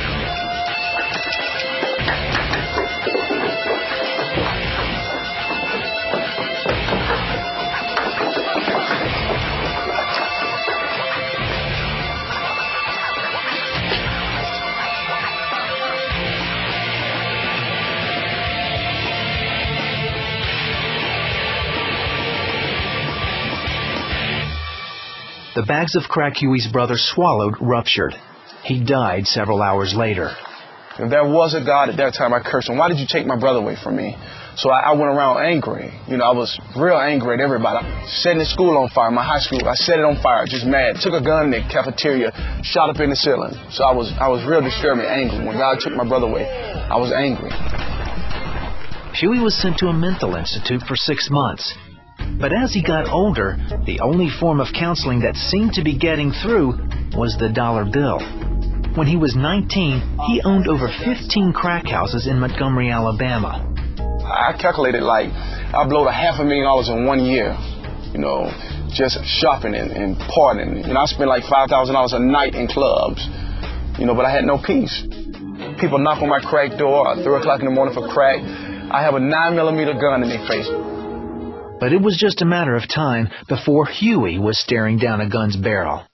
The 25.55 25.63
bags 25.63 25.97
of 25.97 26.05
crack 26.05 26.39
Huey's 26.39 26.67
brother 26.67 26.95
swallowed 26.97 27.55
ruptured. 27.61 28.15
He 28.65 28.83
died 28.83 29.27
several 29.27 29.61
hours 29.61 29.93
later. 29.95 30.31
If 30.99 31.11
there 31.11 31.29
was 31.29 31.53
a 31.53 31.61
God 31.61 31.91
at 31.91 31.97
that 31.99 32.15
time, 32.15 32.33
I 32.33 32.41
cursed 32.41 32.71
him. 32.71 32.79
Why 32.79 32.89
did 32.89 32.99
you 32.99 33.07
take 33.07 33.27
my 33.27 33.39
brother 33.39 33.59
away 33.59 33.77
from 33.77 33.97
me? 33.97 34.17
So 34.57 34.71
I, 34.71 34.81
I 34.81 34.93
went 34.93 35.13
around 35.13 35.45
angry. 35.45 35.93
You 36.09 36.17
know, 36.17 36.25
I 36.25 36.33
was 36.33 36.59
real 36.77 36.97
angry 36.97 37.35
at 37.35 37.41
everybody. 37.41 37.85
Setting 38.09 38.39
the 38.39 38.47
school 38.47 38.79
on 38.79 38.89
fire, 38.91 39.11
my 39.11 39.25
high 39.25 39.41
school. 39.41 39.61
I 39.69 39.75
set 39.75 39.99
it 39.99 40.05
on 40.05 40.23
fire, 40.23 40.47
just 40.47 40.65
mad. 40.65 40.97
Took 41.01 41.13
a 41.13 41.25
gun 41.25 41.47
in 41.47 41.51
the 41.51 41.61
cafeteria, 41.69 42.33
shot 42.63 42.89
up 42.89 43.01
in 43.01 43.11
the 43.11 43.17
ceiling. 43.17 43.53
So 43.71 43.85
I 43.85 43.93
was, 43.93 44.13
I 44.21 44.29
was 44.29 44.45
real 44.49 44.63
disturbed 44.63 45.01
and 45.01 45.09
angry. 45.09 45.47
When 45.47 45.57
God 45.57 45.81
took 45.81 45.93
my 45.93 46.09
brother 46.09 46.29
away, 46.29 46.49
I 46.49 46.97
was 46.97 47.13
angry. 47.13 47.53
Huey 49.21 49.41
was 49.41 49.57
sent 49.61 49.77
to 49.79 49.89
a 49.89 49.93
mental 49.93 50.35
institute 50.37 50.81
for 50.89 50.97
six 50.97 51.29
months. 51.31 51.77
But 52.41 52.53
as 52.53 52.73
he 52.75 52.83
got 52.83 53.09
older, 53.09 53.57
the 53.87 54.01
only 54.01 54.29
form 54.29 54.61
of 54.61 54.69
counseling 54.73 55.21
that 55.21 55.37
seemed 55.37 55.75
to 55.75 55.85
be 55.85 55.97
getting 55.97 56.33
through 56.33 56.79
was 57.15 57.37
the 57.39 57.49
dollar 57.49 57.85
bill. 57.85 58.19
When 58.95 59.07
he 59.07 59.17
was 59.17 59.35
19, 59.35 60.19
he 60.29 60.43
owned 60.45 60.69
over 60.69 60.89
15 60.89 61.53
crack 61.53 61.87
houses 61.87 62.27
in 62.27 62.39
Montgomery, 62.39 62.91
Alabama. 62.91 63.69
I 64.25 64.53
calculated 64.61 65.03
like 65.03 65.31
I 65.33 65.87
blowed 65.89 66.07
a 66.07 66.13
half 66.13 66.41
a 66.41 66.45
million 66.45 66.65
dollars 66.65 66.89
in 66.89 67.07
one 67.07 67.25
year, 67.25 67.57
you 68.13 68.19
know, 68.19 68.53
just 68.93 69.25
shopping 69.25 69.75
and, 69.75 69.91
and 69.91 70.17
partying. 70.17 70.87
You 70.87 70.93
know, 70.93 71.01
I 71.01 71.07
spent 71.07 71.29
like 71.29 71.45
$5,000 71.45 72.13
a 72.13 72.19
night 72.19 72.55
in 72.55 72.69
clubs, 72.69 73.27
you 73.99 74.05
know, 74.05 74.15
but 74.15 74.27
I 74.27 74.31
had 74.31 74.45
no 74.45 74.59
peace. 74.59 74.93
People 75.81 75.99
knock 75.99 76.21
on 76.23 76.29
my 76.29 76.41
crack 76.41 76.77
door 76.79 77.09
at 77.11 77.25
3 77.25 77.37
o'clock 77.41 77.61
in 77.61 77.67
the 77.67 77.73
morning 77.73 77.95
for 77.95 78.07
crack. 78.09 78.41
I 78.93 79.01
have 79.01 79.15
a 79.15 79.21
9 79.21 79.57
millimeter 79.57 79.95
gun 79.95 80.23
in 80.23 80.29
their 80.29 80.47
face. 80.47 80.69
But 81.83 81.93
it 81.93 82.01
was 82.01 82.17
just 82.17 82.43
a 82.43 82.45
matter 82.45 82.77
of 82.77 82.87
time 82.87 83.29
before 83.49 83.87
Huey 83.87 84.39
was 84.39 84.57
staring 84.57 84.99
down 84.99 85.21
a 85.21 85.29
gun's 85.29 85.57
barrel. 85.57 86.05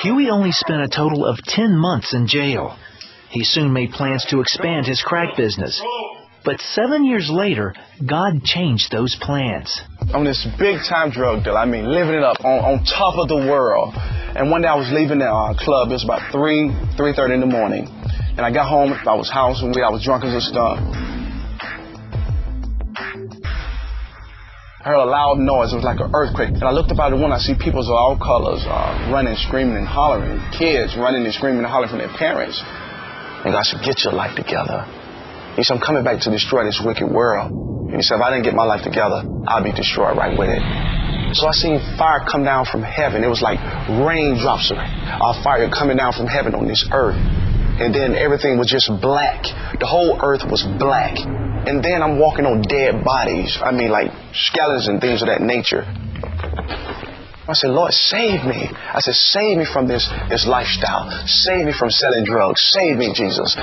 Huey 0.00 0.30
only 0.30 0.52
spent 0.52 0.80
a 0.80 0.88
total 0.88 1.26
of 1.26 1.36
10 1.44 1.76
months 1.76 2.14
in 2.14 2.26
jail. 2.26 2.78
He 3.28 3.44
soon 3.44 3.74
made 3.74 3.90
plans 3.90 4.24
to 4.30 4.40
expand 4.40 4.86
his 4.86 5.02
crack 5.02 5.36
business. 5.36 5.82
But 6.46 6.62
seven 6.62 7.04
years 7.04 7.28
later, 7.30 7.74
God 8.06 8.42
changed 8.42 8.90
those 8.90 9.14
plans. 9.20 9.78
On 10.14 10.24
this 10.24 10.48
big 10.58 10.78
time 10.88 11.10
drug 11.10 11.44
deal, 11.44 11.58
I 11.58 11.66
mean, 11.66 11.84
living 11.84 12.14
it 12.14 12.24
up 12.24 12.42
on, 12.42 12.80
on 12.80 12.84
top 12.86 13.18
of 13.18 13.28
the 13.28 13.36
world. 13.36 13.92
And 14.34 14.50
one 14.50 14.62
day 14.62 14.68
I 14.68 14.76
was 14.76 14.90
leaving 14.90 15.18
the 15.18 15.28
uh, 15.28 15.52
club. 15.58 15.90
It 15.90 15.92
was 15.92 16.04
about 16.04 16.32
3, 16.32 16.70
3.30 16.96 17.34
in 17.34 17.40
the 17.40 17.46
morning. 17.46 17.86
And 18.38 18.40
I 18.40 18.50
got 18.50 18.66
home. 18.66 18.94
I 18.94 19.14
was 19.14 19.30
house 19.30 19.60
and 19.60 19.76
we, 19.76 19.82
I 19.82 19.90
was 19.90 20.02
drunk 20.02 20.24
as 20.24 20.32
a 20.32 20.40
skunk. 20.40 21.11
I 24.82 24.90
heard 24.90 24.98
a 24.98 25.06
loud 25.06 25.38
noise. 25.38 25.70
It 25.70 25.78
was 25.78 25.86
like 25.86 26.02
an 26.02 26.10
earthquake. 26.10 26.58
And 26.58 26.66
I 26.66 26.74
looked 26.74 26.90
up 26.90 26.98
out 26.98 27.14
the 27.14 27.16
window. 27.16 27.38
I 27.38 27.38
see 27.38 27.54
people 27.54 27.86
of 27.86 27.94
all 27.94 28.18
colors 28.18 28.66
uh, 28.66 29.14
running, 29.14 29.38
screaming, 29.38 29.78
and 29.78 29.86
hollering. 29.86 30.42
Kids 30.50 30.98
running 30.98 31.22
and 31.22 31.30
screaming 31.30 31.62
and 31.62 31.70
hollering 31.70 31.94
from 31.94 32.02
their 32.02 32.10
parents. 32.18 32.58
And 33.46 33.54
God 33.54 33.62
said, 33.62 33.78
get 33.86 34.02
your 34.02 34.10
life 34.10 34.34
together. 34.34 34.82
He 35.54 35.62
said, 35.62 35.78
I'm 35.78 35.84
coming 35.86 36.02
back 36.02 36.18
to 36.26 36.34
destroy 36.34 36.66
this 36.66 36.82
wicked 36.82 37.06
world. 37.06 37.54
And 37.94 37.94
he 37.94 38.02
said, 38.02 38.18
if 38.18 38.26
I 38.26 38.34
didn't 38.34 38.42
get 38.42 38.58
my 38.58 38.66
life 38.66 38.82
together, 38.82 39.22
I'll 39.46 39.62
be 39.62 39.70
destroyed 39.70 40.18
right 40.18 40.34
with 40.34 40.50
it. 40.50 40.62
So 41.38 41.46
I 41.46 41.54
seen 41.54 41.78
fire 41.94 42.26
come 42.26 42.42
down 42.42 42.66
from 42.66 42.82
heaven. 42.82 43.22
It 43.22 43.30
was 43.30 43.38
like 43.38 43.62
raindrops 43.86 44.74
of 44.74 44.82
uh, 44.82 45.42
fire 45.46 45.70
coming 45.70 45.94
down 45.94 46.10
from 46.10 46.26
heaven 46.26 46.58
on 46.58 46.66
this 46.66 46.82
earth. 46.90 47.14
And 47.78 47.94
then 47.94 48.18
everything 48.18 48.58
was 48.58 48.66
just 48.66 48.90
black. 48.98 49.46
The 49.78 49.86
whole 49.86 50.18
earth 50.18 50.42
was 50.42 50.66
black. 50.66 51.14
And 51.66 51.82
then 51.82 52.02
I'm 52.02 52.18
walking 52.18 52.44
on 52.44 52.62
dead 52.62 53.04
bodies. 53.04 53.58
I 53.62 53.70
mean, 53.70 53.90
like 53.90 54.10
skeletons 54.34 54.88
and 54.88 55.00
things 55.00 55.22
of 55.22 55.28
that 55.28 55.40
nature. 55.40 55.86
I 57.46 57.54
said, 57.54 57.70
Lord, 57.70 57.92
save 57.92 58.44
me. 58.44 58.70
I 58.70 59.00
said, 59.00 59.14
save 59.14 59.58
me 59.58 59.64
from 59.64 59.86
this, 59.86 60.08
this 60.28 60.46
lifestyle. 60.46 61.10
Save 61.26 61.66
me 61.66 61.72
from 61.72 61.90
selling 61.90 62.24
drugs. 62.24 62.62
Save 62.62 62.96
me, 62.96 63.12
Jesus. 63.14 63.56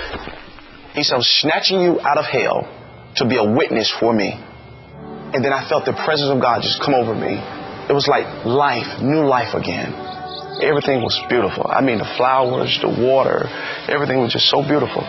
He 0.94 1.04
said, 1.04 1.16
I'm 1.16 1.24
snatching 1.24 1.82
you 1.82 2.00
out 2.00 2.18
of 2.18 2.26
hell 2.26 2.68
to 3.18 3.28
be 3.28 3.38
a 3.38 3.44
witness 3.44 3.90
for 3.90 4.14
me. 4.14 4.34
And 5.34 5.44
then 5.44 5.54
I 5.54 5.68
felt 5.68 5.86
the 5.86 5.94
presence 5.94 6.30
of 6.30 6.42
God 6.42 6.62
just 6.62 6.82
come 6.82 6.94
over 6.94 7.16
me. 7.16 7.40
It 7.90 7.94
was 7.94 8.08
like 8.08 8.46
life, 8.46 9.02
new 9.02 9.26
life 9.26 9.56
again. 9.56 9.94
Everything 10.62 11.02
was 11.02 11.20
beautiful. 11.30 11.66
I 11.68 11.82
mean, 11.82 12.00
the 12.00 12.12
flowers, 12.18 12.80
the 12.82 12.90
water, 12.90 13.48
everything 13.88 14.20
was 14.20 14.34
just 14.34 14.50
so 14.50 14.62
beautiful. 14.62 15.04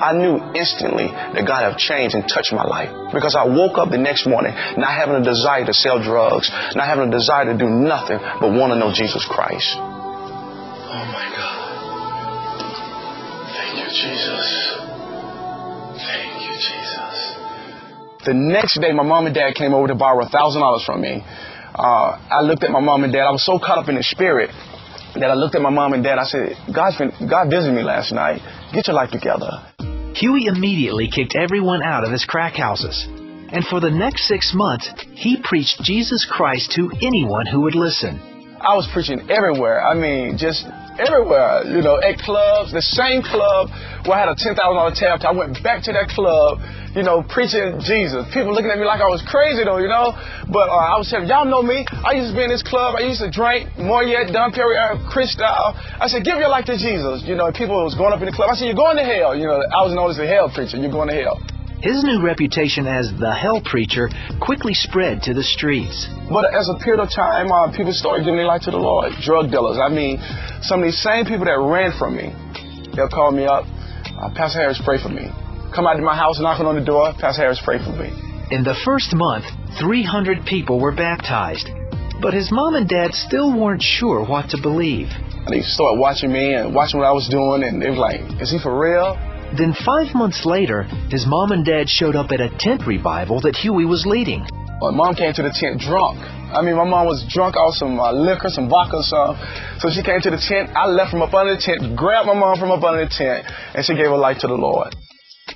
I 0.00 0.16
knew 0.16 0.40
instantly 0.56 1.08
that 1.08 1.44
God 1.46 1.68
had 1.68 1.76
changed 1.76 2.14
and 2.14 2.24
touched 2.26 2.52
my 2.52 2.64
life 2.64 2.88
because 3.12 3.36
I 3.36 3.44
woke 3.44 3.76
up 3.76 3.90
the 3.90 3.98
next 3.98 4.26
morning 4.26 4.54
not 4.80 4.96
having 4.96 5.16
a 5.16 5.22
desire 5.22 5.64
to 5.66 5.74
sell 5.74 6.02
drugs, 6.02 6.50
not 6.74 6.86
having 6.86 7.08
a 7.08 7.10
desire 7.12 7.44
to 7.52 7.56
do 7.56 7.68
nothing 7.68 8.18
but 8.18 8.48
want 8.52 8.72
to 8.72 8.78
know 8.78 8.92
Jesus 8.92 9.24
Christ. 9.28 9.76
Oh 9.76 11.04
my 11.12 11.28
God. 11.36 11.60
Thank 13.52 13.76
you, 13.76 13.88
Jesus. 13.92 14.72
Thank 16.00 16.48
you, 16.48 16.54
Jesus. 16.56 17.36
The 18.24 18.32
next 18.34 18.80
day, 18.80 18.92
my 18.92 19.04
mom 19.04 19.26
and 19.26 19.34
dad 19.34 19.54
came 19.54 19.74
over 19.74 19.88
to 19.88 19.94
borrow 19.94 20.24
$1,000 20.24 20.84
from 20.86 21.02
me. 21.02 21.22
Uh, 21.74 22.18
I 22.30 22.40
looked 22.40 22.64
at 22.64 22.70
my 22.70 22.80
mom 22.80 23.04
and 23.04 23.12
dad. 23.12 23.26
I 23.26 23.30
was 23.30 23.44
so 23.44 23.58
caught 23.58 23.78
up 23.78 23.88
in 23.88 23.94
the 23.96 24.02
spirit 24.02 24.50
that 25.14 25.30
I 25.30 25.34
looked 25.34 25.54
at 25.54 25.62
my 25.62 25.70
mom 25.70 25.92
and 25.92 26.02
dad. 26.02 26.18
I 26.18 26.24
said, 26.24 26.56
God's 26.74 26.96
been, 26.96 27.12
God 27.28 27.50
visited 27.50 27.74
me 27.74 27.82
last 27.82 28.12
night. 28.12 28.40
Get 28.72 28.86
your 28.86 28.96
life 28.96 29.10
together. 29.10 29.69
Huey 30.14 30.46
immediately 30.46 31.08
kicked 31.08 31.36
everyone 31.36 31.82
out 31.82 32.04
of 32.04 32.10
his 32.10 32.24
crack 32.24 32.54
houses. 32.54 33.06
And 33.52 33.64
for 33.64 33.80
the 33.80 33.90
next 33.90 34.28
six 34.28 34.52
months, 34.54 34.90
he 35.14 35.40
preached 35.42 35.82
Jesus 35.82 36.24
Christ 36.24 36.72
to 36.72 36.90
anyone 37.02 37.46
who 37.46 37.62
would 37.62 37.74
listen. 37.74 38.20
I 38.60 38.74
was 38.74 38.88
preaching 38.92 39.30
everywhere. 39.30 39.82
I 39.82 39.94
mean, 39.94 40.36
just 40.36 40.66
everywhere. 40.98 41.64
You 41.68 41.82
know, 41.82 42.00
at 42.00 42.18
clubs, 42.18 42.72
the 42.72 42.82
same 42.82 43.22
club 43.22 43.70
where 44.06 44.16
I 44.16 44.26
had 44.26 44.30
a 44.32 44.38
$10,000 44.38 44.56
tab. 44.96 45.20
I 45.22 45.32
went 45.32 45.62
back 45.62 45.84
to 45.84 45.92
that 45.92 46.08
club, 46.08 46.58
you 46.96 47.02
know, 47.02 47.22
preaching 47.22 47.78
Jesus. 47.84 48.26
People 48.32 48.50
looking 48.50 48.70
at 48.70 48.78
me 48.78 48.84
like 48.84 49.00
I 49.00 49.06
was 49.06 49.22
crazy 49.22 49.62
though, 49.62 49.78
you 49.78 49.88
know. 49.88 50.16
But 50.48 50.72
uh, 50.72 50.94
I 50.94 50.98
was 50.98 51.08
saying, 51.08 51.28
y'all 51.28 51.46
know 51.46 51.62
me. 51.62 51.86
I 51.90 52.18
used 52.18 52.32
to 52.32 52.36
be 52.36 52.44
in 52.44 52.50
this 52.50 52.64
club. 52.64 52.96
I 52.96 53.06
used 53.06 53.20
to 53.20 53.30
drink 53.30 53.70
Moët, 53.78 54.32
Dom 54.32 54.50
Perignon, 54.50 55.06
Cristal. 55.06 55.76
I 56.00 56.08
said, 56.08 56.24
give 56.24 56.38
your 56.38 56.48
life 56.50 56.66
to 56.66 56.76
Jesus. 56.76 57.22
You 57.24 57.36
know, 57.36 57.52
people 57.52 57.76
was 57.84 57.94
going 57.94 58.12
up 58.12 58.20
in 58.20 58.26
the 58.26 58.34
club. 58.34 58.50
I 58.50 58.54
said, 58.56 58.66
you're 58.66 58.78
going 58.78 58.96
to 58.96 59.06
hell. 59.06 59.36
You 59.36 59.46
know, 59.46 59.60
I 59.60 59.84
was 59.84 59.94
known 59.94 60.10
as 60.10 60.16
the 60.16 60.26
hell 60.26 60.50
preacher. 60.50 60.76
You're 60.76 60.92
going 60.92 61.08
to 61.08 61.16
hell. 61.16 61.38
His 61.82 62.04
new 62.04 62.20
reputation 62.20 62.86
as 62.86 63.10
the 63.18 63.32
hell 63.32 63.62
preacher 63.64 64.10
quickly 64.38 64.74
spread 64.74 65.22
to 65.22 65.32
the 65.32 65.42
streets. 65.42 66.08
But 66.28 66.52
as 66.52 66.68
a 66.68 66.74
period 66.74 67.00
of 67.00 67.08
time, 67.10 67.50
uh, 67.50 67.72
people 67.72 67.94
started 67.94 68.24
giving 68.24 68.36
their 68.36 68.46
life 68.46 68.62
to 68.68 68.70
the 68.70 68.76
Lord. 68.76 69.12
Drug 69.22 69.50
dealers. 69.50 69.78
I 69.80 69.88
mean, 69.88 70.20
some 70.60 70.80
of 70.80 70.84
these 70.84 71.00
same 71.00 71.24
people 71.24 71.46
that 71.46 71.56
ran 71.56 71.96
from 71.96 72.16
me, 72.20 72.36
they'll 72.94 73.08
call 73.08 73.32
me 73.32 73.46
up. 73.46 73.64
Uh, 73.64 74.28
Pastor 74.36 74.60
Harris, 74.60 74.78
pray 74.84 75.00
for 75.00 75.08
me. 75.08 75.32
Come 75.74 75.86
out 75.86 75.96
to 75.96 76.02
my 76.02 76.14
house, 76.14 76.38
knocking 76.38 76.66
on 76.66 76.74
the 76.74 76.84
door. 76.84 77.14
Pastor 77.18 77.48
Harris, 77.48 77.62
pray 77.64 77.78
for 77.78 77.96
me. 77.96 78.12
In 78.50 78.62
the 78.62 78.76
first 78.84 79.14
month, 79.14 79.46
300 79.80 80.44
people 80.44 80.80
were 80.80 80.92
baptized. 80.92 81.70
But 82.20 82.34
his 82.34 82.52
mom 82.52 82.74
and 82.74 82.86
dad 82.86 83.14
still 83.14 83.58
weren't 83.58 83.82
sure 83.82 84.22
what 84.22 84.50
to 84.50 84.60
believe. 84.60 85.08
They 85.48 85.62
started 85.62 85.98
watching 85.98 86.30
me 86.30 86.52
and 86.52 86.74
watching 86.74 87.00
what 87.00 87.06
I 87.06 87.12
was 87.12 87.26
doing, 87.30 87.64
and 87.64 87.80
they 87.80 87.88
were 87.88 87.96
like, 87.96 88.20
is 88.42 88.50
he 88.50 88.58
for 88.58 88.78
real? 88.78 89.16
Then 89.56 89.74
five 89.84 90.14
months 90.14 90.44
later, 90.44 90.84
his 91.10 91.26
mom 91.26 91.52
and 91.52 91.64
dad 91.64 91.88
showed 91.88 92.16
up 92.16 92.30
at 92.32 92.40
a 92.40 92.50
tent 92.58 92.86
revival 92.86 93.40
that 93.40 93.56
Huey 93.56 93.84
was 93.84 94.06
leading. 94.06 94.46
My 94.80 94.90
mom 94.90 95.14
came 95.14 95.32
to 95.34 95.42
the 95.42 95.50
tent 95.50 95.80
drunk. 95.80 96.18
I 96.20 96.62
mean, 96.62 96.74
my 96.74 96.84
mom 96.84 97.06
was 97.06 97.24
drunk 97.28 97.56
off 97.56 97.74
some 97.74 98.00
uh, 98.00 98.12
liquor, 98.12 98.48
some 98.48 98.68
vodka, 98.68 99.02
some. 99.02 99.36
So 99.78 99.90
she 99.90 100.02
came 100.02 100.20
to 100.22 100.30
the 100.30 100.40
tent. 100.40 100.70
I 100.74 100.86
left 100.86 101.10
from 101.10 101.22
up 101.22 101.34
under 101.34 101.54
the 101.54 101.60
tent, 101.60 101.96
grabbed 101.96 102.26
my 102.26 102.34
mom 102.34 102.58
from 102.58 102.70
up 102.70 102.82
under 102.82 103.04
the 103.04 103.10
tent, 103.10 103.46
and 103.74 103.84
she 103.84 103.94
gave 103.94 104.06
her 104.06 104.16
life 104.16 104.38
to 104.40 104.46
the 104.46 104.54
Lord. 104.54 104.94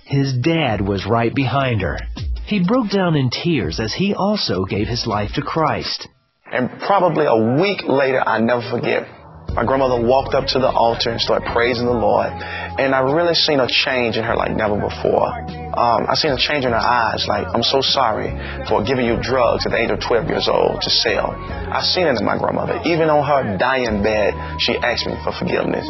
His 0.04 0.36
dad 0.36 0.80
was 0.80 1.06
right 1.06 1.34
behind 1.34 1.80
her. 1.80 1.98
He 2.46 2.62
broke 2.62 2.90
down 2.90 3.16
in 3.16 3.30
tears 3.30 3.80
as 3.80 3.94
he 3.94 4.12
also 4.14 4.64
gave 4.64 4.86
his 4.86 5.06
life 5.06 5.32
to 5.34 5.42
Christ. 5.42 6.06
And 6.52 6.68
probably 6.80 7.24
a 7.24 7.60
week 7.60 7.82
later, 7.88 8.20
I 8.20 8.38
never 8.40 8.62
forget, 8.70 9.08
my 9.54 9.64
grandmother 9.64 10.06
walked 10.06 10.34
up 10.34 10.46
to 10.48 10.58
the 10.58 10.68
altar 10.68 11.10
and 11.10 11.20
started 11.20 11.48
praising 11.52 11.86
the 11.86 11.92
Lord. 11.92 12.30
And 12.76 12.94
I 12.94 13.00
really 13.00 13.34
seen 13.34 13.60
a 13.60 13.68
change 13.68 14.16
in 14.16 14.24
her 14.24 14.34
like 14.34 14.56
never 14.56 14.74
before. 14.74 15.30
Um, 15.74 16.06
I 16.08 16.14
seen 16.14 16.32
a 16.32 16.38
change 16.38 16.64
in 16.64 16.72
her 16.72 16.78
eyes, 16.78 17.26
like, 17.28 17.46
I'm 17.52 17.62
so 17.62 17.80
sorry 17.80 18.30
for 18.68 18.82
giving 18.84 19.06
you 19.06 19.18
drugs 19.20 19.66
at 19.66 19.72
the 19.72 19.78
age 19.78 19.90
of 19.90 20.00
12 20.00 20.28
years 20.28 20.48
old 20.48 20.82
to 20.82 20.90
sell. 20.90 21.34
I 21.34 21.82
seen 21.82 22.06
it 22.06 22.18
in 22.18 22.24
my 22.24 22.38
grandmother. 22.38 22.80
Even 22.84 23.10
on 23.10 23.26
her 23.26 23.56
dying 23.58 24.02
bed, 24.02 24.34
she 24.60 24.76
asked 24.78 25.06
me 25.06 25.14
for 25.22 25.32
forgiveness. 25.32 25.86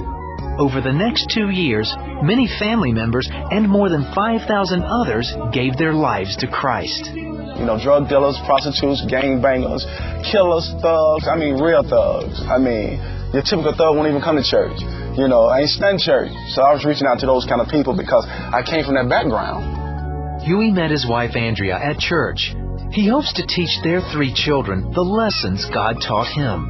Over 0.57 0.81
the 0.81 0.93
next 0.93 1.29
two 1.29 1.51
years, 1.51 1.93
many 2.23 2.47
family 2.47 2.93
members 2.93 3.29
and 3.31 3.69
more 3.69 3.89
than 3.89 4.05
5,000 4.15 4.83
others 4.83 5.35
gave 5.53 5.77
their 5.77 5.93
lives 5.93 6.37
to 6.37 6.47
Christ. 6.47 7.11
You 7.13 7.67
know, 7.67 7.79
drug 7.81 8.09
dealers, 8.09 8.39
prostitutes, 8.47 9.05
gangbangers, 9.05 9.85
killers, 10.31 10.71
thugs, 10.81 11.29
I 11.29 11.37
mean, 11.37 11.61
real 11.61 11.83
thugs. 11.83 12.41
I 12.47 12.59
mean, 12.59 13.03
your 13.33 13.43
typical 13.43 13.75
thug 13.75 13.97
won't 13.97 14.09
even 14.09 14.23
come 14.23 14.37
to 14.37 14.45
church. 14.45 14.79
You 15.17 15.29
know, 15.29 15.47
I 15.47 15.61
ain't 15.61 15.71
stunned 15.71 16.01
church. 16.01 16.33
So 16.51 16.63
I 16.63 16.73
was 16.75 16.85
reaching 16.85 17.07
out 17.07 17.21
to 17.21 17.27
those 17.27 17.47
kind 17.47 17.61
of 17.61 17.69
people 17.69 17.97
because 17.97 18.27
I 18.27 18.63
came 18.67 18.85
from 18.85 18.95
that 18.95 19.09
background. 19.09 20.43
Huey 20.43 20.73
met 20.73 20.91
his 20.91 21.07
wife 21.07 21.37
Andrea 21.37 21.79
at 21.79 21.99
church. 21.99 22.53
He 22.91 23.07
hopes 23.09 23.33
to 23.35 23.47
teach 23.47 23.79
their 23.83 24.03
three 24.13 24.35
children 24.35 24.91
the 24.93 25.03
lessons 25.03 25.67
God 25.71 26.03
taught 26.03 26.27
him. 26.27 26.67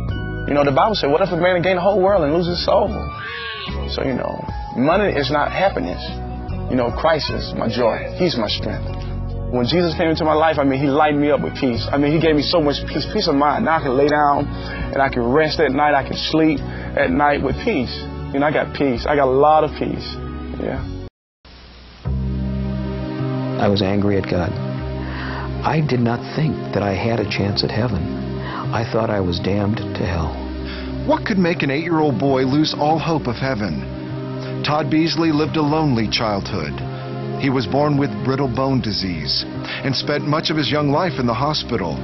You 0.47 0.53
know, 0.53 0.65
the 0.65 0.77
Bible 0.77 0.95
said, 0.95 1.11
what 1.11 1.23
if 1.23 1.33
a 1.33 1.37
man 1.37 1.63
gain 1.63 1.77
the 1.77 1.83
whole 1.83 2.01
world 2.01 2.23
and 2.23 2.35
lose 2.35 2.47
his 2.47 2.63
soul? 2.65 2.93
So, 3.89 4.05
you 4.05 4.13
know, 4.13 4.45
money 4.77 5.09
is 5.09 5.31
not 5.31 5.51
happiness. 5.51 6.05
You 6.69 6.77
know, 6.77 6.93
Christ 6.93 7.33
is 7.33 7.55
my 7.57 7.69
joy. 7.69 8.13
He's 8.21 8.37
my 8.37 8.49
strength. 8.49 8.93
When 9.53 9.65
Jesus 9.65 9.95
came 9.97 10.11
into 10.11 10.25
my 10.25 10.35
life, 10.35 10.59
I 10.59 10.65
mean, 10.65 10.81
he 10.81 10.89
lighted 10.89 11.19
me 11.19 11.31
up 11.31 11.41
with 11.41 11.57
peace. 11.57 11.87
I 11.91 11.97
mean, 11.97 12.13
he 12.13 12.21
gave 12.21 12.37
me 12.37 12.43
so 12.43 12.61
much 12.61 12.77
peace, 12.89 13.07
peace 13.11 13.29
of 13.29 13.37
mind. 13.37 13.65
Now 13.65 13.79
I 13.79 13.83
can 13.83 13.97
lay 13.97 14.09
down 14.09 14.45
and 14.93 15.01
I 15.01 15.09
can 15.09 15.23
rest 15.33 15.61
at 15.61 15.73
night. 15.73 15.95
I 15.95 16.03
can 16.03 16.17
sleep 16.17 16.61
at 16.61 17.11
night 17.11 17.43
with 17.43 17.57
peace. 17.65 17.93
You 18.35 18.41
know, 18.41 18.47
I 18.47 18.53
got 18.53 18.75
peace. 18.75 19.07
I 19.07 19.15
got 19.15 19.29
a 19.29 19.31
lot 19.31 19.63
of 19.63 19.71
peace. 19.79 20.11
Yeah. 20.59 20.83
I 23.63 23.69
was 23.69 23.81
angry 23.81 24.19
at 24.19 24.25
God. 24.25 24.51
I 25.63 25.81
did 25.81 26.01
not 26.01 26.19
think 26.35 26.57
that 26.75 26.83
I 26.83 26.95
had 26.95 27.21
a 27.21 27.31
chance 27.31 27.63
at 27.63 27.71
heaven. 27.71 28.03
I 28.75 28.83
thought 28.91 29.09
I 29.09 29.21
was 29.21 29.39
damned 29.39 29.77
to 29.77 30.05
hell. 30.05 30.35
What 31.07 31.25
could 31.25 31.39
make 31.39 31.63
an 31.63 31.71
eight-year-old 31.71 32.19
boy 32.19 32.43
lose 32.43 32.75
all 32.75 32.99
hope 32.99 33.29
of 33.29 33.37
heaven? 33.37 34.65
Todd 34.67 34.91
Beasley 34.91 35.31
lived 35.31 35.57
a 35.57 35.63
lonely 35.63 36.09
childhood. 36.09 36.75
He 37.41 37.51
was 37.51 37.69
born 37.69 37.97
with 37.97 38.11
brittle 38.25 38.53
bone 38.53 38.81
disease 38.81 39.45
and 39.47 39.95
spent 39.95 40.27
much 40.27 40.51
of 40.51 40.57
his 40.57 40.73
young 40.73 40.91
life 40.91 41.21
in 41.21 41.27
the 41.27 41.35
hospital. 41.35 41.95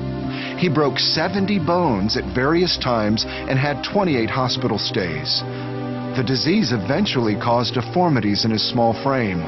He 0.59 0.69
broke 0.69 1.01
70 1.01 1.59
bones 1.67 2.17
at 2.17 2.35
various 2.37 2.77
times 2.77 3.25
and 3.27 3.59
had 3.59 3.83
28 3.83 4.31
hospital 4.31 4.79
stays. 4.79 5.43
The 6.17 6.25
disease 6.27 6.73
eventually 6.73 7.37
caused 7.37 7.75
deformities 7.75 8.45
in 8.45 8.51
his 8.51 8.69
small 8.69 8.93
frame. 9.03 9.41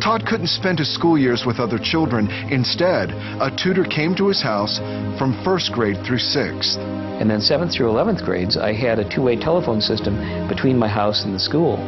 Todd 0.00 0.24
couldn't 0.24 0.46
spend 0.46 0.78
his 0.78 0.92
school 0.94 1.18
years 1.18 1.44
with 1.44 1.58
other 1.58 1.78
children. 1.78 2.30
Instead, 2.50 3.10
a 3.40 3.50
tutor 3.50 3.82
came 3.82 4.14
to 4.14 4.28
his 4.28 4.40
house 4.40 4.78
from 5.18 5.42
first 5.42 5.72
grade 5.72 5.98
through 6.06 6.18
sixth. 6.18 6.78
And 6.78 7.28
then 7.28 7.40
7th 7.40 7.72
through 7.72 7.88
11th 7.88 8.24
grades, 8.24 8.56
I 8.56 8.72
had 8.72 9.00
a 9.00 9.08
two-way 9.08 9.36
telephone 9.36 9.80
system 9.80 10.14
between 10.48 10.78
my 10.78 10.86
house 10.86 11.24
and 11.24 11.34
the 11.34 11.40
school. 11.40 11.78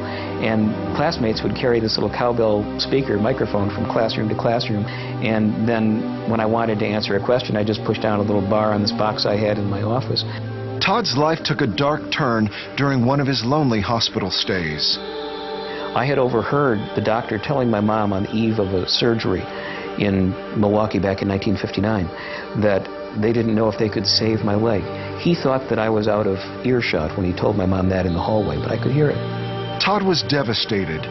And 0.43 0.75
classmates 0.97 1.43
would 1.43 1.55
carry 1.55 1.79
this 1.79 1.97
little 1.97 2.11
cowbell 2.11 2.81
speaker 2.81 3.19
microphone 3.19 3.71
from 3.71 3.85
classroom 3.85 4.29
to 4.31 4.35
classroom. 4.35 4.85
And 4.87 5.69
then 5.69 6.29
when 6.29 6.41
I 6.41 6.47
wanted 6.47 6.81
to 6.81 6.87
answer 6.87 7.15
a 7.15 7.25
question, 7.25 7.57
I 7.57 7.63
just 7.63 7.85
pushed 7.85 8.03
down 8.03 8.19
a 8.19 8.23
little 8.23 8.43
bar 8.49 8.73
on 8.73 8.83
this 8.83 8.93
box 8.93 9.27
I 9.27 9.37
had 9.37 9.59
in 9.59 9.67
my 9.67 9.83
office. 9.83 10.25
Todd's 10.89 11.19
life 11.19 11.41
took 11.45 11.61
a 11.61 11.67
dark 11.67 12.01
turn 12.11 12.49
during 12.79 13.05
one 13.05 13.21
of 13.21 13.27
his 13.27 13.45
lonely 13.45 13.79
hospital 13.79 14.31
stays. 14.31 14.97
I 14.99 16.07
had 16.09 16.17
overheard 16.17 16.79
the 16.97 17.03
doctor 17.03 17.39
telling 17.39 17.69
my 17.69 17.81
mom 17.81 18.15
on 18.15 18.23
the 18.23 18.33
eve 18.33 18.59
of 18.59 18.69
a 18.69 18.89
surgery 18.89 19.43
in 20.03 20.31
Milwaukee 20.59 20.99
back 20.99 21.21
in 21.21 21.29
1959 21.29 22.07
that 22.63 22.89
they 23.21 23.35
didn't 23.35 23.55
know 23.55 23.69
if 23.69 23.79
they 23.79 23.91
could 23.91 24.07
save 24.07 24.41
my 24.47 24.55
leg. 24.55 24.81
He 25.21 25.35
thought 25.35 25.69
that 25.69 25.79
I 25.79 25.91
was 25.91 26.09
out 26.09 26.27
of 26.27 26.39
earshot 26.65 27.19
when 27.19 27.31
he 27.31 27.39
told 27.39 27.55
my 27.55 27.67
mom 27.67 27.91
that 27.91 28.07
in 28.07 28.15
the 28.15 28.23
hallway, 28.23 28.57
but 28.57 28.73
I 28.73 28.83
could 28.83 28.93
hear 28.93 29.11
it. 29.11 29.21
Todd 29.85 30.03
was 30.03 30.23
devastated, 30.23 31.03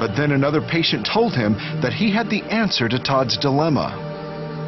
but 0.00 0.16
then 0.16 0.32
another 0.32 0.62
patient 0.62 1.04
told 1.04 1.34
him 1.34 1.52
that 1.82 1.92
he 1.92 2.10
had 2.10 2.30
the 2.30 2.40
answer 2.44 2.88
to 2.88 2.98
Todd's 2.98 3.36
dilemma. 3.36 3.92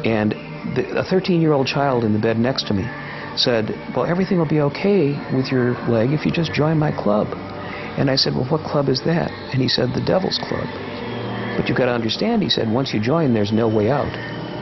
And 0.05 0.33
the, 0.77 0.99
a 0.99 1.03
13-year-old 1.03 1.65
child 1.65 2.03
in 2.03 2.13
the 2.13 2.19
bed 2.19 2.37
next 2.37 2.67
to 2.67 2.75
me 2.75 2.87
said, 3.35 3.69
well, 3.95 4.05
everything 4.05 4.37
will 4.37 4.47
be 4.47 4.61
okay 4.61 5.13
with 5.35 5.47
your 5.51 5.73
leg 5.89 6.11
if 6.11 6.25
you 6.25 6.31
just 6.31 6.53
join 6.53 6.77
my 6.77 6.91
club. 6.91 7.27
And 7.97 8.09
I 8.09 8.15
said, 8.15 8.33
well, 8.33 8.45
what 8.45 8.61
club 8.65 8.89
is 8.89 9.01
that? 9.05 9.31
And 9.51 9.61
he 9.61 9.67
said, 9.67 9.93
the 9.93 10.01
Devil's 10.01 10.39
Club. 10.39 10.65
But 11.57 11.69
you've 11.69 11.77
got 11.77 11.85
to 11.85 11.93
understand, 11.93 12.41
he 12.41 12.49
said, 12.49 12.71
once 12.71 12.93
you 12.93 12.99
join, 12.99 13.33
there's 13.33 13.51
no 13.51 13.67
way 13.67 13.91
out, 13.91 14.11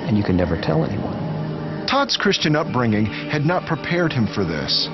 and 0.07 0.17
you 0.17 0.23
can 0.23 0.35
never 0.35 0.59
tell 0.59 0.83
anyone. 0.83 1.87
Todd's 1.87 2.17
Christian 2.17 2.55
upbringing 2.55 3.05
had 3.05 3.45
not 3.45 3.65
prepared 3.65 4.11
him 4.11 4.27
for 4.27 4.43
this, 4.43 4.87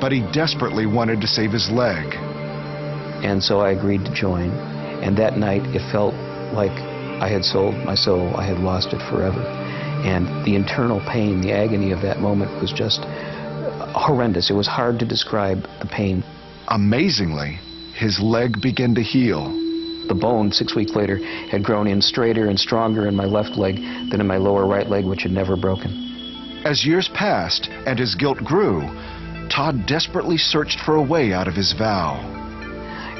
but 0.00 0.12
he 0.12 0.22
desperately 0.32 0.86
wanted 0.86 1.20
to 1.20 1.26
save 1.26 1.52
his 1.52 1.70
leg. 1.70 2.14
And 3.24 3.42
so 3.42 3.60
I 3.60 3.70
agreed 3.70 4.04
to 4.04 4.12
join, 4.12 4.50
and 5.02 5.16
that 5.18 5.36
night 5.36 5.62
it 5.74 5.82
felt 5.90 6.14
like 6.54 6.72
I 7.22 7.28
had 7.28 7.44
sold 7.44 7.74
my 7.84 7.94
soul, 7.94 8.34
I 8.36 8.44
had 8.44 8.58
lost 8.58 8.92
it 8.92 9.02
forever. 9.10 9.61
And 10.04 10.44
the 10.44 10.56
internal 10.56 11.00
pain, 11.00 11.40
the 11.40 11.52
agony 11.52 11.92
of 11.92 12.02
that 12.02 12.20
moment 12.20 12.60
was 12.60 12.72
just 12.72 13.04
horrendous. 13.94 14.50
It 14.50 14.54
was 14.54 14.66
hard 14.66 14.98
to 14.98 15.06
describe 15.06 15.62
the 15.80 15.86
pain. 15.86 16.24
Amazingly, 16.68 17.58
his 17.94 18.20
leg 18.20 18.60
began 18.60 18.94
to 18.94 19.02
heal. 19.02 19.50
The 20.08 20.14
bone, 20.14 20.50
six 20.50 20.74
weeks 20.74 20.96
later, 20.96 21.18
had 21.50 21.62
grown 21.62 21.86
in 21.86 22.02
straighter 22.02 22.48
and 22.48 22.58
stronger 22.58 23.06
in 23.06 23.14
my 23.14 23.24
left 23.24 23.56
leg 23.56 23.76
than 24.10 24.20
in 24.20 24.26
my 24.26 24.38
lower 24.38 24.66
right 24.66 24.88
leg, 24.88 25.04
which 25.04 25.22
had 25.22 25.32
never 25.32 25.56
broken. 25.56 26.62
As 26.64 26.84
years 26.84 27.08
passed 27.08 27.68
and 27.86 27.98
his 27.98 28.14
guilt 28.14 28.38
grew, 28.38 28.80
Todd 29.48 29.86
desperately 29.86 30.38
searched 30.38 30.80
for 30.80 30.96
a 30.96 31.02
way 31.02 31.32
out 31.32 31.46
of 31.46 31.54
his 31.54 31.72
vow. 31.72 32.16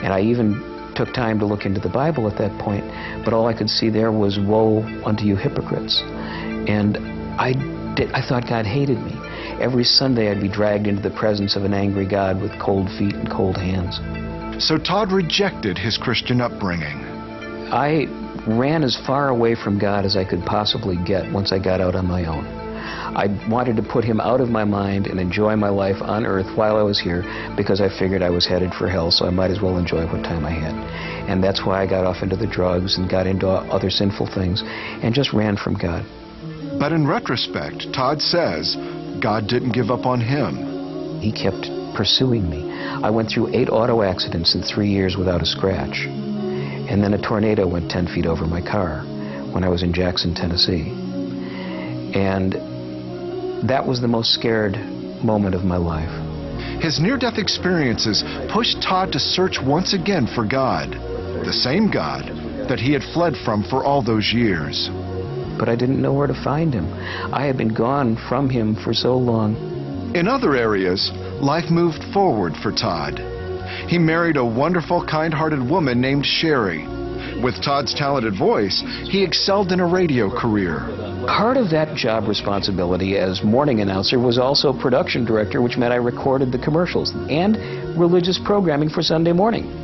And 0.03 0.13
I 0.13 0.23
even 0.23 0.93
took 0.95 1.13
time 1.15 1.39
to 1.39 1.47
look 1.47 1.65
into 1.65 1.81
the 1.81 1.89
Bible 1.89 2.29
at 2.29 2.39
that 2.39 2.59
point, 2.61 2.85
but 3.25 3.33
all 3.33 3.47
I 3.47 3.55
could 3.55 3.71
see 3.71 3.89
there 3.89 4.13
was 4.13 4.39
woe 4.39 4.83
unto 5.05 5.25
you 5.25 5.37
hypocrites. 5.37 6.03
And 6.69 6.97
I, 7.41 7.53
did, 7.95 8.13
I 8.13 8.27
thought 8.27 8.49
God 8.49 8.67
hated 8.67 8.99
me. 8.99 9.13
Every 9.61 9.85
Sunday 9.85 10.31
I'd 10.31 10.41
be 10.41 10.49
dragged 10.49 10.87
into 10.87 11.03
the 11.03 11.15
presence 11.15 11.57
of 11.57 11.65
an 11.65 11.75
angry 11.75 12.07
God 12.07 12.41
with 12.41 12.59
cold 12.61 12.89
feet 12.99 13.15
and 13.15 13.31
cold 13.31 13.57
hands. 13.57 14.01
So 14.63 14.79
Todd 14.79 15.13
rejected 15.13 15.79
his 15.79 15.97
Christian 15.97 16.41
upbringing. 16.41 16.99
I 17.73 18.07
ran 18.47 18.83
as 18.85 18.97
far 19.07 19.29
away 19.29 19.55
from 19.55 19.79
God 19.79 20.05
as 20.05 20.17
I 20.17 20.25
could 20.25 20.45
possibly 20.45 20.97
get 21.05 21.31
once 21.33 21.53
I 21.53 21.59
got 21.59 21.81
out 21.81 21.95
on 21.95 22.07
my 22.07 22.25
own. 22.25 22.45
I 23.15 23.27
wanted 23.49 23.77
to 23.77 23.83
put 23.83 24.05
him 24.05 24.21
out 24.21 24.41
of 24.41 24.49
my 24.49 24.65
mind 24.65 25.07
and 25.07 25.21
enjoy 25.21 25.55
my 25.57 25.69
life 25.69 26.01
on 26.01 26.27
earth 26.27 26.57
while 26.57 26.77
I 26.77 26.83
was 26.83 26.99
here 26.99 27.23
because 27.57 27.81
I 27.81 27.89
figured 27.89 28.23
I 28.23 28.31
was 28.31 28.47
headed 28.47 28.73
for 28.75 28.89
hell, 28.89 29.11
so 29.11 29.27
I 29.27 29.31
might 29.31 29.51
as 29.51 29.61
well 29.61 29.79
enjoy 29.79 30.07
what 30.07 30.23
time 30.23 30.45
I 30.45 30.51
had. 30.51 30.75
And 31.29 31.43
that's 31.43 31.65
why 31.65 31.83
I 31.83 31.87
got 31.87 32.05
off 32.05 32.23
into 32.23 32.37
the 32.37 32.47
drugs 32.47 32.97
and 32.97 33.09
got 33.09 33.27
into 33.27 33.49
other 33.49 33.91
sinful 33.91 34.27
things 34.35 34.63
and 34.65 35.15
just 35.15 35.33
ran 35.33 35.57
from 35.57 35.75
God. 35.75 36.05
But 36.79 36.93
in 36.93 37.07
retrospect, 37.07 37.93
Todd 37.93 38.21
says 38.21 38.77
God 39.21 39.47
didn't 39.47 39.73
give 39.73 39.91
up 39.91 40.07
on 40.07 40.21
him. 40.21 41.21
He 41.21 41.33
kept 41.33 41.71
pursuing 41.95 42.49
me. 42.49 42.71
I 42.73 43.11
went 43.11 43.31
through 43.31 43.55
eight 43.55 43.69
auto 43.69 44.03
accidents 44.03 44.55
in 44.55 44.63
three 44.63 44.89
years 44.89 45.17
without 45.17 45.43
a 45.43 45.47
scratch. 45.47 46.07
And 46.07 47.03
then 47.03 47.15
a 47.15 47.23
tornado 47.23 47.67
went 47.69 47.91
10 47.91 48.09
feet 48.09 48.27
over 48.27 48.47
my 48.47 48.61
car 48.61 49.03
when 49.53 49.65
I 49.65 49.69
was 49.69 49.83
in 49.83 49.93
Jackson, 49.93 50.35
Tennessee. 50.35 50.91
And 52.15 52.55
that 53.69 53.87
was 53.87 54.01
the 54.01 54.09
most 54.09 54.33
scared 54.33 54.77
moment 55.23 55.55
of 55.55 55.65
my 55.65 55.77
life. 55.77 56.11
His 56.83 57.01
near 57.01 57.17
death 57.17 57.39
experiences 57.39 58.25
pushed 58.53 58.83
Todd 58.83 59.13
to 59.13 59.21
search 59.21 59.59
once 59.63 59.93
again 59.95 60.27
for 60.27 60.45
God, 60.45 60.91
the 61.45 61.53
same 61.53 61.91
God 61.91 62.27
that 62.69 62.81
he 62.81 62.93
had 62.93 63.03
fled 63.15 63.35
from 63.45 63.63
for 63.63 63.85
all 63.85 64.03
those 64.03 64.33
years. 64.33 64.91
But 65.59 65.69
I 65.69 65.77
didn't 65.77 66.03
know 66.03 66.13
where 66.13 66.27
to 66.27 66.45
find 66.45 66.73
him. 66.73 66.93
I 67.33 67.47
had 67.47 67.57
been 67.57 67.75
gone 67.75 68.17
from 68.29 68.51
him 68.51 68.75
for 68.75 68.93
so 68.93 69.17
long. 69.17 69.57
In 70.15 70.29
other 70.29 70.55
areas, 70.55 71.11
life 71.41 71.71
moved 71.71 72.05
forward 72.13 72.55
for 72.63 72.71
Todd. 72.71 73.19
He 73.89 73.99
married 73.99 74.37
a 74.37 74.45
wonderful, 74.45 75.05
kind 75.07 75.33
hearted 75.33 75.63
woman 75.69 76.01
named 76.01 76.27
Sherry. 76.27 76.87
With 77.43 77.63
Todd's 77.63 77.95
talented 77.95 78.37
voice, 78.39 78.83
he 79.05 79.25
excelled 79.25 79.73
in 79.73 79.81
a 79.81 79.87
radio 79.87 80.31
career. 80.31 80.81
Part 81.27 81.57
of 81.57 81.71
that 81.71 81.97
job 81.97 82.29
responsibility 82.29 83.17
as 83.17 83.43
morning 83.43 83.81
announcer 83.81 84.19
was 84.19 84.39
also 84.39 84.73
production 84.73 85.25
director, 85.25 85.63
which 85.63 85.77
meant 85.77 85.93
I 85.93 85.97
recorded 85.97 86.53
the 86.53 86.59
commercials 86.59 87.13
and 87.31 87.57
religious 87.99 88.39
programming 88.45 88.91
for 88.91 89.03
Sunday 89.03 89.33
morning. 89.33 89.82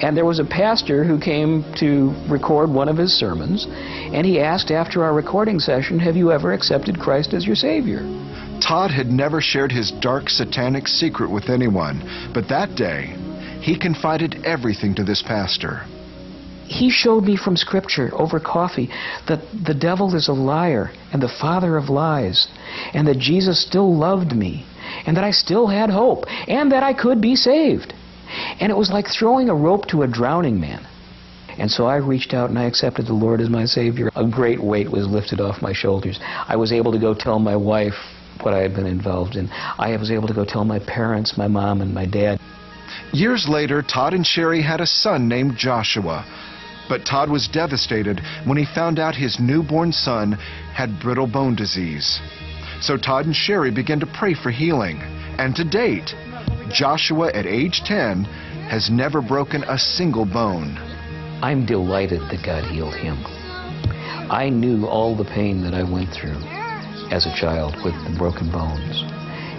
And 0.00 0.16
there 0.16 0.24
was 0.24 0.38
a 0.38 0.44
pastor 0.44 1.04
who 1.04 1.18
came 1.18 1.64
to 1.74 2.14
record 2.28 2.70
one 2.70 2.88
of 2.88 2.96
his 2.96 3.12
sermons, 3.12 3.66
and 3.68 4.26
he 4.26 4.40
asked 4.40 4.70
after 4.70 5.04
our 5.04 5.12
recording 5.12 5.58
session, 5.60 5.98
Have 5.98 6.16
you 6.16 6.32
ever 6.32 6.52
accepted 6.52 6.98
Christ 6.98 7.34
as 7.34 7.46
your 7.46 7.56
Savior? 7.56 8.00
Todd 8.60 8.90
had 8.90 9.10
never 9.10 9.40
shared 9.40 9.72
his 9.72 9.90
dark 9.90 10.30
satanic 10.30 10.88
secret 10.88 11.30
with 11.30 11.48
anyone, 11.48 12.30
but 12.32 12.48
that 12.48 12.74
day, 12.74 13.16
he 13.60 13.78
confided 13.78 14.44
everything 14.44 14.94
to 14.94 15.04
this 15.04 15.22
pastor 15.22 15.82
he 16.72 16.90
showed 16.90 17.24
me 17.24 17.36
from 17.36 17.56
Scripture 17.56 18.10
over 18.14 18.40
coffee 18.40 18.90
that 19.28 19.40
the 19.64 19.74
devil 19.74 20.14
is 20.14 20.28
a 20.28 20.32
liar 20.32 20.90
and 21.12 21.22
the 21.22 21.28
father 21.28 21.76
of 21.76 21.90
lies, 21.90 22.48
and 22.94 23.06
that 23.06 23.18
Jesus 23.18 23.60
still 23.60 23.94
loved 23.94 24.34
me, 24.34 24.64
and 25.06 25.16
that 25.16 25.24
I 25.24 25.30
still 25.30 25.66
had 25.66 25.90
hope, 25.90 26.24
and 26.48 26.72
that 26.72 26.82
I 26.82 26.94
could 26.94 27.20
be 27.20 27.36
saved. 27.36 27.94
And 28.60 28.70
it 28.70 28.76
was 28.76 28.90
like 28.90 29.06
throwing 29.08 29.48
a 29.48 29.54
rope 29.54 29.86
to 29.88 30.02
a 30.02 30.08
drowning 30.08 30.60
man. 30.60 30.86
And 31.58 31.70
so 31.70 31.86
I 31.86 31.96
reached 31.96 32.32
out 32.32 32.50
and 32.50 32.58
I 32.58 32.64
accepted 32.64 33.06
the 33.06 33.12
Lord 33.12 33.40
as 33.40 33.50
my 33.50 33.66
Savior. 33.66 34.10
A 34.16 34.26
great 34.26 34.62
weight 34.62 34.90
was 34.90 35.06
lifted 35.06 35.40
off 35.40 35.62
my 35.62 35.72
shoulders. 35.72 36.18
I 36.22 36.56
was 36.56 36.72
able 36.72 36.92
to 36.92 36.98
go 36.98 37.14
tell 37.14 37.38
my 37.38 37.56
wife 37.56 37.94
what 38.40 38.54
I 38.54 38.60
had 38.60 38.74
been 38.74 38.86
involved 38.86 39.36
in. 39.36 39.50
I 39.50 39.96
was 39.96 40.10
able 40.10 40.28
to 40.28 40.34
go 40.34 40.44
tell 40.44 40.64
my 40.64 40.78
parents, 40.78 41.36
my 41.36 41.48
mom, 41.48 41.80
and 41.80 41.94
my 41.94 42.06
dad. 42.06 42.40
Years 43.12 43.46
later, 43.48 43.82
Todd 43.82 44.14
and 44.14 44.26
Sherry 44.26 44.62
had 44.62 44.80
a 44.80 44.86
son 44.86 45.28
named 45.28 45.56
Joshua. 45.56 46.24
But 46.88 47.06
Todd 47.06 47.30
was 47.30 47.48
devastated 47.48 48.20
when 48.44 48.58
he 48.58 48.64
found 48.64 48.98
out 48.98 49.14
his 49.14 49.38
newborn 49.38 49.92
son 49.92 50.32
had 50.74 51.00
brittle 51.00 51.26
bone 51.26 51.54
disease. 51.54 52.20
So 52.80 52.96
Todd 52.96 53.26
and 53.26 53.36
Sherry 53.36 53.70
began 53.70 54.00
to 54.00 54.06
pray 54.06 54.34
for 54.34 54.50
healing. 54.50 55.00
And 55.38 55.54
to 55.56 55.64
date, 55.64 56.14
Joshua 56.72 57.30
at 57.34 57.44
age 57.44 57.82
10 57.84 58.24
has 58.70 58.90
never 58.90 59.20
broken 59.20 59.62
a 59.64 59.76
single 59.76 60.24
bone. 60.24 60.78
I'm 61.42 61.66
delighted 61.66 62.20
that 62.30 62.44
God 62.44 62.64
healed 62.64 62.94
him. 62.94 63.22
I 64.30 64.48
knew 64.48 64.86
all 64.86 65.14
the 65.14 65.24
pain 65.24 65.62
that 65.64 65.74
I 65.74 65.82
went 65.82 66.10
through 66.14 66.40
as 67.12 67.26
a 67.26 67.36
child 67.36 67.76
with 67.84 67.92
the 68.04 68.16
broken 68.16 68.50
bones. 68.50 69.04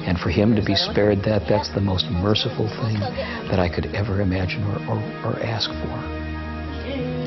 And 0.08 0.18
for 0.18 0.30
him 0.30 0.56
to 0.56 0.64
be 0.64 0.76
spared 0.76 1.24
that, 1.24 1.44
that's 1.48 1.70
the 1.70 1.82
most 1.82 2.06
merciful 2.10 2.68
thing 2.82 3.00
that 3.00 3.60
I 3.60 3.70
could 3.70 3.94
ever 3.94 4.22
imagine 4.22 4.64
or, 4.64 4.80
or, 4.90 5.00
or 5.24 5.40
ask 5.40 5.70
for. 5.70 6.24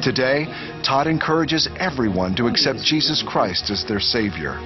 Today, 0.03 0.47
Todd 0.82 1.07
encourages 1.07 1.68
everyone 1.78 2.34
to 2.37 2.49
accept 2.49 2.82
Jesus 2.82 3.22
Christ 3.26 3.70
as 3.70 3.84
their 3.84 4.01
Savior. 4.01 4.59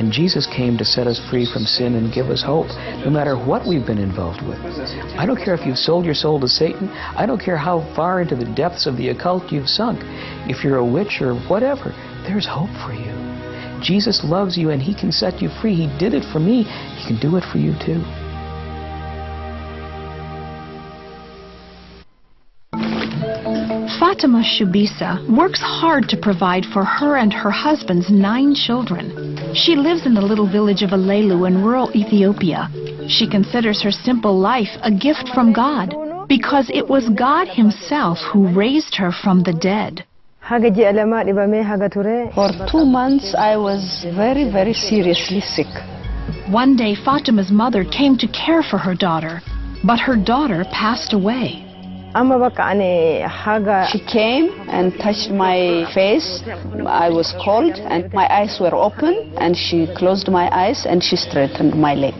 And 0.00 0.10
Jesus 0.10 0.46
came 0.46 0.78
to 0.78 0.84
set 0.84 1.06
us 1.06 1.20
free 1.28 1.44
from 1.44 1.66
sin 1.66 1.94
and 1.94 2.10
give 2.10 2.30
us 2.30 2.42
hope, 2.42 2.68
no 3.04 3.10
matter 3.10 3.36
what 3.36 3.68
we've 3.68 3.84
been 3.84 3.98
involved 3.98 4.40
with. 4.40 4.58
I 5.18 5.26
don't 5.26 5.36
care 5.36 5.52
if 5.52 5.66
you've 5.66 5.76
sold 5.76 6.06
your 6.06 6.14
soul 6.14 6.40
to 6.40 6.48
Satan. 6.48 6.88
I 6.88 7.26
don't 7.26 7.38
care 7.38 7.58
how 7.58 7.80
far 7.94 8.22
into 8.22 8.34
the 8.34 8.46
depths 8.46 8.86
of 8.86 8.96
the 8.96 9.10
occult 9.10 9.52
you've 9.52 9.68
sunk. 9.68 10.00
If 10.48 10.64
you're 10.64 10.78
a 10.78 10.86
witch 10.86 11.20
or 11.20 11.34
whatever, 11.34 11.92
there's 12.26 12.46
hope 12.46 12.70
for 12.82 12.94
you. 12.94 13.12
Jesus 13.82 14.24
loves 14.24 14.56
you 14.56 14.70
and 14.70 14.80
He 14.80 14.94
can 14.94 15.12
set 15.12 15.42
you 15.42 15.50
free. 15.60 15.74
He 15.74 15.98
did 15.98 16.14
it 16.14 16.24
for 16.32 16.40
me. 16.40 16.62
He 16.62 17.06
can 17.06 17.20
do 17.20 17.36
it 17.36 17.44
for 17.52 17.58
you 17.58 17.74
too. 17.84 18.00
Fatima 24.00 24.42
Shubisa 24.42 25.28
works 25.28 25.60
hard 25.60 26.08
to 26.08 26.16
provide 26.16 26.64
for 26.72 26.82
her 26.82 27.18
and 27.18 27.30
her 27.34 27.50
husband's 27.50 28.08
nine 28.08 28.54
children. 28.54 29.36
She 29.54 29.76
lives 29.76 30.06
in 30.06 30.14
the 30.14 30.22
little 30.22 30.50
village 30.50 30.80
of 30.80 30.92
Alelu 30.92 31.46
in 31.46 31.62
rural 31.62 31.94
Ethiopia. 31.94 32.70
She 33.10 33.28
considers 33.28 33.82
her 33.82 33.90
simple 33.92 34.38
life 34.38 34.70
a 34.80 34.90
gift 34.90 35.28
from 35.34 35.52
God 35.52 35.94
because 36.28 36.70
it 36.72 36.88
was 36.88 37.10
God 37.10 37.46
Himself 37.48 38.16
who 38.32 38.48
raised 38.48 38.94
her 38.94 39.12
from 39.12 39.42
the 39.42 39.52
dead. 39.52 40.06
For 40.48 40.58
two 42.72 42.86
months, 42.86 43.34
I 43.34 43.56
was 43.58 44.06
very, 44.16 44.50
very 44.50 44.72
seriously 44.72 45.42
sick. 45.42 45.68
One 46.48 46.74
day, 46.74 46.94
Fatima's 46.94 47.50
mother 47.50 47.84
came 47.84 48.16
to 48.16 48.26
care 48.28 48.62
for 48.62 48.78
her 48.78 48.94
daughter, 48.94 49.42
but 49.84 50.00
her 50.00 50.16
daughter 50.16 50.64
passed 50.72 51.12
away. 51.12 51.69
She 53.92 54.00
came 54.00 54.50
and 54.68 54.92
touched 54.98 55.30
my 55.30 55.86
face. 55.94 56.42
I 56.84 57.08
was 57.08 57.32
cold 57.44 57.76
and 57.76 58.12
my 58.12 58.26
eyes 58.28 58.58
were 58.60 58.74
open 58.74 59.32
and 59.38 59.56
she 59.56 59.86
closed 59.96 60.28
my 60.28 60.50
eyes 60.50 60.86
and 60.86 61.04
she 61.04 61.14
straightened 61.14 61.74
my 61.74 61.94
leg. 61.94 62.14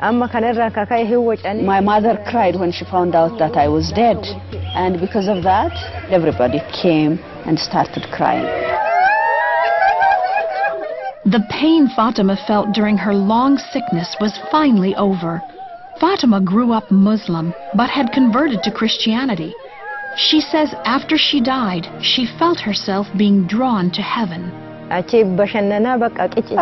My 0.00 1.80
mother 1.80 2.24
cried 2.30 2.56
when 2.56 2.72
she 2.72 2.84
found 2.86 3.14
out 3.14 3.38
that 3.38 3.58
I 3.58 3.68
was 3.68 3.92
dead. 3.92 4.24
And 4.74 4.98
because 4.98 5.28
of 5.28 5.42
that, 5.42 5.72
everybody 6.10 6.60
came 6.72 7.18
and 7.44 7.58
started 7.58 8.06
crying. 8.10 8.46
The 11.26 11.44
pain 11.50 11.88
Fatima 11.94 12.38
felt 12.46 12.72
during 12.72 12.96
her 12.96 13.12
long 13.12 13.58
sickness 13.58 14.16
was 14.18 14.38
finally 14.50 14.94
over. 14.96 15.42
Fatima 16.00 16.40
grew 16.40 16.72
up 16.72 16.90
Muslim 16.90 17.52
but 17.74 17.90
had 17.90 18.12
converted 18.12 18.62
to 18.62 18.70
Christianity. 18.70 19.52
She 20.16 20.40
says 20.40 20.72
after 20.84 21.18
she 21.18 21.40
died, 21.40 21.86
she 22.00 22.26
felt 22.38 22.60
herself 22.60 23.06
being 23.16 23.46
drawn 23.46 23.90
to 23.92 24.02
heaven. 24.02 24.52
I 24.90 25.02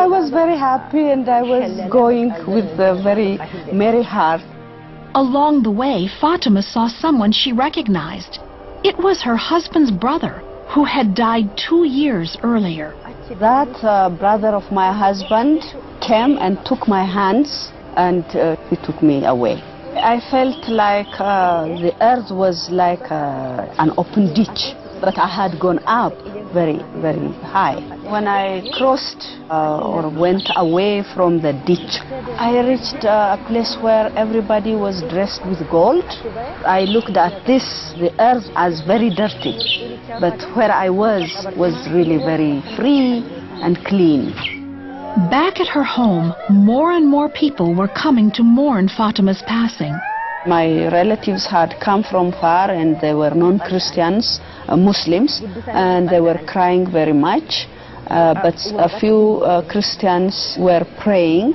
was 0.07 0.31
very 0.31 0.57
happy 0.57 1.11
and 1.11 1.29
I 1.29 1.43
was 1.43 1.81
going 1.91 2.31
with 2.47 2.81
a 2.81 3.01
very 3.03 3.39
merry 3.73 4.03
heart. 4.03 4.41
Along 5.15 5.63
the 5.63 5.71
way, 5.71 6.09
Fatima 6.21 6.63
saw 6.63 6.89
someone 6.89 7.33
she 7.33 7.53
recognized. 7.53 8.39
It 8.85 8.99
was 8.99 9.23
her 9.23 9.37
husband's 9.37 9.91
brother, 9.91 10.43
who 10.69 10.85
had 10.85 11.15
died 11.15 11.57
two 11.57 11.85
years 11.85 12.37
earlier. 12.43 12.95
That 13.39 13.73
uh, 13.83 14.11
brother 14.11 14.49
of 14.49 14.71
my 14.73 14.93
husband 14.93 15.63
came 16.01 16.37
and 16.39 16.59
took 16.67 16.89
my 16.89 17.05
hands 17.05 17.73
and 17.97 18.25
uh, 18.37 18.57
he 18.69 18.77
took 18.77 19.03
me 19.03 19.25
away. 19.25 19.63
I 19.97 20.21
felt 20.31 20.69
like 20.69 21.09
uh, 21.19 21.65
the 21.81 21.93
earth 22.03 22.31
was 22.31 22.69
like 22.71 23.11
uh, 23.11 23.75
an 23.79 23.93
open 23.97 24.35
ditch, 24.35 24.77
but 25.01 25.17
I 25.19 25.27
had 25.27 25.59
gone 25.59 25.81
up 25.87 26.13
very, 26.53 26.85
very 27.01 27.33
high. 27.41 27.81
When 28.05 28.29
I 28.29 28.71
crossed 28.77 29.25
uh, 29.49 29.81
or 29.81 30.11
went 30.11 30.51
away 30.55 31.03
from 31.15 31.41
the 31.41 31.55
ditch, 31.65 32.01
I 32.37 32.61
reached 32.61 33.05
uh, 33.05 33.39
a 33.41 33.45
place 33.49 33.77
where 33.81 34.13
everybody 34.17 34.75
was 34.75 35.03
dressed 35.09 35.47
with 35.47 35.65
gold. 35.71 36.05
I 36.67 36.85
looked 36.85 37.17
at 37.17 37.47
this, 37.47 37.65
the 37.97 38.13
earth, 38.21 38.45
as 38.55 38.83
very 38.87 39.09
dirty. 39.09 39.57
but 40.21 40.41
where 40.57 40.73
I 40.73 40.89
was 40.91 41.29
was 41.57 41.75
really 41.91 42.19
very 42.19 42.63
free 42.77 43.25
and 43.65 43.77
clean. 43.85 44.66
Back 45.17 45.61
at 45.61 45.69
her 45.69 45.83
home, 45.83 46.35
more 46.51 46.93
and 46.93 47.09
more 47.09 47.31
people 47.31 47.75
were 47.75 47.89
coming 47.89 48.31
to 48.33 48.43
mourn 48.43 48.87
Fatima's 48.87 49.43
passing. 49.47 49.99
My 50.47 50.89
relatives 50.93 51.47
had 51.47 51.81
come 51.81 52.03
from 52.03 52.33
far 52.33 52.71
and 52.71 53.01
they 53.01 53.15
were 53.15 53.31
non-Christians, 53.31 54.41
uh, 54.69 54.77
Muslims, 54.77 55.41
and 55.69 56.07
they 56.07 56.21
were 56.21 56.39
crying 56.47 56.91
very 56.93 57.15
much. 57.15 57.67
Uh, 58.09 58.35
but 58.43 58.57
a 58.77 59.01
few 59.01 59.41
uh, 59.41 59.67
Christians 59.67 60.55
were 60.61 60.85
praying. 61.01 61.55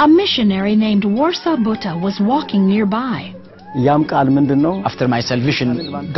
A 0.00 0.08
missionary 0.08 0.74
named 0.74 1.04
Warsa 1.04 1.56
Buta 1.64 1.94
was 2.02 2.18
walking 2.20 2.66
nearby. 2.66 3.32
ያም 3.87 4.01
ቃል 4.11 4.27
ምንድን 4.37 4.59
ነው? 4.65 4.73
After 4.89 5.05
my 5.13 5.19
salvation, 5.31 5.69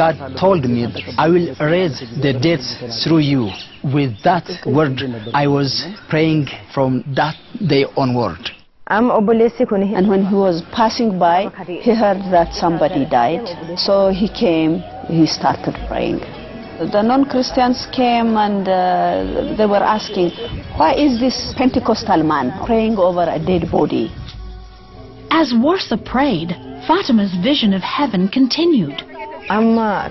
God 0.01 0.15
told 0.43 0.63
me, 0.75 0.81
I 1.23 1.27
will 1.33 1.47
raise 1.75 1.97
the 2.25 2.33
dead 2.45 2.61
through 3.01 3.23
you. 3.33 3.43
With 3.97 4.13
that 4.27 4.47
word, 4.77 4.97
I 5.41 5.47
was 5.57 5.71
praying 6.11 6.41
from 6.73 6.91
that 7.19 7.37
day 7.73 7.83
onward. 8.03 8.41
And 8.91 9.07
when 10.11 10.21
he 10.31 10.37
was 10.47 10.57
passing 10.79 11.11
by, 11.19 11.39
he 11.85 11.91
heard 12.03 12.21
that 12.35 12.49
somebody 12.63 13.05
died. 13.05 13.45
So 13.85 13.95
he 14.21 14.27
came, 14.45 14.73
he 15.17 15.25
started 15.27 15.75
praying. 15.89 16.19
The 16.95 17.01
non-Christians 17.01 17.79
came 17.91 18.29
and 18.37 18.65
uh, 18.67 19.53
they 19.57 19.67
were 19.73 19.85
asking, 19.97 20.29
why 20.79 20.91
is 21.05 21.19
this 21.19 21.53
Pentecostal 21.61 22.23
man 22.23 22.47
praying 22.65 22.97
over 22.97 23.25
a 23.37 23.39
dead 23.51 23.69
body? 23.69 24.05
As 25.29 25.47
Warsa 25.53 25.97
prayed, 26.13 26.51
Fatima's 26.86 27.34
vision 27.42 27.72
of 27.72 27.82
heaven 27.82 28.28
continued. 28.28 29.02
My 29.48 30.10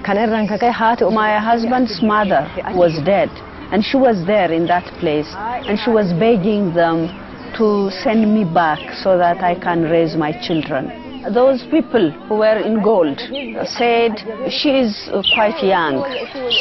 husband's 1.39 2.01
mother 2.01 2.49
was 2.74 2.99
dead 3.05 3.30
and 3.71 3.84
she 3.86 3.97
was 3.97 4.26
there 4.26 4.51
in 4.51 4.65
that 4.67 4.86
place 4.99 5.28
and 5.38 5.78
she 5.78 5.91
was 5.91 6.13
begging 6.13 6.74
them 6.74 7.09
to 7.57 7.91
send 8.03 8.34
me 8.34 8.43
back 8.43 8.80
so 9.03 9.17
that 9.19 9.43
I 9.43 9.53
can 9.53 9.84
raise 9.84 10.15
my 10.15 10.32
children. 10.45 10.89
Those 11.32 11.63
people 11.69 12.09
who 12.28 12.36
were 12.38 12.57
in 12.57 12.82
gold 12.82 13.19
said 13.67 14.17
she 14.49 14.71
is 14.71 15.09
quite 15.36 15.63
young, 15.63 16.03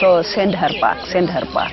so 0.01 0.23
send 0.23 0.55
her 0.55 0.71
back, 0.79 1.07
send 1.07 1.31
her 1.31 1.47
back. 1.55 1.73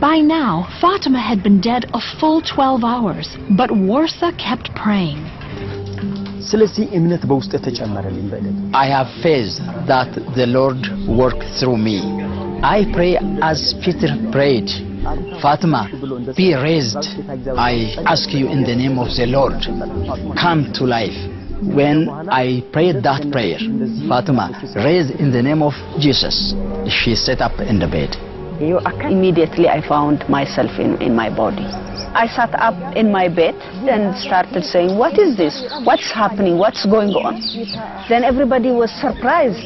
By 0.00 0.20
now, 0.20 0.68
Fatima 0.80 1.20
had 1.20 1.42
been 1.42 1.60
dead 1.60 1.90
a 1.92 2.00
full 2.20 2.42
12 2.42 2.84
hours, 2.84 3.36
but 3.50 3.70
Warsa 3.70 4.32
kept 4.38 4.72
praying. 4.76 5.26
ስለዚህ 6.49 6.85
እምነት 6.97 7.23
በውስጥ 7.29 7.53
ተጨመረልኝ 7.67 8.25
በእለት 8.33 8.57
I 8.83 8.87
have 8.95 9.09
faith 9.25 9.55
that 9.91 10.11
the 10.39 10.47
Lord 10.57 10.81
worked 11.21 11.45
through 11.59 11.79
me. 11.89 11.99
I 12.77 12.79
pray 12.95 13.13
as 13.51 13.59
Peter 13.83 14.11
prayed. 14.35 14.69
Fatima, 15.43 15.81
be 16.35 16.47
raised. 16.55 17.05
I 17.71 17.73
ask 18.13 18.27
you 18.39 18.45
in 18.55 18.63
the 18.69 18.75
name 18.75 18.97
of 19.03 19.09
the 19.19 19.27
Lord, 19.37 19.59
come 20.43 20.61
to 20.77 20.83
life. 20.97 21.17
When 21.79 21.97
I 22.43 22.63
prayed 22.75 22.97
that 23.03 23.31
prayer, 23.31 23.59
Fatima 24.09 24.47
raised 24.75 25.11
in 25.23 25.31
the 25.31 25.43
name 25.49 25.61
of 25.61 25.73
Jesus. 25.99 26.55
She 26.97 27.15
sat 27.15 27.41
up 27.41 27.59
in 27.59 27.79
the 27.79 27.87
bed. 27.87 28.11
Immediately 28.60 29.68
I 29.68 29.80
found 29.88 30.28
myself 30.28 30.78
in, 30.78 31.00
in 31.00 31.16
my 31.16 31.34
body. 31.34 31.64
I 32.12 32.26
sat 32.26 32.52
up 32.60 32.74
in 32.94 33.10
my 33.10 33.28
bed 33.28 33.54
and 33.88 34.14
started 34.20 34.64
saying, 34.64 34.98
what 34.98 35.18
is 35.18 35.36
this? 35.36 35.64
What's 35.84 36.10
happening? 36.12 36.58
What's 36.58 36.84
going 36.84 37.10
on? 37.10 37.40
Then 38.08 38.22
everybody 38.22 38.70
was 38.70 38.90
surprised. 39.00 39.64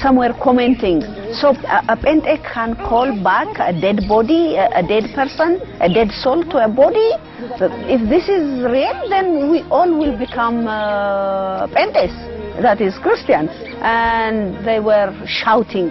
Some 0.00 0.16
were 0.16 0.32
commenting. 0.42 1.02
So 1.34 1.48
a, 1.48 1.92
a 1.92 1.96
Pente 1.96 2.40
can 2.54 2.74
call 2.76 3.12
back 3.22 3.48
a 3.58 3.78
dead 3.78 4.08
body, 4.08 4.56
a, 4.56 4.68
a 4.78 4.82
dead 4.86 5.12
person, 5.14 5.60
a 5.80 5.92
dead 5.92 6.10
soul 6.12 6.42
to 6.44 6.64
a 6.64 6.68
body? 6.68 7.12
If 7.60 8.08
this 8.08 8.28
is 8.30 8.64
real, 8.64 9.08
then 9.10 9.50
we 9.50 9.62
all 9.68 9.92
will 9.92 10.16
become 10.16 10.66
uh, 10.66 11.66
Pentes, 11.66 12.14
that 12.62 12.80
is 12.80 12.96
Christians. 13.02 13.50
And 13.82 14.64
they 14.64 14.80
were 14.80 15.12
shouting. 15.26 15.90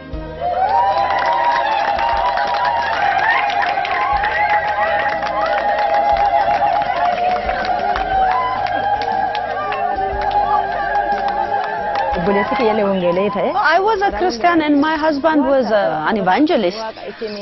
I 12.32 13.80
was 13.80 14.02
a 14.02 14.12
Christian 14.18 14.62
and 14.62 14.80
my 14.80 14.96
husband 14.96 15.42
was 15.42 15.66
uh, 15.66 16.06
an 16.10 16.18
evangelist. 16.18 16.78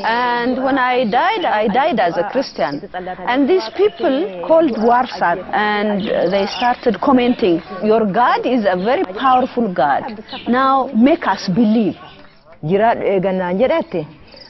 And 0.03 0.63
when 0.63 0.77
I 0.79 1.05
died, 1.05 1.45
I 1.45 1.67
died 1.67 1.99
as 1.99 2.17
a 2.17 2.23
Christian. 2.31 2.81
And 3.27 3.47
these 3.47 3.69
people 3.77 4.43
called 4.47 4.71
Warsa 4.71 5.31
and 5.53 6.07
they 6.33 6.47
started 6.47 6.99
commenting, 7.01 7.61
your 7.83 8.05
God 8.05 8.45
is 8.45 8.65
a 8.65 8.75
very 8.75 9.03
powerful 9.03 9.71
God. 9.71 10.23
Now 10.47 10.89
make 10.95 11.27
us 11.27 11.47
believe. 11.49 11.95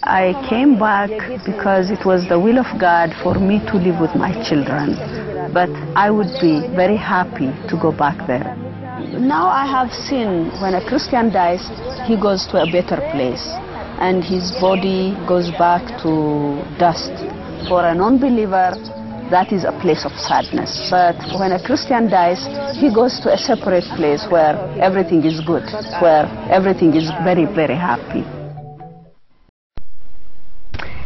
I 0.02 0.34
came 0.50 0.80
back 0.80 1.10
because 1.46 1.92
it 1.92 2.06
was 2.06 2.28
the 2.30 2.40
will 2.40 2.58
of 2.58 2.80
God 2.80 3.14
for 3.22 3.36
me 3.36 3.60
to 3.68 3.76
live 3.78 4.00
with 4.00 4.16
my 4.16 4.32
children. 4.48 4.96
But 5.54 5.70
I 5.96 6.10
would 6.10 6.32
be 6.40 6.66
very 6.76 6.98
happy 6.98 7.52
to 7.68 7.78
go 7.78 7.92
back 7.92 8.26
there. 8.26 8.69
Now 9.00 9.48
I 9.48 9.66
have 9.66 9.94
seen 9.94 10.52
when 10.62 10.76
a 10.76 10.86
Christian 10.86 11.32
dies, 11.32 11.64
he 12.06 12.20
goes 12.20 12.46
to 12.48 12.62
a 12.62 12.66
better 12.66 12.98
place 13.12 13.48
and 14.04 14.24
his 14.24 14.52
body 14.60 15.16
goes 15.26 15.52
back 15.52 15.84
to 16.04 16.60
dust. 16.78 17.12
For 17.70 17.86
a 17.86 17.96
non-believer, 17.96 18.76
that 19.32 19.54
is 19.54 19.64
a 19.64 19.72
place 19.80 20.04
of 20.04 20.12
sadness. 20.12 20.90
But 20.92 21.16
when 21.40 21.54
a 21.54 21.64
Christian 21.64 22.10
dies, 22.10 22.44
he 22.76 22.94
goes 22.94 23.20
to 23.22 23.32
a 23.32 23.38
separate 23.38 23.88
place 23.96 24.28
where 24.30 24.56
everything 24.82 25.24
is 25.24 25.40
good, 25.40 25.64
where 26.02 26.28
everything 26.52 26.94
is 26.96 27.10
very, 27.24 27.46
very 27.46 27.76
happy. 27.76 28.28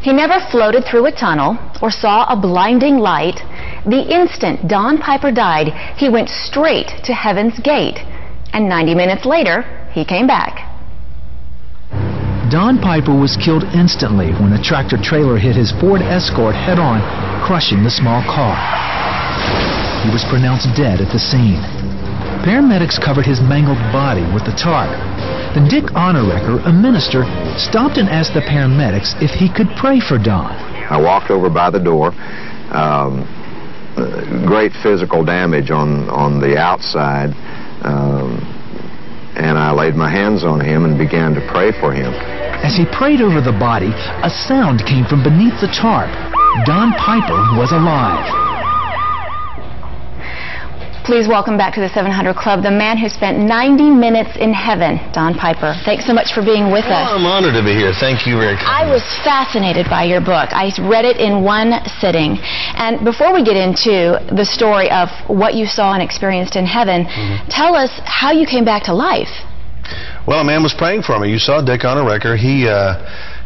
He 0.02 0.12
never 0.12 0.39
floated 0.52 0.84
through 0.89 1.06
a 1.06 1.12
tunnel 1.12 1.58
or 1.82 1.91
saw 1.91 2.26
a 2.26 2.36
blinding 2.36 2.98
light. 2.98 3.39
The 3.86 4.00
instant 4.00 4.70
Don 4.70 4.98
Piper 4.98 5.32
died, 5.32 5.68
he 5.98 6.08
went 6.08 6.30
straight 6.30 6.88
to 7.04 7.14
Heaven's 7.14 7.60
Gate. 7.60 8.00
And 8.54 8.70
90 8.70 8.96
minutes 8.96 9.26
later, 9.26 9.64
he 9.92 10.06
came 10.06 10.26
back. 10.26 10.70
Don 12.50 12.80
Piper 12.80 13.12
was 13.12 13.36
killed 13.36 13.64
instantly 13.76 14.32
when 14.40 14.54
a 14.54 14.62
tractor 14.62 14.96
trailer 14.96 15.38
hit 15.38 15.56
his 15.56 15.74
Ford 15.82 16.02
Escort 16.02 16.56
head 16.56 16.80
on, 16.80 17.02
crushing 17.44 17.84
the 17.84 17.92
small 17.92 18.22
car. 18.24 18.56
He 20.06 20.10
was 20.12 20.24
pronounced 20.30 20.70
dead 20.78 21.02
at 21.02 21.12
the 21.12 21.20
scene. 21.20 21.60
Paramedics 22.46 23.04
covered 23.04 23.26
his 23.26 23.42
mangled 23.42 23.80
body 23.92 24.24
with 24.34 24.46
the 24.46 24.56
tarp. 24.56 24.92
Then 25.56 25.68
Dick 25.68 25.92
Onerecker, 25.92 26.66
a 26.66 26.72
minister, 26.72 27.24
stopped 27.58 27.98
and 27.98 28.08
asked 28.08 28.34
the 28.34 28.42
paramedics 28.42 29.20
if 29.22 29.32
he 29.32 29.52
could 29.52 29.68
pray 29.76 30.00
for 30.00 30.18
Don. 30.18 30.52
I 30.88 31.02
walked 31.02 31.32
over 31.32 31.50
by 31.50 31.70
the 31.70 31.80
door. 31.80 32.14
Um, 32.72 33.28
great 34.46 34.72
physical 34.82 35.24
damage 35.24 35.72
on, 35.72 36.10
on 36.10 36.39
the 36.39 36.58
outside. 36.58 37.30
Um, 37.84 38.41
and 39.36 39.58
I 39.58 39.72
laid 39.72 39.96
my 39.96 40.10
hands 40.10 40.44
on 40.44 40.62
him 40.62 40.86
and 40.86 40.98
began 40.98 41.34
to 41.34 41.41
pray 41.52 41.72
for 41.80 41.91
him. 41.94 42.14
As 42.64 42.78
he 42.78 42.86
prayed 42.86 43.22
over 43.22 43.41
the 43.41 43.52
body, 43.52 43.91
a 44.24 44.30
sound 44.30 44.86
came 44.86 45.06
from 45.06 45.24
beneath 45.24 45.60
the 45.60 45.68
tarp. 45.68 46.12
Don 46.66 46.94
Piper 47.02 47.58
was 47.58 47.72
alive. 47.72 48.53
Please 51.04 51.28
welcome 51.28 51.58
back 51.58 51.76
to 51.76 51.82
the 51.82 51.89
700 51.89 52.34
Club 52.34 52.64
the 52.64 52.72
man 52.72 52.97
who 52.97 53.10
spent 53.10 53.38
90 53.38 53.91
minutes 53.91 54.39
in 54.39 54.54
heaven, 54.56 55.04
Don 55.12 55.36
Piper. 55.36 55.76
Thanks 55.84 56.08
so 56.08 56.14
much 56.14 56.32
for 56.32 56.39
being 56.39 56.72
with 56.72 56.88
us. 56.88 57.12
Well, 57.12 57.20
I'm 57.20 57.28
honored 57.28 57.60
to 57.60 57.62
be 57.62 57.76
here. 57.76 57.91
Thank 57.91 58.26
you 58.26 58.39
very 58.39 58.56
much. 58.56 58.64
I 58.64 58.88
was 58.88 59.04
fascinated 59.20 59.91
by 59.91 60.08
your 60.08 60.22
book. 60.22 60.47
I 60.56 60.72
read 60.80 61.04
it 61.04 61.20
in 61.20 61.43
one 61.43 61.84
sitting. 61.99 62.39
And 62.80 63.04
before 63.04 63.36
we 63.36 63.43
get 63.43 63.60
into 63.60 64.16
the 64.32 64.47
story 64.47 64.89
of 64.91 65.12
what 65.28 65.56
you 65.60 65.68
saw 65.68 65.91
and 65.91 66.01
experienced 66.01 66.56
in 66.56 66.66
heaven, 66.66 67.04
mm-hmm. 67.04 67.51
tell 67.51 67.76
us 67.76 67.91
how 68.06 68.32
you 68.32 68.47
came 68.47 68.64
back 68.64 68.84
to 68.88 68.95
life. 68.95 69.43
Well, 70.26 70.39
a 70.39 70.47
man 70.47 70.64
was 70.64 70.74
praying 70.74 71.04
for 71.04 71.20
me. 71.20 71.30
You 71.30 71.38
saw 71.38 71.60
Dick 71.60 71.82
Onerecker. 71.82 72.39
He 72.39 72.64
uh, 72.72 73.04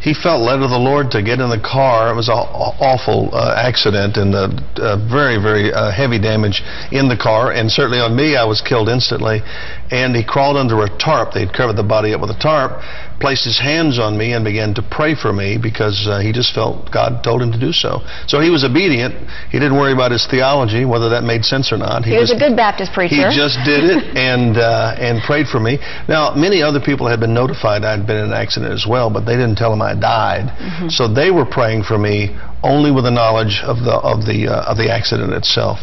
he 0.08 0.14
felt 0.14 0.40
led 0.40 0.64
of 0.64 0.72
the 0.72 0.80
Lord 0.80 1.12
to 1.12 1.22
get 1.22 1.44
in 1.44 1.50
the 1.52 1.60
car. 1.60 2.14
It 2.14 2.16
was 2.16 2.30
an 2.30 2.40
awful 2.40 3.28
uh, 3.36 3.60
accident 3.60 4.16
and 4.16 4.32
uh, 4.32 4.48
uh, 4.80 4.96
very, 5.04 5.36
very 5.36 5.68
uh, 5.74 5.92
heavy 5.92 6.16
damage 6.16 6.64
in 6.96 7.12
the 7.12 7.20
car. 7.20 7.52
And 7.52 7.68
certainly 7.68 8.00
on 8.00 8.16
me, 8.16 8.40
I 8.40 8.46
was 8.46 8.64
killed 8.64 8.88
instantly. 8.88 9.44
And 9.92 10.16
he 10.16 10.24
crawled 10.24 10.56
under 10.56 10.80
a 10.80 10.90
tarp. 10.96 11.36
They'd 11.36 11.52
covered 11.52 11.76
the 11.76 11.84
body 11.84 12.14
up 12.16 12.22
with 12.22 12.32
a 12.32 12.40
tarp. 12.40 12.80
placed 13.20 13.44
his 13.44 13.60
hands 13.60 14.00
on 14.00 14.18
me 14.18 14.32
and 14.32 14.46
began 14.46 14.74
to 14.76 14.84
pray 14.84 15.12
for 15.16 15.34
me 15.34 15.60
because 15.60 16.08
uh, 16.08 16.20
he 16.20 16.32
just 16.32 16.56
felt 16.56 16.88
God 16.92 17.24
told 17.24 17.42
him 17.42 17.52
to 17.52 17.60
do 17.60 17.76
so. 17.76 18.00
So 18.32 18.40
he 18.40 18.50
was 18.50 18.64
obedient. 18.64 19.16
He 19.52 19.60
didn't 19.60 19.76
worry 19.76 19.92
about 19.92 20.12
his 20.12 20.24
theology, 20.28 20.86
whether 20.86 21.10
that 21.10 21.24
made 21.24 21.44
sense 21.44 21.72
or 21.72 21.78
not. 21.78 22.06
He, 22.06 22.16
was 22.16 22.30
just, 22.30 22.40
a 22.40 22.40
good 22.40 22.56
Baptist 22.56 22.94
preacher. 22.94 23.28
He 23.28 23.36
just 23.36 23.60
did 23.68 23.84
it 23.92 24.16
and 24.30 24.56
uh, 24.56 24.96
and 24.96 25.20
prayed 25.24 25.48
for 25.48 25.60
me. 25.60 25.80
Now, 26.08 26.32
many 26.36 26.62
other 26.62 26.80
people 26.80 27.08
had 27.08 27.20
been 27.20 27.34
notified 27.34 27.84
I'd 27.84 28.08
been 28.08 28.18
in 28.24 28.32
an 28.32 28.38
accident 28.38 28.72
as 28.72 28.86
well, 28.88 29.10
but 29.10 29.26
they 29.26 29.36
didn't 29.36 29.56
tell 29.56 29.74
him 29.74 29.82
I 29.82 29.97
died. 30.00 30.52
Mhm. 30.58 30.92
So 30.92 31.08
they 31.08 31.32
were 31.32 31.46
praying 31.46 31.84
for 31.84 31.98
me 31.98 32.36
only 32.64 32.92
with 32.92 33.04
the 33.04 33.12
knowledge 33.12 33.62
of 33.64 33.84
the 33.84 33.94
of 33.94 34.26
the 34.26 34.48
uh, 34.48 34.72
of 34.72 34.78
the 34.78 34.90
accident 34.92 35.34
itself. 35.34 35.80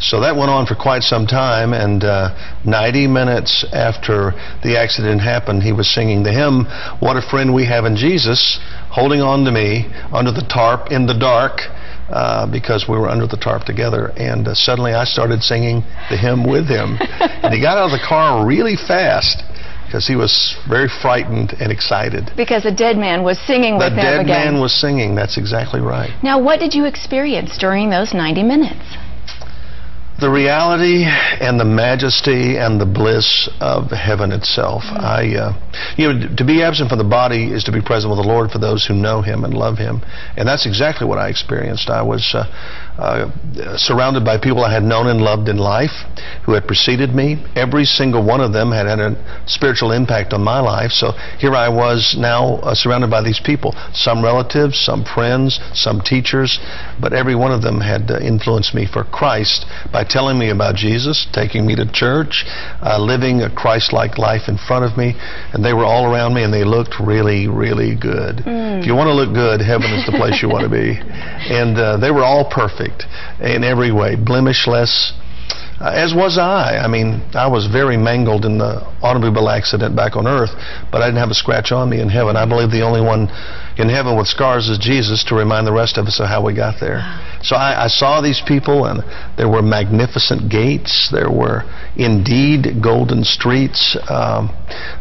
So 0.00 0.20
that 0.20 0.36
went 0.36 0.50
on 0.50 0.66
for 0.66 0.74
quite 0.74 1.02
some 1.02 1.26
time, 1.26 1.72
and 1.72 2.04
uh, 2.04 2.34
90 2.64 3.06
minutes 3.06 3.64
after 3.72 4.34
the 4.62 4.78
accident 4.78 5.20
happened, 5.20 5.62
he 5.62 5.72
was 5.72 5.88
singing 5.88 6.22
the 6.22 6.32
hymn 6.32 6.66
"What 7.00 7.16
a 7.16 7.22
Friend 7.22 7.54
We 7.54 7.64
Have 7.66 7.84
in 7.86 7.96
Jesus," 7.96 8.60
holding 8.90 9.22
on 9.22 9.44
to 9.44 9.50
me 9.50 9.86
under 10.12 10.32
the 10.32 10.42
tarp 10.42 10.90
in 10.90 11.06
the 11.06 11.14
dark. 11.14 11.62
Uh, 12.10 12.46
because 12.50 12.88
we 12.88 12.96
were 12.96 13.06
under 13.06 13.26
the 13.26 13.36
tarp 13.36 13.64
together, 13.64 14.14
and 14.16 14.48
uh, 14.48 14.54
suddenly 14.54 14.94
I 14.94 15.04
started 15.04 15.42
singing 15.42 15.84
the 16.08 16.16
hymn 16.16 16.42
with 16.42 16.66
him. 16.66 16.96
and 17.42 17.52
he 17.52 17.60
got 17.60 17.76
out 17.76 17.92
of 17.92 18.00
the 18.00 18.02
car 18.02 18.46
really 18.46 18.76
fast 18.76 19.42
because 19.88 20.06
he 20.06 20.16
was 20.16 20.54
very 20.68 20.86
frightened 20.86 21.54
and 21.58 21.72
excited. 21.72 22.30
Because 22.36 22.66
a 22.66 22.74
dead 22.74 22.98
man 22.98 23.22
was 23.22 23.38
singing 23.38 23.78
The 23.78 23.86
with 23.86 23.92
him 23.94 24.04
dead 24.04 24.26
man 24.26 24.60
was 24.60 24.78
singing. 24.78 25.14
That's 25.14 25.38
exactly 25.38 25.80
right. 25.80 26.12
Now, 26.22 26.42
what 26.42 26.60
did 26.60 26.74
you 26.74 26.84
experience 26.84 27.56
during 27.56 27.88
those 27.88 28.12
90 28.12 28.42
minutes? 28.42 28.84
The 30.20 30.28
reality 30.28 31.04
and 31.06 31.58
the 31.58 31.64
majesty 31.64 32.58
and 32.58 32.78
the 32.78 32.84
bliss 32.84 33.48
of 33.60 33.90
heaven 33.92 34.32
itself. 34.32 34.82
I, 34.84 35.34
uh, 35.36 35.52
you 35.96 36.12
know, 36.12 36.34
to 36.36 36.44
be 36.44 36.60
absent 36.60 36.90
from 36.90 36.98
the 36.98 37.08
body 37.08 37.52
is 37.52 37.64
to 37.64 37.72
be 37.72 37.80
present 37.80 38.10
with 38.10 38.18
the 38.18 38.28
Lord 38.28 38.50
for 38.50 38.58
those 38.58 38.84
who 38.84 38.94
know 38.94 39.22
Him 39.22 39.44
and 39.44 39.54
love 39.54 39.78
Him, 39.78 40.02
and 40.36 40.46
that's 40.46 40.66
exactly 40.66 41.06
what 41.06 41.18
I 41.18 41.28
experienced. 41.28 41.88
I 41.88 42.02
was 42.02 42.34
uh, 42.34 42.44
uh, 42.98 43.30
surrounded 43.76 44.24
by 44.24 44.38
people 44.38 44.64
I 44.64 44.72
had 44.72 44.82
known 44.82 45.06
and 45.06 45.20
loved 45.20 45.48
in 45.48 45.56
life, 45.56 45.94
who 46.44 46.52
had 46.52 46.66
preceded 46.66 47.14
me. 47.14 47.44
Every 47.54 47.84
single 47.84 48.24
one 48.24 48.40
of 48.40 48.52
them 48.52 48.72
had 48.72 48.86
had 48.86 48.98
a 48.98 49.14
spiritual 49.46 49.92
impact 49.92 50.32
on 50.32 50.42
my 50.42 50.58
life. 50.60 50.90
So 50.90 51.12
here 51.38 51.54
I 51.54 51.68
was 51.68 52.16
now 52.18 52.56
uh, 52.56 52.74
surrounded 52.74 53.10
by 53.10 53.22
these 53.22 53.38
people. 53.38 53.74
Some 53.92 54.22
relatives, 54.22 54.78
some 54.78 55.04
friends, 55.04 55.60
some 55.74 56.00
teachers, 56.00 56.58
but 57.00 57.12
every 57.12 57.36
one 57.36 57.52
of 57.52 57.62
them 57.62 57.80
had 57.80 58.10
uh, 58.10 58.18
influenced 58.18 58.74
me 58.74 58.86
for 58.86 59.04
Christ 59.04 59.64
by 59.92 60.02
telling 60.02 60.38
me 60.38 60.50
about 60.50 60.74
Jesus, 60.74 61.26
taking 61.32 61.66
me 61.66 61.76
to 61.76 61.90
church, 61.90 62.44
uh, 62.82 62.98
living 62.98 63.42
a 63.42 63.54
Christ-like 63.54 64.18
life 64.18 64.48
in 64.48 64.58
front 64.58 64.84
of 64.84 64.98
me, 64.98 65.14
and 65.52 65.64
they 65.64 65.72
were 65.72 65.84
all 65.84 66.12
around 66.12 66.34
me, 66.34 66.42
and 66.42 66.52
they 66.52 66.64
looked 66.64 66.98
really, 66.98 67.46
really 67.46 67.94
good. 67.94 68.42
Mm. 68.42 68.80
If 68.80 68.86
you 68.86 68.94
want 68.94 69.06
to 69.06 69.14
look 69.14 69.32
good, 69.34 69.60
heaven 69.60 69.92
is 69.92 70.04
the 70.04 70.12
place 70.18 70.42
you 70.42 70.48
want 70.48 70.64
to 70.64 70.70
be. 70.70 70.98
And 71.48 71.78
uh, 71.78 71.96
they 71.96 72.10
were 72.10 72.24
all 72.24 72.50
perfect 72.50 72.87
in 73.40 73.64
every 73.64 73.92
way, 73.92 74.16
blemishless. 74.16 75.12
Uh, 75.80 75.92
as 75.94 76.12
was 76.12 76.38
I. 76.38 76.78
I 76.78 76.88
mean, 76.88 77.22
I 77.34 77.46
was 77.46 77.68
very 77.68 77.96
mangled 77.96 78.44
in 78.44 78.58
the 78.58 78.82
automobile 79.00 79.48
accident 79.48 79.94
back 79.94 80.16
on 80.16 80.26
earth, 80.26 80.50
but 80.90 81.02
I 81.02 81.06
didn't 81.06 81.20
have 81.20 81.30
a 81.30 81.34
scratch 81.34 81.70
on 81.70 81.88
me 81.88 82.00
in 82.00 82.08
heaven. 82.08 82.36
I 82.36 82.46
believe 82.46 82.72
the 82.72 82.82
only 82.82 83.00
one 83.00 83.30
in 83.78 83.88
heaven 83.88 84.18
with 84.18 84.26
scars 84.26 84.68
is 84.68 84.78
Jesus 84.78 85.22
to 85.24 85.36
remind 85.36 85.68
the 85.68 85.72
rest 85.72 85.96
of 85.96 86.06
us 86.06 86.18
of 86.18 86.26
how 86.26 86.44
we 86.44 86.52
got 86.52 86.80
there. 86.80 86.98
So 87.42 87.54
I, 87.54 87.84
I 87.84 87.86
saw 87.86 88.20
these 88.20 88.42
people, 88.44 88.86
and 88.86 89.04
there 89.36 89.48
were 89.48 89.62
magnificent 89.62 90.50
gates. 90.50 91.10
There 91.12 91.30
were 91.30 91.62
indeed 91.94 92.82
golden 92.82 93.22
streets. 93.22 93.96
Um, 94.10 94.50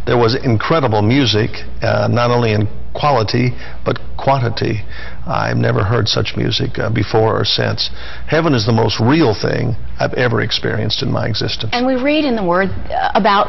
there 0.05 0.17
was 0.17 0.35
incredible 0.35 1.01
music, 1.01 1.49
uh, 1.81 2.07
not 2.11 2.29
only 2.29 2.53
in 2.53 2.67
quality 2.93 3.49
but 3.87 3.97
quantity. 4.17 4.83
I've 5.25 5.55
never 5.57 5.83
heard 5.83 6.07
such 6.09 6.35
music 6.35 6.77
uh, 6.77 6.89
before 6.91 7.39
or 7.39 7.45
since. 7.45 7.89
Heaven 8.27 8.53
is 8.53 8.65
the 8.65 8.73
most 8.75 8.99
real 8.99 9.33
thing 9.33 9.75
I've 9.99 10.13
ever 10.13 10.41
experienced 10.41 11.01
in 11.01 11.09
my 11.11 11.25
existence. 11.25 11.71
And 11.73 11.87
we 11.87 11.95
read 11.95 12.25
in 12.25 12.35
the 12.35 12.43
Word 12.43 12.69
uh, 12.91 13.11
about 13.15 13.47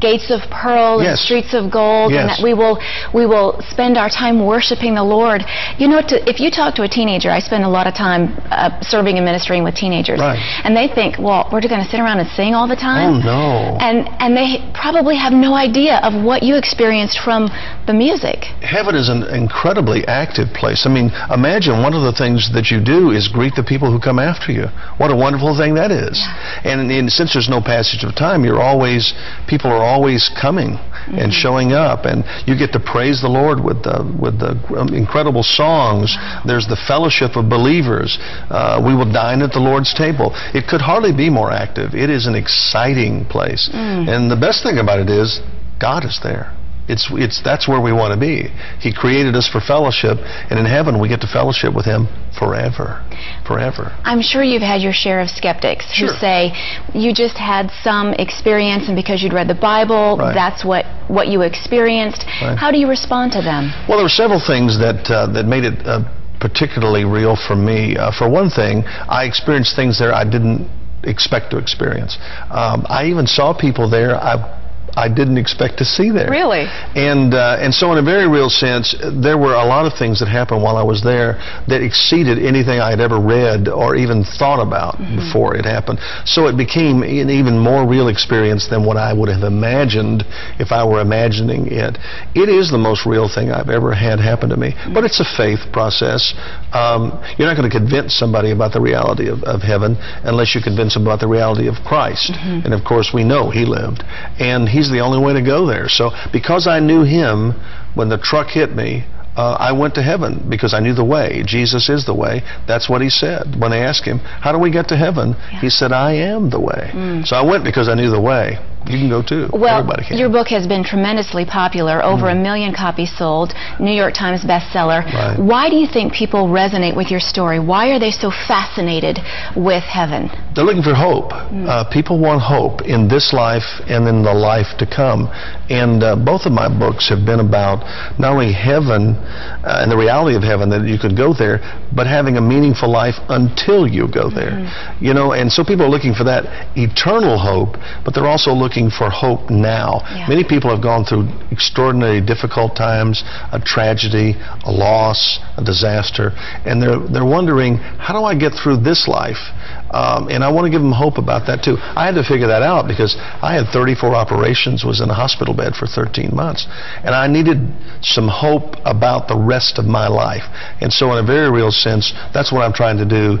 gates 0.00 0.30
of 0.30 0.40
pearl 0.50 1.00
and 1.00 1.18
streets 1.18 1.52
of 1.52 1.70
gold, 1.70 2.12
and 2.12 2.28
that 2.28 2.40
we 2.42 2.54
will 2.54 2.80
we 3.12 3.26
will 3.26 3.60
spend 3.68 3.98
our 3.98 4.08
time 4.08 4.44
worshiping 4.46 4.94
the 4.94 5.04
Lord. 5.04 5.44
You 5.76 5.88
know, 5.88 6.00
to, 6.00 6.16
if 6.28 6.40
you 6.40 6.50
talk 6.50 6.74
to 6.76 6.82
a 6.82 6.88
teenager, 6.88 7.30
I 7.30 7.40
spend 7.40 7.64
a 7.64 7.68
lot 7.68 7.86
of 7.86 7.94
time 7.94 8.32
uh, 8.50 8.80
serving 8.80 9.16
and 9.18 9.24
ministering 9.24 9.62
with 9.64 9.74
teenagers, 9.74 10.20
Right. 10.20 10.38
and 10.64 10.74
they 10.76 10.88
think, 10.88 11.18
well, 11.18 11.48
we're 11.52 11.60
just 11.60 11.70
going 11.70 11.84
to 11.84 11.90
sit 11.90 12.00
around 12.00 12.20
and 12.20 12.28
sing 12.30 12.54
all 12.54 12.68
the 12.68 12.76
time. 12.76 13.20
Oh, 13.20 13.32
no. 13.32 13.76
And 13.80 14.08
and 14.22 14.36
they 14.36 14.64
probably 14.72 15.16
have 15.16 15.32
no 15.32 15.52
idea 15.54 16.00
of 16.02 16.12
what 16.24 16.42
you 16.42 16.56
experienced 16.56 17.20
from 17.20 17.48
the 17.86 17.92
music. 17.94 18.44
Heaven 18.64 18.94
is 18.94 19.08
an 19.08 19.24
incredibly 19.58 20.06
active 20.06 20.46
place. 20.54 20.86
I 20.86 20.88
mean, 20.88 21.10
imagine 21.34 21.82
one 21.82 21.92
of 21.92 22.02
the 22.06 22.14
things 22.14 22.48
that 22.54 22.70
you 22.70 22.78
do 22.78 23.10
is 23.10 23.26
greet 23.26 23.56
the 23.56 23.66
people 23.66 23.90
who 23.90 23.98
come 23.98 24.20
after 24.20 24.52
you. 24.52 24.70
What 24.98 25.10
a 25.10 25.16
wonderful 25.16 25.58
thing 25.58 25.74
that 25.74 25.90
is. 25.90 26.22
And, 26.62 26.86
and 26.92 27.10
since 27.10 27.34
there's 27.34 27.48
no 27.48 27.60
passage 27.60 28.04
of 28.04 28.14
time, 28.14 28.44
you're 28.44 28.62
always, 28.62 29.12
people 29.48 29.70
are 29.70 29.82
always 29.82 30.30
coming 30.30 30.78
and 31.10 31.32
showing 31.32 31.72
up, 31.72 32.04
and 32.04 32.22
you 32.46 32.54
get 32.54 32.70
to 32.72 32.78
praise 32.78 33.20
the 33.20 33.28
Lord 33.28 33.58
with 33.58 33.82
the, 33.82 34.04
with 34.20 34.38
the 34.38 34.54
um, 34.78 34.94
incredible 34.94 35.42
songs. 35.42 36.14
There's 36.46 36.68
the 36.68 36.78
fellowship 36.86 37.34
of 37.34 37.48
believers. 37.48 38.18
Uh, 38.20 38.78
we 38.84 38.94
will 38.94 39.10
dine 39.10 39.42
at 39.42 39.50
the 39.50 39.58
Lord's 39.58 39.92
table. 39.92 40.30
It 40.54 40.68
could 40.68 40.82
hardly 40.82 41.10
be 41.10 41.30
more 41.30 41.50
active. 41.50 41.94
It 41.94 42.10
is 42.10 42.26
an 42.26 42.36
exciting 42.36 43.24
place. 43.24 43.68
Mm. 43.72 44.06
And 44.06 44.30
the 44.30 44.36
best 44.38 44.62
thing 44.62 44.78
about 44.78 45.00
it 45.00 45.10
is, 45.10 45.40
God 45.80 46.04
is 46.04 46.20
there. 46.22 46.54
It's, 46.88 47.08
it's, 47.12 47.42
that's 47.42 47.68
where 47.68 47.80
we 47.80 47.92
want 47.92 48.14
to 48.14 48.20
be. 48.20 48.48
He 48.80 48.92
created 48.92 49.36
us 49.36 49.46
for 49.48 49.60
fellowship, 49.60 50.18
and 50.50 50.58
in 50.58 50.64
heaven 50.64 50.98
we 51.00 51.08
get 51.08 51.20
to 51.20 51.26
fellowship 51.26 51.74
with 51.74 51.84
Him 51.84 52.08
forever. 52.38 53.04
Forever. 53.46 53.92
I'm 54.04 54.22
sure 54.22 54.42
you've 54.42 54.62
had 54.62 54.80
your 54.80 54.92
share 54.92 55.20
of 55.20 55.28
skeptics 55.28 55.98
who 55.98 56.08
say 56.08 56.52
you 56.94 57.12
just 57.12 57.36
had 57.36 57.70
some 57.82 58.14
experience, 58.14 58.88
and 58.88 58.96
because 58.96 59.22
you'd 59.22 59.32
read 59.34 59.48
the 59.48 59.54
Bible, 59.54 60.16
Right. 60.18 60.34
that's 60.34 60.64
what 60.64 60.86
what 61.08 61.28
you 61.28 61.42
experienced. 61.42 62.24
Right. 62.42 62.56
How 62.56 62.70
do 62.70 62.78
you 62.78 62.88
respond 62.88 63.32
to 63.32 63.42
them? 63.42 63.72
Well, 63.88 63.98
there 63.98 64.04
were 64.04 64.08
several 64.24 64.40
things 64.40 64.78
that 64.78 65.10
uh, 65.10 65.26
that 65.32 65.44
made 65.46 65.64
it 65.64 65.86
uh, 65.86 66.04
particularly 66.40 67.04
real 67.04 67.36
for 67.36 67.56
me. 67.56 67.96
Uh, 67.96 68.12
for 68.12 68.28
one 68.28 68.50
thing, 68.50 68.84
I 69.08 69.24
experienced 69.24 69.76
things 69.76 69.98
there 69.98 70.14
I 70.14 70.24
didn't 70.24 70.68
expect 71.04 71.50
to 71.50 71.58
experience. 71.58 72.18
Um, 72.50 72.84
I 72.88 73.06
even 73.06 73.26
saw 73.26 73.52
people 73.56 73.88
there 73.88 74.14
I 74.16 74.57
I 74.98 75.08
didn't 75.08 75.38
expect 75.38 75.78
to 75.78 75.84
see 75.84 76.10
there. 76.10 76.30
Really? 76.30 76.66
And 76.94 77.30
uh, 77.34 77.62
and 77.64 77.70
so 77.72 77.92
in 77.92 77.98
a 77.98 78.06
very 78.14 78.28
real 78.28 78.50
sense, 78.50 78.94
there 79.26 79.38
were 79.38 79.54
a 79.54 79.66
lot 79.74 79.86
of 79.86 79.92
things 79.94 80.18
that 80.20 80.28
happened 80.28 80.60
while 80.62 80.76
I 80.76 80.82
was 80.82 81.00
there 81.02 81.38
that 81.70 81.80
exceeded 81.82 82.36
anything 82.38 82.80
I 82.80 82.90
had 82.90 83.00
ever 83.00 83.18
read 83.20 83.68
or 83.68 83.94
even 83.94 84.24
thought 84.24 84.60
about 84.60 84.98
before 85.20 85.54
it 85.54 85.64
happened. 85.64 85.98
So 86.24 86.48
it 86.50 86.56
became 86.56 87.02
an 87.02 87.30
even 87.30 87.56
more 87.58 87.86
real 87.86 88.08
experience 88.08 88.66
than 88.68 88.84
what 88.84 88.96
I 88.96 89.12
would 89.12 89.28
have 89.28 89.44
imagined 89.44 90.24
if 90.58 90.72
I 90.72 90.82
were 90.84 91.00
imagining 91.00 91.68
it. 91.70 91.96
It 92.34 92.48
is 92.48 92.70
the 92.70 92.78
most 92.78 93.06
real 93.06 93.28
thing 93.28 93.50
I've 93.50 93.70
ever 93.70 93.94
had 93.94 94.18
happen 94.18 94.48
to 94.50 94.56
me. 94.56 94.74
But 94.92 95.04
it's 95.04 95.20
a 95.20 95.28
faith 95.36 95.62
process. 95.72 96.34
Um, 96.72 97.00
you're 97.36 97.46
not 97.46 97.56
going 97.56 97.70
to 97.70 97.76
convince 97.78 98.14
somebody 98.14 98.50
about 98.50 98.72
the 98.72 98.80
reality 98.80 99.28
of, 99.28 99.42
of 99.44 99.62
heaven 99.62 99.96
unless 100.24 100.54
you 100.54 100.60
convince 100.60 100.94
them 100.94 101.06
about 101.06 101.20
the 101.20 101.28
reality 101.28 101.68
of 101.68 101.76
Christ. 101.86 102.32
Mhm. 102.32 102.64
And 102.64 102.74
of 102.74 102.82
course, 102.84 103.12
we 103.14 103.22
know 103.22 103.50
he 103.50 103.64
lived. 103.64 104.02
And 104.38 104.68
he's 104.68 104.87
the 104.90 105.00
only 105.00 105.18
way 105.18 105.32
to 105.34 105.42
go 105.42 105.66
there. 105.66 105.88
So 105.88 106.10
because 106.32 106.66
I 106.66 106.80
knew 106.80 107.02
him, 107.02 107.52
when 107.94 108.08
the 108.08 108.18
truck 108.18 108.48
hit 108.48 108.74
me, 108.74 109.04
uh, 109.38 109.56
I 109.60 109.70
went 109.70 109.94
to 109.94 110.02
heaven 110.02 110.46
because 110.50 110.74
I 110.74 110.80
knew 110.80 110.94
the 110.94 111.04
way. 111.04 111.44
Jesus 111.46 111.88
is 111.88 112.04
the 112.04 112.14
way. 112.14 112.42
That's 112.66 112.88
what 112.88 113.00
he 113.00 113.08
said. 113.08 113.54
When 113.60 113.70
they 113.70 113.82
asked 113.82 114.04
him, 114.04 114.18
How 114.18 114.50
do 114.50 114.58
we 114.58 114.72
get 114.72 114.88
to 114.88 114.96
heaven? 114.96 115.34
He 115.60 115.70
said, 115.70 115.92
I 115.92 116.14
am 116.14 116.50
the 116.50 116.58
way. 116.58 116.90
Mm. 116.92 117.24
So 117.24 117.36
I 117.36 117.42
went 117.42 117.62
because 117.64 117.88
I 117.88 117.94
knew 117.94 118.10
the 118.10 118.20
way. 118.20 118.58
You 118.86 118.96
can 118.96 119.08
go 119.10 119.22
too. 119.22 119.48
Well, 119.52 119.84
your 120.10 120.30
book 120.30 120.48
has 120.48 120.66
been 120.66 120.84
tremendously 120.84 121.44
popular, 121.44 122.02
over 122.02 122.28
a 122.28 122.34
million 122.34 122.72
copies 122.72 123.10
sold, 123.16 123.52
New 123.80 123.92
York 123.92 124.14
Times 124.14 124.44
bestseller. 124.44 125.04
Right. 125.04 125.36
Why 125.38 125.68
do 125.68 125.76
you 125.76 125.86
think 125.86 126.12
people 126.12 126.48
resonate 126.48 126.96
with 126.96 127.10
your 127.10 127.20
story? 127.20 127.58
Why 127.58 127.90
are 127.90 127.98
they 127.98 128.10
so 128.10 128.30
fascinated 128.30 129.18
with 129.56 129.82
heaven? 129.82 130.30
They're 130.54 130.64
looking 130.64 130.82
for 130.82 130.94
hope. 130.94 131.32
Uh, 131.34 131.84
people 131.92 132.18
want 132.20 132.40
hope 132.40 132.82
in 132.82 133.08
this 133.08 133.32
life 133.32 133.66
and 133.88 134.06
in 134.06 134.22
the 134.22 134.32
life 134.32 134.78
to 134.78 134.86
come. 134.86 135.28
And 135.68 136.02
uh, 136.02 136.16
both 136.16 136.46
of 136.46 136.52
my 136.52 136.68
books 136.70 137.08
have 137.10 137.26
been 137.26 137.40
about 137.40 137.84
not 138.18 138.32
only 138.32 138.52
heaven 138.52 139.20
uh, 139.20 139.82
and 139.82 139.90
the 139.90 139.98
reality 139.98 140.36
of 140.36 140.42
heaven 140.42 140.70
that 140.70 140.86
you 140.86 140.98
could 140.98 141.16
go 141.16 141.34
there, 141.34 141.60
but 141.92 142.06
having 142.06 142.36
a 142.36 142.40
meaningful 142.40 142.88
life 142.88 143.16
until 143.28 143.86
you 143.86 144.08
go 144.08 144.30
there. 144.30 144.64
You 145.00 145.12
know, 145.12 145.32
and 145.32 145.52
so 145.52 145.62
people 145.62 145.84
are 145.84 145.92
looking 145.92 146.14
for 146.14 146.24
that 146.24 146.46
eternal 146.76 147.36
hope, 147.36 147.76
but 148.04 148.14
they're 148.14 148.26
also 148.26 148.52
looking 148.52 148.67
looking 148.68 148.90
for 148.90 149.08
hope 149.08 149.48
now. 149.48 150.04
Yeah. 150.04 150.28
Many 150.28 150.44
people 150.44 150.68
have 150.68 150.82
gone 150.82 151.04
through 151.08 151.32
extraordinarily 151.50 152.20
difficult 152.20 152.76
times, 152.76 153.24
a 153.50 153.58
tragedy, 153.58 154.36
a 154.64 154.70
loss, 154.70 155.40
a 155.56 155.64
disaster, 155.64 156.32
and 156.68 156.82
they're 156.82 157.00
they're 157.08 157.24
wondering, 157.24 157.76
how 157.96 158.12
do 158.12 158.24
I 158.24 158.36
get 158.36 158.52
through 158.52 158.84
this 158.84 159.08
life? 159.08 159.40
Um, 159.88 160.28
and 160.28 160.44
I 160.44 160.52
want 160.52 160.66
to 160.66 160.70
give 160.70 160.82
them 160.82 160.92
hope 160.92 161.16
about 161.16 161.46
that 161.46 161.64
too. 161.64 161.76
I 161.80 162.04
had 162.04 162.14
to 162.20 162.24
figure 162.24 162.48
that 162.48 162.60
out 162.60 162.86
because 162.86 163.16
I 163.40 163.56
had 163.56 163.72
34 163.72 164.14
operations, 164.14 164.84
was 164.84 165.00
in 165.00 165.08
a 165.08 165.14
hospital 165.14 165.54
bed 165.54 165.72
for 165.74 165.86
13 165.86 166.36
months, 166.36 166.68
and 167.04 167.14
I 167.14 167.26
needed 167.26 167.56
some 168.02 168.28
hope 168.28 168.76
about 168.84 169.28
the 169.28 169.36
rest 169.36 169.78
of 169.78 169.86
my 169.86 170.08
life. 170.08 170.44
And 170.84 170.92
so, 170.92 171.12
in 171.16 171.24
a 171.24 171.26
very 171.26 171.50
real 171.50 171.72
sense, 171.72 172.12
that's 172.34 172.52
what 172.52 172.60
I'm 172.60 172.74
trying 172.74 172.98
to 172.98 173.08
do. 173.08 173.40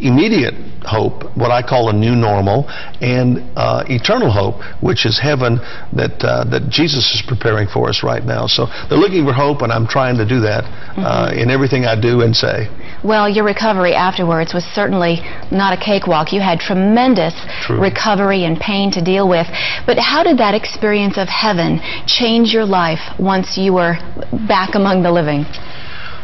Immediate 0.00 0.54
hope, 0.82 1.36
what 1.36 1.50
I 1.50 1.62
call 1.62 1.90
a 1.90 1.92
new 1.92 2.14
normal, 2.14 2.68
and 3.00 3.38
uh, 3.56 3.84
eternal 3.88 4.30
hope, 4.30 4.62
which 4.82 5.04
is 5.04 5.18
heaven 5.18 5.58
that 5.92 6.22
uh, 6.22 6.44
that 6.50 6.68
Jesus 6.70 7.14
is 7.14 7.22
preparing 7.26 7.68
for 7.68 7.88
us 7.88 8.02
right 8.02 8.24
now. 8.24 8.46
So 8.46 8.66
they're 8.88 8.98
looking 8.98 9.24
for 9.26 9.32
hope, 9.32 9.62
and 9.62 9.72
I'm 9.72 9.86
trying 9.86 10.16
to 10.18 10.26
do 10.26 10.40
that 10.40 10.64
uh, 10.96 11.32
in 11.34 11.50
everything 11.50 11.84
I 11.84 12.00
do 12.00 12.22
and 12.22 12.34
say. 12.34 12.68
Well, 13.04 13.28
your 13.28 13.44
recovery 13.44 13.94
afterwards 13.94 14.52
was 14.52 14.64
certainly 14.64 15.20
not 15.52 15.72
a 15.72 15.80
cakewalk. 15.80 16.32
You 16.32 16.40
had 16.40 16.58
tremendous 16.58 17.34
True. 17.62 17.80
recovery 17.80 18.44
and 18.44 18.58
pain 18.58 18.90
to 18.92 19.02
deal 19.02 19.28
with. 19.28 19.46
But 19.86 19.98
how 19.98 20.24
did 20.24 20.38
that 20.38 20.54
experience 20.54 21.16
of 21.16 21.28
heaven 21.28 21.80
change 22.06 22.52
your 22.52 22.64
life 22.64 22.98
once 23.18 23.56
you 23.56 23.74
were 23.74 23.98
back 24.48 24.74
among 24.74 25.02
the 25.02 25.12
living? 25.12 25.46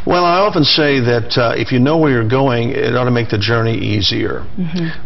Well, 0.07 0.25
I 0.25 0.39
often 0.41 0.65
say 0.65 1.01
that 1.01 1.39
uh, 1.39 1.55
if 1.57 1.73
you 1.73 1.79
know 1.79 1.97
where 1.97 2.11
you're 2.13 2.29
going, 2.29 2.71
it 2.71 2.95
ought 2.95 3.05
to 3.05 3.11
make 3.11 3.31
the 3.31 3.39
journey 3.39 3.75
easier. 3.75 4.45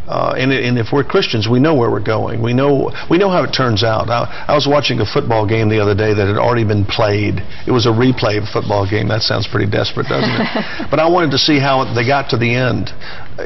Uh, 0.09 0.35
and, 0.37 0.53
and 0.53 0.79
if 0.79 0.89
we're 0.93 1.05
Christians, 1.05 1.49
we 1.49 1.61
know 1.61 1.75
where 1.75 1.91
we're 1.91 2.05
going. 2.05 2.43
We 2.43 2.53
know 2.53 2.91
we 3.09 3.19
know 3.19 3.31
how 3.31 3.45
it 3.45 3.53
turns 3.53 3.85
out. 3.85 4.11
I, 4.11 4.47
I 4.49 4.55
was 4.55 4.67
watching 4.67 5.01
a 5.01 5.07
football 5.07 5.47
game 5.47 5.69
the 5.69 5.79
other 5.79 5.95
day 5.95 6.15
that 6.15 6.27
had 6.27 6.37
already 6.37 6.65
been 6.65 6.85
played. 6.85 7.39
It 7.67 7.71
was 7.71 7.87
a 7.87 7.95
replay 7.95 8.39
of 8.39 8.45
a 8.45 8.53
football 8.53 8.89
game. 8.89 9.09
That 9.09 9.23
sounds 9.23 9.47
pretty 9.47 9.71
desperate, 9.71 10.09
doesn't 10.09 10.31
it? 10.31 10.89
but 10.91 10.99
I 10.99 11.09
wanted 11.09 11.31
to 11.33 11.39
see 11.39 11.59
how 11.59 11.87
they 11.95 12.07
got 12.07 12.31
to 12.31 12.37
the 12.37 12.51
end. 12.55 12.91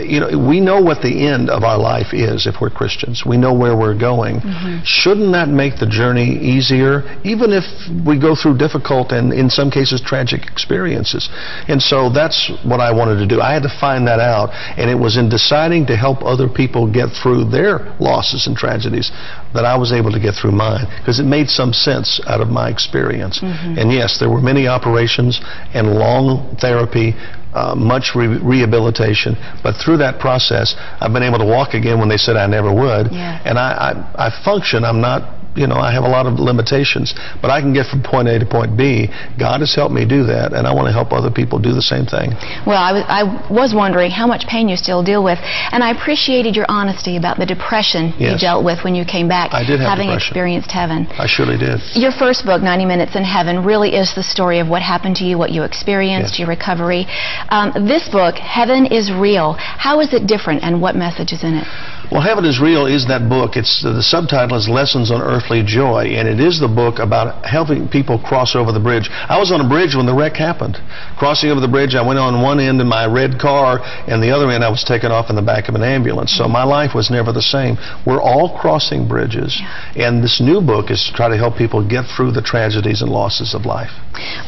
You 0.00 0.20
know, 0.20 0.48
we 0.48 0.58
know 0.60 0.80
what 0.80 1.02
the 1.02 1.26
end 1.26 1.50
of 1.50 1.64
our 1.64 1.76
life 1.76 2.14
is 2.14 2.46
if 2.46 2.62
we're 2.62 2.70
Christians. 2.70 3.24
We 3.26 3.36
know 3.36 3.52
where 3.52 3.76
we're 3.76 3.98
going. 3.98 4.40
Shouldn't 4.84 5.32
that 5.32 5.48
make 5.48 5.78
the 5.78 5.86
journey 5.86 6.38
easier, 6.38 7.02
even 7.24 7.52
if 7.52 7.64
we 8.06 8.18
go 8.18 8.34
through 8.34 8.56
difficult 8.56 9.12
and, 9.12 9.34
in 9.34 9.50
some 9.50 9.70
cases, 9.70 10.00
tragic 10.00 10.46
experiences? 10.46 11.28
And 11.68 11.82
so 11.82 12.08
that's 12.08 12.50
what 12.64 12.80
I 12.80 12.90
wanted 12.90 13.16
to 13.16 13.26
do. 13.26 13.42
I 13.42 13.52
had 13.52 13.64
to 13.64 13.78
find 13.80 14.06
that 14.06 14.18
out, 14.18 14.48
and 14.78 14.88
it 14.90 14.98
was 14.98 15.18
in 15.18 15.28
deciding 15.28 15.86
to 15.86 15.96
help 15.96 16.22
other 16.22 16.48
people 16.48 16.90
get 16.90 17.10
through 17.10 17.50
their 17.50 17.94
losses 18.00 18.46
and 18.46 18.56
tragedies 18.56 19.12
that 19.52 19.66
I 19.66 19.76
was 19.76 19.92
able 19.92 20.10
to 20.12 20.20
get 20.20 20.34
through 20.34 20.52
mine, 20.52 20.86
because 21.00 21.20
it 21.20 21.26
made 21.26 21.50
some 21.50 21.74
sense 21.74 22.18
out 22.26 22.40
of 22.40 22.48
my 22.48 22.70
experience. 22.70 23.40
Mhm. 23.40 23.76
And 23.76 23.92
yes, 23.92 24.18
there 24.18 24.30
were 24.30 24.40
many 24.40 24.66
operations 24.66 25.40
and 25.74 25.96
long 25.96 26.56
therapy. 26.58 27.14
Uh, 27.52 27.74
much 27.76 28.12
re- 28.16 28.38
rehabilitation, 28.40 29.36
but 29.62 29.74
through 29.76 29.98
that 29.98 30.18
process, 30.18 30.74
I've 31.00 31.12
been 31.12 31.22
able 31.22 31.36
to 31.38 31.44
walk 31.44 31.74
again 31.74 31.98
when 32.00 32.08
they 32.08 32.16
said 32.16 32.34
I 32.34 32.46
never 32.46 32.72
would, 32.72 33.12
Yeah. 33.12 33.42
and 33.44 33.58
I, 33.58 33.92
I, 34.16 34.26
I 34.28 34.42
function. 34.42 34.84
I'm 34.84 35.02
not, 35.02 35.20
you 35.54 35.66
know, 35.66 35.76
I 35.76 35.92
have 35.92 36.04
a 36.04 36.08
lot 36.08 36.26
of 36.26 36.38
limitations, 36.40 37.14
but 37.40 37.50
I 37.50 37.60
can 37.60 37.72
get 37.72 37.86
from 37.86 38.02
point 38.02 38.28
A 38.28 38.38
to 38.38 38.46
point 38.46 38.76
B. 38.76 39.08
God 39.38 39.60
has 39.60 39.74
helped 39.74 39.94
me 39.94 40.04
do 40.06 40.24
that, 40.24 40.52
and 40.52 40.66
I 40.66 40.72
want 40.74 40.86
to 40.88 40.92
help 40.92 41.12
other 41.12 41.30
people 41.30 41.58
do 41.58 41.72
the 41.72 41.82
same 41.82 42.06
thing. 42.06 42.32
Well, 42.66 42.80
I 42.80 42.92
was, 42.92 43.04
I 43.08 43.22
was 43.52 43.74
wondering 43.74 44.10
how 44.10 44.26
much 44.26 44.46
pain 44.46 44.68
you 44.68 44.76
still 44.76 45.02
deal 45.02 45.22
with, 45.22 45.38
and 45.72 45.82
I 45.84 45.90
appreciated 45.90 46.56
your 46.56 46.66
honesty 46.68 47.16
about 47.16 47.38
the 47.38 47.46
depression 47.46 48.12
you 48.18 48.36
dealt 48.38 48.64
with 48.64 48.82
when 48.84 48.94
you 48.94 49.04
came 49.04 49.28
back, 49.28 49.52
I 49.52 49.64
did 49.64 49.80
have 49.80 49.90
having 49.90 50.08
depression. 50.08 50.28
experienced 50.32 50.70
heaven. 50.72 51.06
I 51.18 51.26
surely 51.26 51.58
did. 51.58 51.80
Your 51.94 52.12
first 52.12 52.44
book, 52.46 52.62
90 52.62 52.84
Minutes 52.86 53.14
in 53.16 53.24
Heaven, 53.24 53.64
really 53.64 53.94
is 53.94 54.14
the 54.14 54.22
story 54.22 54.58
of 54.58 54.68
what 54.68 54.82
happened 54.82 55.16
to 55.16 55.24
you, 55.24 55.36
what 55.38 55.50
you 55.50 55.62
experienced, 55.64 56.32
Yes. 56.34 56.38
your 56.40 56.48
recovery. 56.48 57.06
Um, 57.50 57.72
this 57.86 58.08
book, 58.08 58.36
Heaven 58.36 58.86
is 58.86 59.12
Real, 59.12 59.54
how 59.58 60.00
is 60.00 60.12
it 60.14 60.26
different 60.26 60.62
and 60.62 60.80
what 60.80 60.94
message 60.96 61.32
is 61.32 61.42
in 61.42 61.54
it? 61.54 61.66
Well, 62.10 62.20
Heaven 62.20 62.44
is 62.44 62.60
Real 62.60 62.86
is 62.86 63.06
that 63.08 63.28
book. 63.28 63.56
It's 63.56 63.82
the 63.82 64.02
subtitle 64.02 64.56
is 64.58 64.68
Lessons 64.68 65.10
on 65.10 65.20
Joy, 65.64 66.14
and 66.16 66.28
it 66.28 66.40
is 66.40 66.60
the 66.60 66.68
book 66.68 66.98
about 66.98 67.44
helping 67.44 67.88
people 67.88 68.18
cross 68.18 68.54
over 68.56 68.72
the 68.72 68.80
bridge. 68.80 69.10
I 69.10 69.38
was 69.38 69.52
on 69.52 69.60
a 69.60 69.68
bridge 69.68 69.94
when 69.94 70.06
the 70.06 70.14
wreck 70.14 70.34
happened. 70.34 70.78
Crossing 71.18 71.50
over 71.50 71.60
the 71.60 71.68
bridge, 71.68 71.94
I 71.94 72.06
went 72.06 72.18
on 72.18 72.42
one 72.42 72.60
end 72.60 72.80
in 72.80 72.86
my 72.86 73.06
red 73.06 73.38
car, 73.38 73.80
and 74.08 74.22
the 74.22 74.30
other 74.30 74.50
end 74.50 74.64
I 74.64 74.70
was 74.70 74.84
taken 74.84 75.10
off 75.10 75.30
in 75.30 75.36
the 75.36 75.42
back 75.42 75.68
of 75.68 75.74
an 75.74 75.82
ambulance. 75.82 76.32
So 76.32 76.48
my 76.48 76.64
life 76.64 76.94
was 76.94 77.10
never 77.10 77.32
the 77.32 77.42
same. 77.42 77.76
We're 78.06 78.22
all 78.22 78.56
crossing 78.58 79.08
bridges, 79.08 79.60
and 79.96 80.22
this 80.22 80.40
new 80.40 80.60
book 80.60 80.90
is 80.90 81.04
to 81.04 81.12
try 81.12 81.28
to 81.28 81.36
help 81.36 81.56
people 81.56 81.86
get 81.86 82.06
through 82.06 82.32
the 82.32 82.42
tragedies 82.42 83.02
and 83.02 83.10
losses 83.10 83.54
of 83.54 83.66
life. 83.66 83.90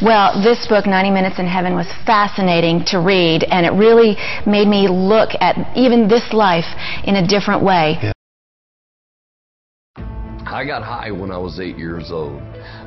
Well, 0.01 0.41
this 0.41 0.65
book, 0.67 0.85
90 0.85 1.11
Minutes 1.11 1.39
in 1.39 1.47
Heaven, 1.47 1.75
was 1.75 1.87
fascinating 2.05 2.85
to 2.85 2.99
read, 2.99 3.43
and 3.43 3.65
it 3.65 3.73
really 3.73 4.17
made 4.47 4.67
me 4.67 4.87
look 4.87 5.29
at 5.41 5.55
even 5.77 6.07
this 6.07 6.33
life 6.33 6.65
in 7.03 7.17
a 7.17 7.27
different 7.27 7.61
way. 7.61 8.14
I 10.55 10.63
got 10.63 10.83
high 10.83 11.11
when 11.11 11.31
I 11.31 11.37
was 11.37 11.59
eight 11.59 11.77
years 11.77 12.11
old. 12.13 12.41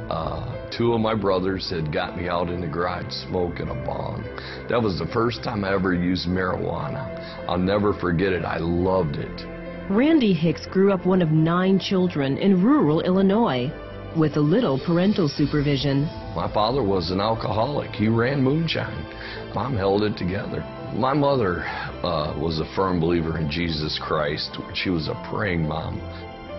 Uh, 0.09 0.71
two 0.71 0.95
of 0.95 1.03
my 1.03 1.15
brothers 1.15 1.69
had 1.69 1.93
got 1.93 2.17
me 2.17 2.27
out 2.27 2.49
in 2.49 2.63
the 2.63 2.67
garage 2.67 3.13
smoking 3.29 3.69
a 3.69 3.75
bong. 3.75 4.25
That 4.71 4.81
was 4.83 4.99
the 4.99 5.07
first 5.13 5.45
time 5.45 5.67
I 5.67 5.75
ever 5.75 5.93
used 5.93 6.27
marijuana. 6.27 7.05
I'll 7.47 7.59
never 7.59 7.93
forget 7.93 8.33
it. 8.33 8.43
I 8.47 8.57
loved 8.57 9.17
it. 9.17 9.47
Randy 9.91 10.33
Hicks 10.33 10.65
grew 10.65 10.95
up 10.95 11.05
one 11.05 11.21
of 11.21 11.29
nine 11.29 11.79
children 11.79 12.39
in 12.39 12.63
rural 12.63 13.03
Illinois 13.03 13.71
with 14.17 14.39
a 14.39 14.41
little 14.41 14.81
parental 14.87 15.29
supervision. 15.29 16.05
My 16.35 16.51
father 16.55 16.83
was 16.83 17.11
an 17.11 17.21
alcoholic. 17.21 17.91
He 17.91 18.09
ran 18.09 18.43
moonshine. 18.43 19.05
Mom 19.55 19.77
held 19.77 20.05
it 20.05 20.17
together. 20.17 20.61
My 20.97 21.13
mother 21.13 21.65
uh, 22.03 22.35
was 22.39 22.61
a 22.61 22.75
firm 22.75 22.99
believer 22.99 23.37
in 23.37 23.51
Jesus 23.51 24.01
Christ. 24.03 24.57
She 24.73 24.89
was 24.89 25.09
a 25.09 25.29
praying 25.31 25.69
mom. 25.69 26.01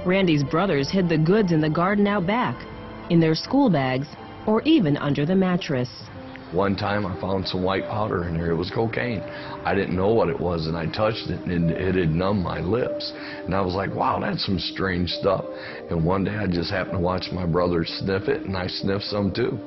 Randy's 0.06 0.44
brothers 0.44 0.90
hid 0.90 1.10
the 1.10 1.18
goods 1.18 1.52
in 1.52 1.60
the 1.60 1.70
garden 1.70 2.08
out 2.08 2.26
back, 2.26 2.66
in 3.10 3.20
their 3.20 3.36
school 3.36 3.70
bags, 3.70 4.08
or 4.46 4.62
even 4.64 4.96
under 4.98 5.26
the 5.26 5.36
mattress. 5.36 6.09
One 6.52 6.76
time 6.76 7.06
I 7.06 7.20
found 7.22 7.48
some 7.48 7.62
white 7.62 7.86
powder 7.86 8.28
in 8.28 8.34
there. 8.34 8.50
It 8.50 8.56
was 8.56 8.72
cocaine. 8.72 9.22
I 9.66 9.76
didn't 9.76 9.96
know 9.96 10.14
what 10.14 10.30
it 10.30 10.40
was, 10.40 10.66
and 10.66 10.76
I 10.76 10.88
touched 10.88 11.30
it, 11.30 11.40
and 11.46 11.70
it 11.70 11.94
had 11.94 12.10
numbed 12.10 12.44
my 12.44 12.60
lips. 12.60 13.14
And 13.46 13.54
I 13.54 13.62
was 13.62 13.76
like, 13.76 13.94
wow, 13.94 14.20
that's 14.20 14.44
some 14.48 14.58
strange 14.58 15.10
stuff. 15.12 15.46
And 15.92 16.04
one 16.04 16.24
day 16.24 16.36
I 16.36 16.48
just 16.48 16.72
happened 16.72 16.98
to 16.98 17.00
watch 17.00 17.28
my 17.32 17.46
brother 17.46 17.86
sniff 17.86 18.28
it, 18.28 18.42
and 18.46 18.58
I 18.58 18.66
sniffed 18.66 19.06
some 19.06 19.32
too. 19.32 19.60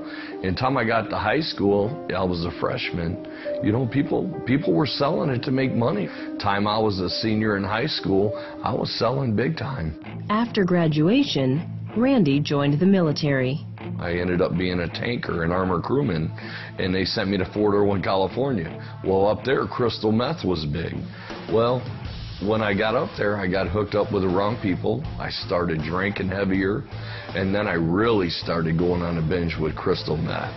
And 0.42 0.56
time 0.56 0.76
I 0.76 0.84
got 0.84 1.08
to 1.10 1.16
high 1.16 1.40
school, 1.40 2.08
I 2.12 2.24
was 2.24 2.44
a 2.44 2.50
freshman. 2.60 3.28
You 3.62 3.70
know, 3.70 3.86
people 3.86 4.42
people 4.44 4.74
were 4.74 4.86
selling 4.86 5.30
it 5.30 5.44
to 5.44 5.52
make 5.52 5.72
money. 5.72 6.08
Time 6.40 6.66
I 6.66 6.78
was 6.78 6.98
a 6.98 7.08
senior 7.08 7.56
in 7.56 7.62
high 7.62 7.86
school, 7.86 8.32
I 8.64 8.74
was 8.74 8.90
selling 8.98 9.36
big 9.36 9.56
time. 9.56 10.26
After 10.30 10.64
graduation, 10.64 11.68
Randy 11.96 12.40
joined 12.40 12.80
the 12.80 12.86
military. 12.86 13.66
I 14.00 14.12
ended 14.12 14.40
up 14.40 14.56
being 14.56 14.80
a 14.80 14.88
tanker, 14.88 15.44
an 15.44 15.52
armor 15.52 15.78
crewman, 15.78 16.32
and 16.78 16.94
they 16.94 17.04
sent 17.04 17.28
me 17.28 17.36
to 17.36 17.44
Fort 17.52 17.74
Irwin, 17.74 18.02
California. 18.02 18.70
Well, 19.04 19.26
up 19.26 19.44
there, 19.44 19.66
crystal 19.66 20.10
meth 20.10 20.42
was 20.42 20.64
big. 20.64 20.94
Well, 21.52 21.80
when 22.42 22.62
I 22.62 22.72
got 22.72 22.94
up 22.94 23.10
there, 23.18 23.36
I 23.36 23.46
got 23.46 23.68
hooked 23.68 23.94
up 23.94 24.10
with 24.10 24.22
the 24.22 24.28
wrong 24.28 24.58
people. 24.62 25.04
I 25.20 25.28
started 25.28 25.82
drinking 25.82 26.28
heavier, 26.28 26.82
and 27.36 27.54
then 27.54 27.68
I 27.68 27.74
really 27.74 28.30
started 28.30 28.78
going 28.78 29.02
on 29.02 29.18
a 29.18 29.22
binge 29.22 29.56
with 29.60 29.76
crystal 29.76 30.16
meth. 30.16 30.54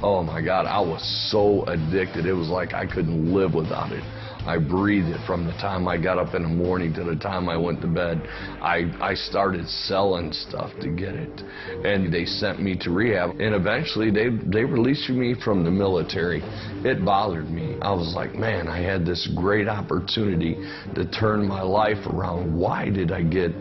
Oh 0.00 0.22
my 0.22 0.40
God, 0.40 0.66
I 0.66 0.78
was 0.78 1.02
so 1.32 1.64
addicted. 1.64 2.24
It 2.24 2.34
was 2.34 2.48
like 2.48 2.72
I 2.72 2.86
couldn't 2.86 3.34
live 3.34 3.52
without 3.52 3.90
it. 3.90 4.04
I 4.46 4.58
breathed 4.58 5.08
it 5.08 5.20
from 5.26 5.46
the 5.46 5.52
time 5.52 5.88
I 5.88 5.96
got 5.96 6.18
up 6.18 6.34
in 6.34 6.42
the 6.42 6.48
morning 6.48 6.92
to 6.94 7.04
the 7.04 7.16
time 7.16 7.48
I 7.48 7.56
went 7.56 7.80
to 7.82 7.86
bed. 7.86 8.26
I, 8.62 8.90
I 9.00 9.14
started 9.14 9.68
selling 9.68 10.32
stuff 10.32 10.70
to 10.80 10.88
get 10.88 11.14
it. 11.14 11.42
And 11.84 12.12
they 12.12 12.24
sent 12.24 12.60
me 12.60 12.76
to 12.78 12.90
rehab. 12.90 13.40
And 13.40 13.54
eventually 13.54 14.10
they, 14.10 14.28
they 14.28 14.64
released 14.64 15.08
me 15.10 15.34
from 15.34 15.64
the 15.64 15.70
military. 15.70 16.42
It 16.84 17.04
bothered 17.04 17.50
me. 17.50 17.76
I 17.82 17.92
was 17.92 18.14
like, 18.14 18.34
man, 18.34 18.68
I 18.68 18.80
had 18.80 19.04
this 19.04 19.28
great 19.34 19.68
opportunity 19.68 20.56
to 20.94 21.04
turn 21.04 21.46
my 21.46 21.62
life 21.62 22.06
around. 22.06 22.56
Why 22.56 22.88
did 22.90 23.12
I 23.12 23.22
get 23.22 23.52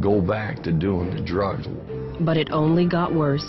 go 0.00 0.20
back 0.20 0.62
to 0.64 0.72
doing 0.72 1.14
the 1.14 1.22
drugs? 1.22 1.66
But 2.20 2.36
it 2.36 2.50
only 2.50 2.86
got 2.86 3.14
worse. 3.14 3.46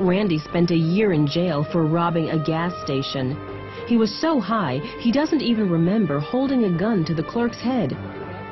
Randy 0.00 0.38
spent 0.38 0.70
a 0.70 0.76
year 0.76 1.12
in 1.12 1.26
jail 1.26 1.66
for 1.70 1.84
robbing 1.84 2.30
a 2.30 2.42
gas 2.42 2.72
station. 2.84 3.49
He 3.90 3.96
was 3.96 4.14
so 4.20 4.38
high, 4.38 4.78
he 5.00 5.10
doesn't 5.10 5.42
even 5.42 5.68
remember 5.68 6.20
holding 6.20 6.62
a 6.62 6.78
gun 6.78 7.04
to 7.06 7.12
the 7.12 7.24
clerk's 7.24 7.60
head. 7.60 7.90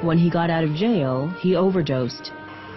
When 0.02 0.18
he 0.18 0.28
got 0.28 0.50
out 0.50 0.64
of 0.64 0.74
jail, 0.74 1.28
he 1.40 1.54
overdosed. 1.54 2.32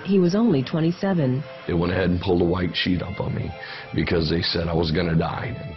He 0.05 0.20
was 0.20 0.36
only 0.36 0.62
27. 0.62 1.43
They 1.66 1.74
went 1.74 1.91
ahead 1.91 2.12
and 2.12 2.22
pulled 2.22 2.43
a 2.43 2.45
white 2.45 2.76
sheet 2.76 3.01
up 3.01 3.20
on 3.20 3.34
me 3.34 3.49
because 3.95 4.30
they 4.30 4.43
said 4.43 4.68
I 4.68 4.76
was 4.76 4.91
going 4.91 5.07
to 5.07 5.16
die. 5.16 5.57
And 5.59 5.76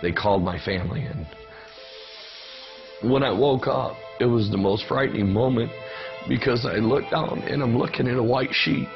they 0.00 0.10
called 0.10 0.42
my 0.42 0.58
family 0.58 1.02
in. 1.02 1.26
When 3.10 3.22
I 3.22 3.30
woke 3.30 3.66
up, 3.66 3.96
it 4.18 4.24
was 4.24 4.50
the 4.50 4.56
most 4.56 4.86
frightening 4.88 5.30
moment 5.30 5.70
because 6.30 6.64
I 6.64 6.76
looked 6.76 7.10
down 7.10 7.40
and 7.40 7.62
I'm 7.62 7.76
looking 7.76 8.08
at 8.08 8.16
a 8.16 8.22
white 8.22 8.54
sheet. 8.54 8.88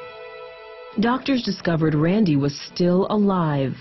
Doctors 0.99 1.43
discovered 1.43 1.93
Randy 1.93 2.35
was 2.35 2.59
still 2.73 3.05
alive. 3.11 3.75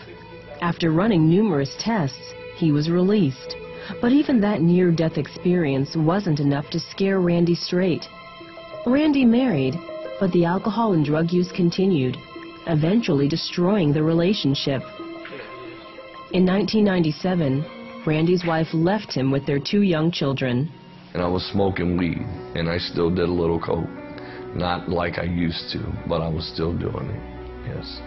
After 0.61 0.91
running 0.91 1.27
numerous 1.27 1.75
tests, 1.79 2.35
he 2.57 2.73
was 2.73 2.91
released. 2.91 3.57
But 4.01 4.13
even 4.13 4.41
that 4.41 4.63
near-death 4.63 5.19
experience 5.19 5.95
wasn't 5.95 6.41
enough 6.41 6.71
to 6.71 6.81
scare 6.81 7.21
Randy 7.21 7.55
straight. 7.55 8.09
Randy 8.87 9.25
married, 9.25 9.75
but 10.19 10.33
the 10.33 10.45
alcohol 10.45 10.93
and 10.95 11.05
drug 11.05 11.33
use 11.33 11.53
continued, 11.53 12.17
eventually 12.67 13.29
destroying 13.29 13.93
the 13.93 14.03
relationship. 14.03 14.83
In 16.33 16.45
1997, 16.45 18.05
Randy's 18.07 18.45
wife 18.45 18.69
left 18.73 19.13
him 19.13 19.31
with 19.31 19.47
their 19.47 19.61
two 19.61 19.83
young 19.83 20.11
children. 20.11 20.71
And 21.15 21.23
I 21.23 21.29
was 21.29 21.45
smoking 21.53 21.97
weed, 21.97 22.19
and 22.55 22.69
I 22.69 22.79
still 22.79 23.11
did 23.11 23.29
a 23.29 23.33
little 23.33 23.61
coke. 23.61 23.89
Not 24.55 24.89
like 24.89 25.19
I 25.19 25.25
used 25.25 25.71
to, 25.73 25.79
but 26.09 26.21
I 26.21 26.29
was 26.29 26.47
still 26.53 26.73
doing 26.73 27.11
it, 27.11 27.75
yes. 27.75 28.01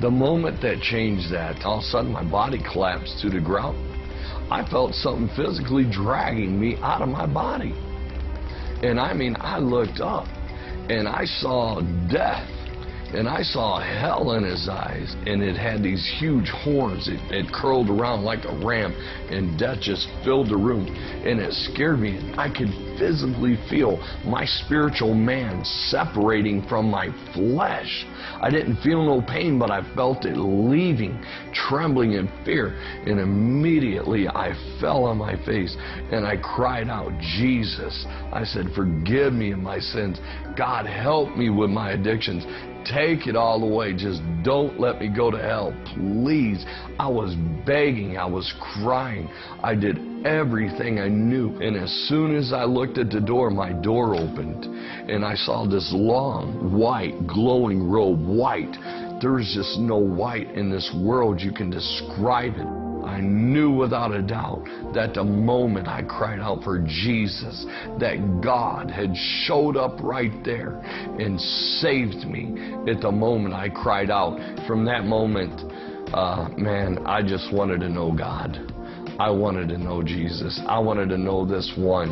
The 0.00 0.10
moment 0.10 0.62
that 0.62 0.80
changed 0.80 1.30
that, 1.30 1.62
all 1.64 1.78
of 1.78 1.84
a 1.84 1.86
sudden 1.88 2.10
my 2.10 2.24
body 2.24 2.58
collapsed 2.72 3.20
to 3.20 3.28
the 3.28 3.40
ground. 3.40 3.76
I 4.50 4.64
felt 4.70 4.94
something 4.94 5.28
physically 5.36 5.84
dragging 5.84 6.58
me 6.58 6.78
out 6.82 7.02
of 7.02 7.08
my 7.10 7.26
body. 7.26 7.74
And 8.82 8.98
I 8.98 9.12
mean, 9.12 9.36
I 9.38 9.58
looked 9.58 10.00
up 10.00 10.26
and 10.88 11.06
I 11.06 11.26
saw 11.26 11.82
death 12.10 12.48
and 13.12 13.28
I 13.28 13.42
saw 13.42 13.80
hell 13.80 14.32
in 14.32 14.44
his 14.44 14.68
eyes, 14.68 15.16
and 15.26 15.42
it 15.42 15.56
had 15.56 15.82
these 15.82 16.04
huge 16.18 16.48
horns. 16.48 17.08
It, 17.08 17.20
it, 17.32 17.52
curled 17.52 17.90
around 17.90 18.22
like 18.22 18.44
a 18.44 18.64
ram, 18.64 18.92
and 19.30 19.58
death 19.58 19.80
just 19.80 20.08
filled 20.24 20.48
the 20.48 20.56
room. 20.56 20.86
And 20.86 21.40
it 21.40 21.52
scared 21.52 21.98
me. 21.98 22.32
I 22.38 22.48
could 22.48 22.70
physically 22.98 23.58
feel 23.68 23.98
my 24.24 24.44
spiritual 24.44 25.14
man 25.14 25.64
separating 25.64 26.62
from 26.68 26.90
my 26.90 27.08
flesh. 27.34 28.06
I 28.40 28.50
didn't 28.50 28.76
feel 28.82 29.04
no 29.04 29.20
pain, 29.20 29.58
but 29.58 29.70
I 29.70 29.82
felt 29.94 30.24
it 30.24 30.36
leaving, 30.36 31.20
trembling 31.52 32.12
in 32.12 32.28
fear. 32.44 32.68
And 33.06 33.18
immediately 33.18 34.28
I 34.28 34.52
fell 34.80 35.04
on 35.04 35.18
my 35.18 35.34
face 35.44 35.76
and 36.12 36.26
I 36.26 36.36
cried 36.36 36.88
out, 36.88 37.12
Jesus. 37.38 38.06
I 38.32 38.44
said, 38.44 38.66
Forgive 38.74 39.32
me 39.32 39.52
of 39.52 39.58
my 39.58 39.78
sins. 39.78 40.18
God, 40.56 40.86
help 40.86 41.36
me 41.36 41.48
with 41.50 41.70
my 41.70 41.92
addictions. 41.92 42.44
Take 42.84 43.26
it 43.26 43.36
all 43.36 43.62
away. 43.62 43.92
Just 43.94 44.20
don't 44.42 44.80
let 44.80 45.00
me 45.00 45.08
go 45.08 45.30
to 45.30 45.38
hell. 45.38 45.72
Please. 45.94 46.64
I 46.98 47.08
was 47.08 47.34
begging. 47.66 48.18
I 48.18 48.26
was 48.26 48.52
crying. 48.60 49.28
I 49.62 49.74
did 49.74 50.26
everything 50.26 51.00
I 51.00 51.08
knew. 51.08 51.56
And 51.60 51.76
as 51.76 51.90
soon 52.08 52.36
as 52.36 52.52
I 52.52 52.64
looked 52.64 52.98
at 52.98 53.10
the 53.10 53.20
door, 53.20 53.50
my 53.50 53.72
door 53.72 54.14
opened. 54.14 54.64
And 54.64 55.24
I 55.24 55.34
saw 55.34 55.66
this 55.66 55.90
long, 55.94 56.76
white, 56.78 57.26
glowing 57.26 57.88
robe. 57.88 58.26
White. 58.26 58.76
There's 59.20 59.52
just 59.54 59.78
no 59.78 59.96
white 59.96 60.50
in 60.52 60.70
this 60.70 60.90
world 60.94 61.40
you 61.40 61.52
can 61.52 61.70
describe 61.70 62.54
it. 62.56 62.89
I 63.04 63.20
knew 63.20 63.70
without 63.70 64.12
a 64.12 64.22
doubt 64.22 64.64
that 64.94 65.14
the 65.14 65.24
moment 65.24 65.88
I 65.88 66.02
cried 66.02 66.40
out 66.40 66.62
for 66.62 66.78
Jesus, 66.78 67.66
that 67.98 68.40
God 68.42 68.90
had 68.90 69.14
showed 69.44 69.76
up 69.76 69.98
right 70.02 70.32
there 70.44 70.78
and 71.18 71.40
saved 71.40 72.26
me 72.26 72.74
at 72.90 73.00
the 73.00 73.10
moment 73.10 73.54
I 73.54 73.68
cried 73.68 74.10
out. 74.10 74.38
From 74.66 74.84
that 74.86 75.04
moment, 75.04 75.60
uh, 76.14 76.48
man, 76.56 77.06
I 77.06 77.22
just 77.22 77.52
wanted 77.52 77.80
to 77.80 77.88
know 77.88 78.12
God. 78.12 78.58
I 79.18 79.30
wanted 79.30 79.68
to 79.68 79.78
know 79.78 80.02
Jesus. 80.02 80.60
I 80.66 80.78
wanted 80.78 81.10
to 81.10 81.18
know 81.18 81.44
this 81.44 81.72
one 81.76 82.08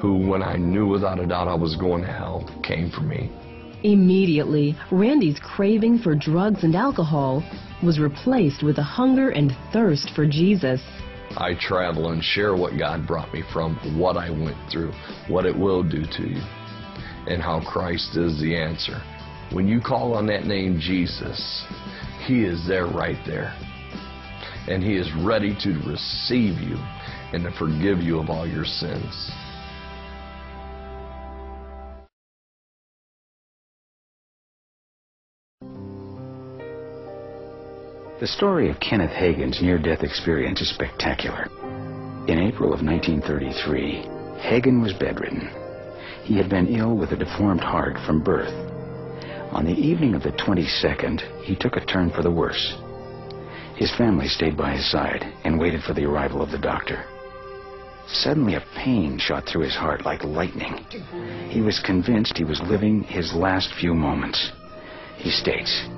who, 0.00 0.28
when 0.28 0.42
I 0.42 0.56
knew 0.56 0.86
without 0.86 1.18
a 1.18 1.26
doubt 1.26 1.48
I 1.48 1.54
was 1.54 1.74
going 1.76 2.02
to 2.02 2.08
hell, 2.08 2.48
came 2.62 2.90
for 2.90 3.00
me. 3.00 3.30
Immediately, 3.82 4.76
Randy's 4.92 5.40
craving 5.40 5.98
for 5.98 6.14
drugs 6.14 6.62
and 6.62 6.76
alcohol 6.76 7.42
was 7.82 7.98
replaced 7.98 8.62
with 8.62 8.78
a 8.78 8.82
hunger 8.82 9.30
and 9.30 9.56
thirst 9.72 10.10
for 10.14 10.26
Jesus. 10.26 10.80
I 11.36 11.54
travel 11.58 12.10
and 12.10 12.22
share 12.22 12.54
what 12.54 12.78
God 12.78 13.06
brought 13.06 13.32
me 13.32 13.42
from, 13.52 13.76
what 13.98 14.16
I 14.16 14.30
went 14.30 14.56
through, 14.70 14.92
what 15.28 15.46
it 15.46 15.56
will 15.56 15.82
do 15.82 16.02
to 16.02 16.22
you, 16.28 16.42
and 17.26 17.42
how 17.42 17.60
Christ 17.60 18.16
is 18.16 18.40
the 18.40 18.56
answer. 18.56 19.02
When 19.52 19.66
you 19.66 19.80
call 19.80 20.14
on 20.14 20.26
that 20.26 20.44
name 20.44 20.78
Jesus, 20.80 21.64
He 22.26 22.44
is 22.44 22.66
there 22.66 22.86
right 22.86 23.18
there. 23.26 23.54
And 24.68 24.82
He 24.82 24.96
is 24.96 25.10
ready 25.24 25.56
to 25.62 25.70
receive 25.86 26.60
you 26.60 26.76
and 27.32 27.44
to 27.44 27.52
forgive 27.58 27.98
you 27.98 28.20
of 28.20 28.30
all 28.30 28.46
your 28.46 28.64
sins. 28.64 29.30
The 38.22 38.28
story 38.28 38.70
of 38.70 38.78
Kenneth 38.78 39.10
Hagin's 39.10 39.60
near-death 39.60 40.04
experience 40.04 40.60
is 40.60 40.70
spectacular. 40.70 41.48
In 42.28 42.38
April 42.38 42.72
of 42.72 42.80
1933, 42.80 43.94
Hagin 44.38 44.80
was 44.80 44.92
bedridden. 44.92 45.50
He 46.22 46.36
had 46.36 46.48
been 46.48 46.68
ill 46.68 46.96
with 46.96 47.10
a 47.10 47.16
deformed 47.16 47.62
heart 47.62 47.96
from 48.06 48.22
birth. 48.22 48.54
On 49.50 49.64
the 49.64 49.72
evening 49.72 50.14
of 50.14 50.22
the 50.22 50.30
22nd, 50.30 51.42
he 51.42 51.56
took 51.56 51.74
a 51.74 51.84
turn 51.84 52.12
for 52.12 52.22
the 52.22 52.30
worse. 52.30 52.76
His 53.74 53.92
family 53.96 54.28
stayed 54.28 54.56
by 54.56 54.76
his 54.76 54.88
side 54.88 55.24
and 55.42 55.58
waited 55.58 55.82
for 55.82 55.92
the 55.92 56.04
arrival 56.04 56.42
of 56.42 56.52
the 56.52 56.58
doctor. 56.58 57.04
Suddenly 58.06 58.54
a 58.54 58.64
pain 58.76 59.18
shot 59.18 59.46
through 59.46 59.62
his 59.62 59.74
heart 59.74 60.04
like 60.04 60.22
lightning. 60.22 60.86
He 61.48 61.60
was 61.60 61.80
convinced 61.80 62.38
he 62.38 62.44
was 62.44 62.62
living 62.62 63.02
his 63.02 63.34
last 63.34 63.74
few 63.80 63.94
moments. 63.94 64.52
He 65.16 65.30
states, 65.30 65.88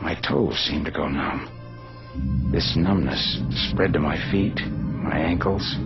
my 0.00 0.14
toes 0.26 0.58
seemed 0.68 0.84
to 0.86 0.90
go 0.90 1.08
numb. 1.08 1.48
This 2.52 2.76
numbness 2.76 3.40
spread 3.70 3.92
to 3.92 3.98
my 3.98 4.16
feet, 4.30 4.58
my 4.70 5.18
ankles, 5.18 5.76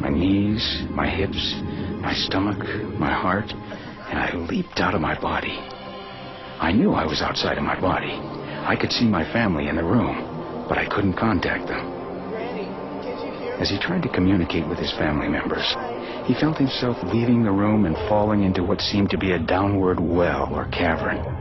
my 0.00 0.08
knees, 0.08 0.82
my 0.90 1.08
hips, 1.08 1.54
my 2.00 2.12
stomach, 2.14 2.58
my 2.98 3.12
heart, 3.12 3.50
and 3.50 4.18
I 4.18 4.32
leaped 4.34 4.80
out 4.80 4.94
of 4.94 5.00
my 5.00 5.18
body. 5.20 5.58
I 6.60 6.72
knew 6.72 6.92
I 6.92 7.06
was 7.06 7.22
outside 7.22 7.58
of 7.58 7.64
my 7.64 7.80
body. 7.80 8.12
I 8.12 8.76
could 8.76 8.92
see 8.92 9.06
my 9.06 9.24
family 9.32 9.68
in 9.68 9.76
the 9.76 9.84
room, 9.84 10.66
but 10.68 10.78
I 10.78 10.86
couldn't 10.86 11.14
contact 11.14 11.68
them. 11.68 12.00
As 13.60 13.70
he 13.70 13.78
tried 13.78 14.02
to 14.02 14.08
communicate 14.08 14.66
with 14.68 14.78
his 14.78 14.92
family 14.92 15.28
members, 15.28 15.74
he 16.26 16.34
felt 16.34 16.58
himself 16.58 16.96
leaving 17.04 17.42
the 17.42 17.50
room 17.50 17.84
and 17.84 17.96
falling 18.08 18.42
into 18.42 18.62
what 18.62 18.80
seemed 18.80 19.10
to 19.10 19.18
be 19.18 19.32
a 19.32 19.38
downward 19.38 20.00
well 20.00 20.48
or 20.52 20.66
cavern. 20.66 21.39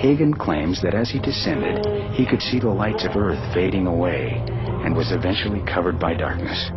Hagin 0.00 0.32
claims 0.32 0.80
that 0.80 0.94
as 0.94 1.10
he 1.10 1.18
descended, 1.18 1.84
he 2.14 2.24
could 2.24 2.40
see 2.40 2.58
the 2.58 2.70
lights 2.70 3.04
of 3.04 3.16
Earth 3.16 3.52
fading 3.52 3.86
away 3.86 4.42
and 4.82 4.96
was 4.96 5.12
eventually 5.12 5.60
covered 5.66 6.00
by 6.00 6.14
darkness. 6.14 6.70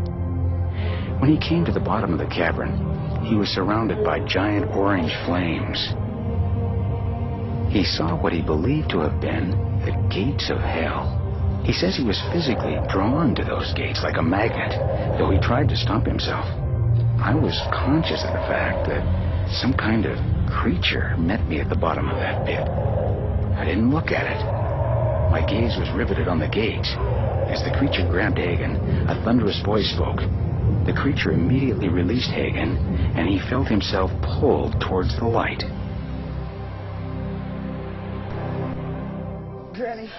When 1.22 1.32
he 1.32 1.40
came 1.40 1.64
to 1.64 1.72
the 1.72 1.80
bottom 1.80 2.12
of 2.12 2.20
the 2.20 2.28
cavern, 2.28 2.76
he 3.24 3.36
was 3.36 3.48
surrounded 3.48 4.04
by 4.04 4.20
giant 4.28 4.76
orange 4.76 5.16
flames. 5.24 5.80
He 7.72 7.86
saw 7.86 8.20
what 8.20 8.34
he 8.34 8.42
believed 8.42 8.90
to 8.90 9.00
have 9.00 9.22
been 9.22 9.52
the 9.88 9.96
gates 10.12 10.50
of 10.50 10.60
hell. 10.60 11.64
He 11.64 11.72
says 11.72 11.96
he 11.96 12.04
was 12.04 12.22
physically 12.34 12.76
drawn 12.92 13.36
to 13.36 13.46
those 13.46 13.74
gates 13.74 14.04
like 14.04 14.18
a 14.18 14.22
magnet, 14.22 14.76
though 15.18 15.32
he 15.32 15.40
tried 15.40 15.70
to 15.70 15.78
stop 15.78 16.06
himself. 16.06 16.44
I 17.24 17.34
was 17.34 17.56
conscious 17.72 18.26
of 18.28 18.34
the 18.34 18.46
fact 18.52 18.86
that 18.90 19.48
some 19.48 19.74
kind 19.74 20.06
of 20.06 20.20
creature 20.52 21.16
met 21.18 21.48
me 21.48 21.62
at 21.62 21.70
the 21.70 21.80
bottom 21.80 22.10
of 22.10 22.18
that 22.18 22.46
pit. 22.46 22.68
I 23.58 23.66
didn't 23.66 23.92
look 23.92 24.12
at 24.12 24.26
it. 24.26 24.42
My 25.32 25.42
gaze 25.46 25.78
was 25.78 25.90
riveted 25.96 26.28
on 26.28 26.40
the 26.40 26.48
gate. 26.48 26.86
As 27.50 27.64
the 27.64 27.76
creature 27.78 28.08
grabbed 28.10 28.38
Hagin, 28.38 28.78
a 29.10 29.16
thunderous 29.24 29.62
voice 29.66 29.90
spoke. 29.94 30.20
The 30.86 30.94
creature 30.94 31.32
immediately 31.32 31.90
released 31.90 32.30
Hagin, 32.30 32.78
and 33.18 33.28
he 33.28 33.40
felt 33.50 33.68
himself 33.68 34.12
pulled 34.22 34.80
towards 34.82 35.18
the 35.18 35.26
light. 35.26 35.64
Granny. 39.74 40.10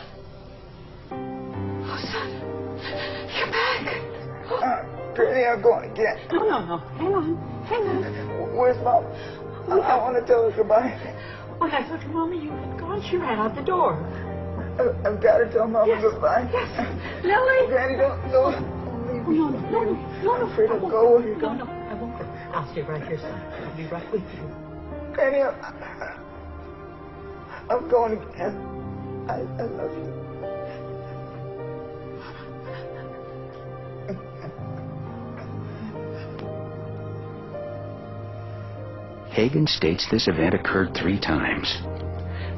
Oh, 1.10 1.98
son. 2.10 2.28
You're 3.38 3.50
back. 3.50 3.86
Uh, 4.50 5.14
Granny, 5.14 5.46
I'm 5.46 5.62
going 5.62 5.90
again. 5.90 6.18
No, 6.32 6.38
no, 6.38 6.64
no. 6.64 6.78
Hang 6.78 7.14
on. 7.14 7.36
Hang 7.66 7.82
on. 7.82 8.56
Where's 8.56 8.76
Mom? 8.82 9.04
I, 9.68 9.78
I 9.78 9.96
want 10.02 10.16
to 10.16 10.26
tell 10.26 10.50
her 10.50 10.56
goodbye. 10.56 11.13
When 11.64 11.72
I 11.72 11.82
thought 11.88 12.06
Mama, 12.08 12.36
you 12.36 12.50
had 12.50 12.78
gone, 12.78 13.02
she 13.08 13.16
ran 13.16 13.38
out 13.38 13.54
the 13.54 13.62
door. 13.62 13.94
I, 14.78 15.08
I've 15.08 15.18
got 15.22 15.38
to 15.38 15.50
tell 15.50 15.66
Mama 15.66 15.86
yes. 15.86 16.02
goodbye. 16.02 16.46
Yes. 16.52 17.24
Lily. 17.24 17.68
Granny, 17.68 17.96
don't, 17.96 18.20
don't. 18.30 18.54
Oh, 18.54 18.96
no, 19.08 19.48
no, 19.48 19.48
no, 19.48 19.70
no, 19.70 19.92
no, 20.22 20.36
no. 20.40 20.46
afraid 20.52 20.68
I'll 20.68 20.78
go. 20.78 21.18
No, 21.20 21.54
no, 21.54 21.64
I 21.64 21.94
won't 21.94 22.18
go. 22.18 22.26
I'll 22.52 22.70
stay 22.70 22.82
right 22.82 23.02
here, 23.08 23.18
son. 23.18 23.40
I'll 23.64 23.76
be 23.78 23.86
right 23.86 24.12
with 24.12 24.20
you. 24.20 25.14
Granny, 25.14 25.40
I, 25.40 26.18
I'm 27.70 27.88
going 27.88 28.20
again. 28.20 29.24
I, 29.26 29.36
I 29.40 29.64
love 29.64 29.90
you. 29.96 30.23
Hagin 39.34 39.66
states 39.66 40.06
this 40.10 40.28
event 40.28 40.54
occurred 40.54 40.94
three 40.94 41.18
times. 41.18 41.82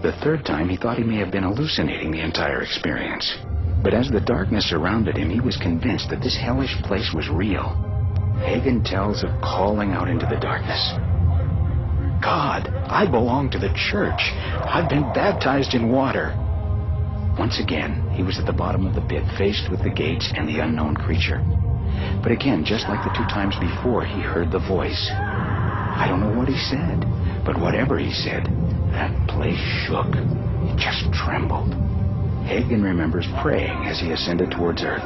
The 0.03 0.13
third 0.23 0.45
time, 0.45 0.69
he 0.69 0.77
thought 0.77 0.99
he 0.99 1.05
may 1.05 1.17
have 1.17 1.33
been 1.33 1.43
hallucinating 1.43 2.11
the 2.11 2.23
entire 2.23 2.61
experience. 2.61 3.35
But 3.83 3.95
as 3.95 4.11
the 4.11 4.21
darkness 4.21 4.69
surrounded 4.69 5.17
him, 5.17 5.31
he 5.31 5.41
was 5.41 5.57
convinced 5.57 6.11
that 6.11 6.21
this 6.21 6.37
hellish 6.37 6.77
place 6.83 7.15
was 7.15 7.31
real. 7.31 7.73
Hagin 8.45 8.85
tells 8.85 9.25
of 9.25 9.31
calling 9.41 9.93
out 9.93 10.11
into 10.11 10.27
the 10.27 10.37
darkness. 10.37 10.93
God, 12.21 12.69
I 12.69 13.09
belong 13.11 13.49
to 13.51 13.59
the 13.59 13.73
church. 13.91 14.21
I've 14.69 14.91
been 14.91 15.11
baptized 15.15 15.73
in 15.73 15.91
water. 15.91 16.37
Once 17.39 17.59
again, 17.59 18.07
he 18.13 18.23
was 18.23 18.39
at 18.39 18.45
the 18.45 18.53
bottom 18.53 18.87
of 18.87 18.95
the 18.95 19.01
pit, 19.09 19.25
faced 19.39 19.71
with 19.71 19.83
the 19.83 19.89
gates 19.89 20.31
and 20.37 20.47
the 20.47 20.61
unknown 20.61 20.95
creature. 20.95 21.41
But 22.23 22.33
again, 22.33 22.67
just 22.67 22.87
like 22.87 23.03
the 23.03 23.17
two 23.17 23.25
times 23.33 23.57
before, 23.57 24.05
he 24.05 24.21
heard 24.21 24.53
the 24.53 24.59
voice. 24.59 25.11
I 25.97 26.07
don't 26.07 26.21
know 26.21 26.39
what 26.39 26.49
he 26.49 26.59
said, 26.59 27.01
but 27.45 27.59
whatever 27.59 27.99
he 27.99 28.13
said, 28.13 28.45
that 28.93 29.29
place 29.29 29.59
shook. 29.87 30.13
It 30.13 30.77
just 30.77 31.11
trembled. 31.13 31.73
Hagin 32.45 32.85
remembers 32.85 33.27
praying 33.41 33.87
as 33.87 33.99
he 33.99 34.13
ascended 34.13 34.51
towards 34.51 34.83
earth. 34.85 35.03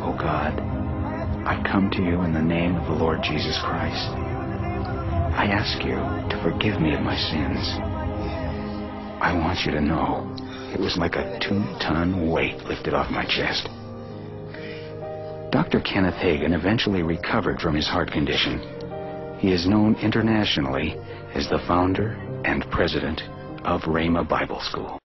Oh 0.00 0.16
God, 0.16 0.60
I 1.44 1.60
come 1.70 1.90
to 1.90 2.02
you 2.02 2.22
in 2.22 2.32
the 2.32 2.40
name 2.40 2.76
of 2.76 2.86
the 2.86 2.94
Lord 2.94 3.22
Jesus 3.22 3.58
Christ. 3.64 4.06
I 5.34 5.46
ask 5.50 5.84
you 5.84 5.96
to 5.96 6.40
forgive 6.42 6.80
me 6.80 6.94
of 6.94 7.02
my 7.02 7.16
sins. 7.16 7.66
I 9.20 9.34
want 9.36 9.66
you 9.66 9.72
to 9.72 9.80
know 9.80 10.32
it 10.72 10.80
was 10.80 10.96
like 10.96 11.16
a 11.16 11.38
two-ton 11.40 12.30
weight 12.30 12.62
lifted 12.64 12.94
off 12.94 13.10
my 13.10 13.24
chest. 13.24 13.68
Dr. 15.50 15.80
Kenneth 15.80 16.14
Hagin 16.14 16.54
eventually 16.54 17.02
recovered 17.02 17.60
from 17.60 17.74
his 17.74 17.88
heart 17.88 18.12
condition. 18.12 18.75
He 19.38 19.52
is 19.52 19.66
known 19.66 19.96
internationally 19.96 20.96
as 21.34 21.48
the 21.48 21.58
founder 21.66 22.12
and 22.44 22.68
president 22.70 23.22
of 23.64 23.82
Rhema 23.82 24.26
Bible 24.28 24.60
School. 24.60 24.98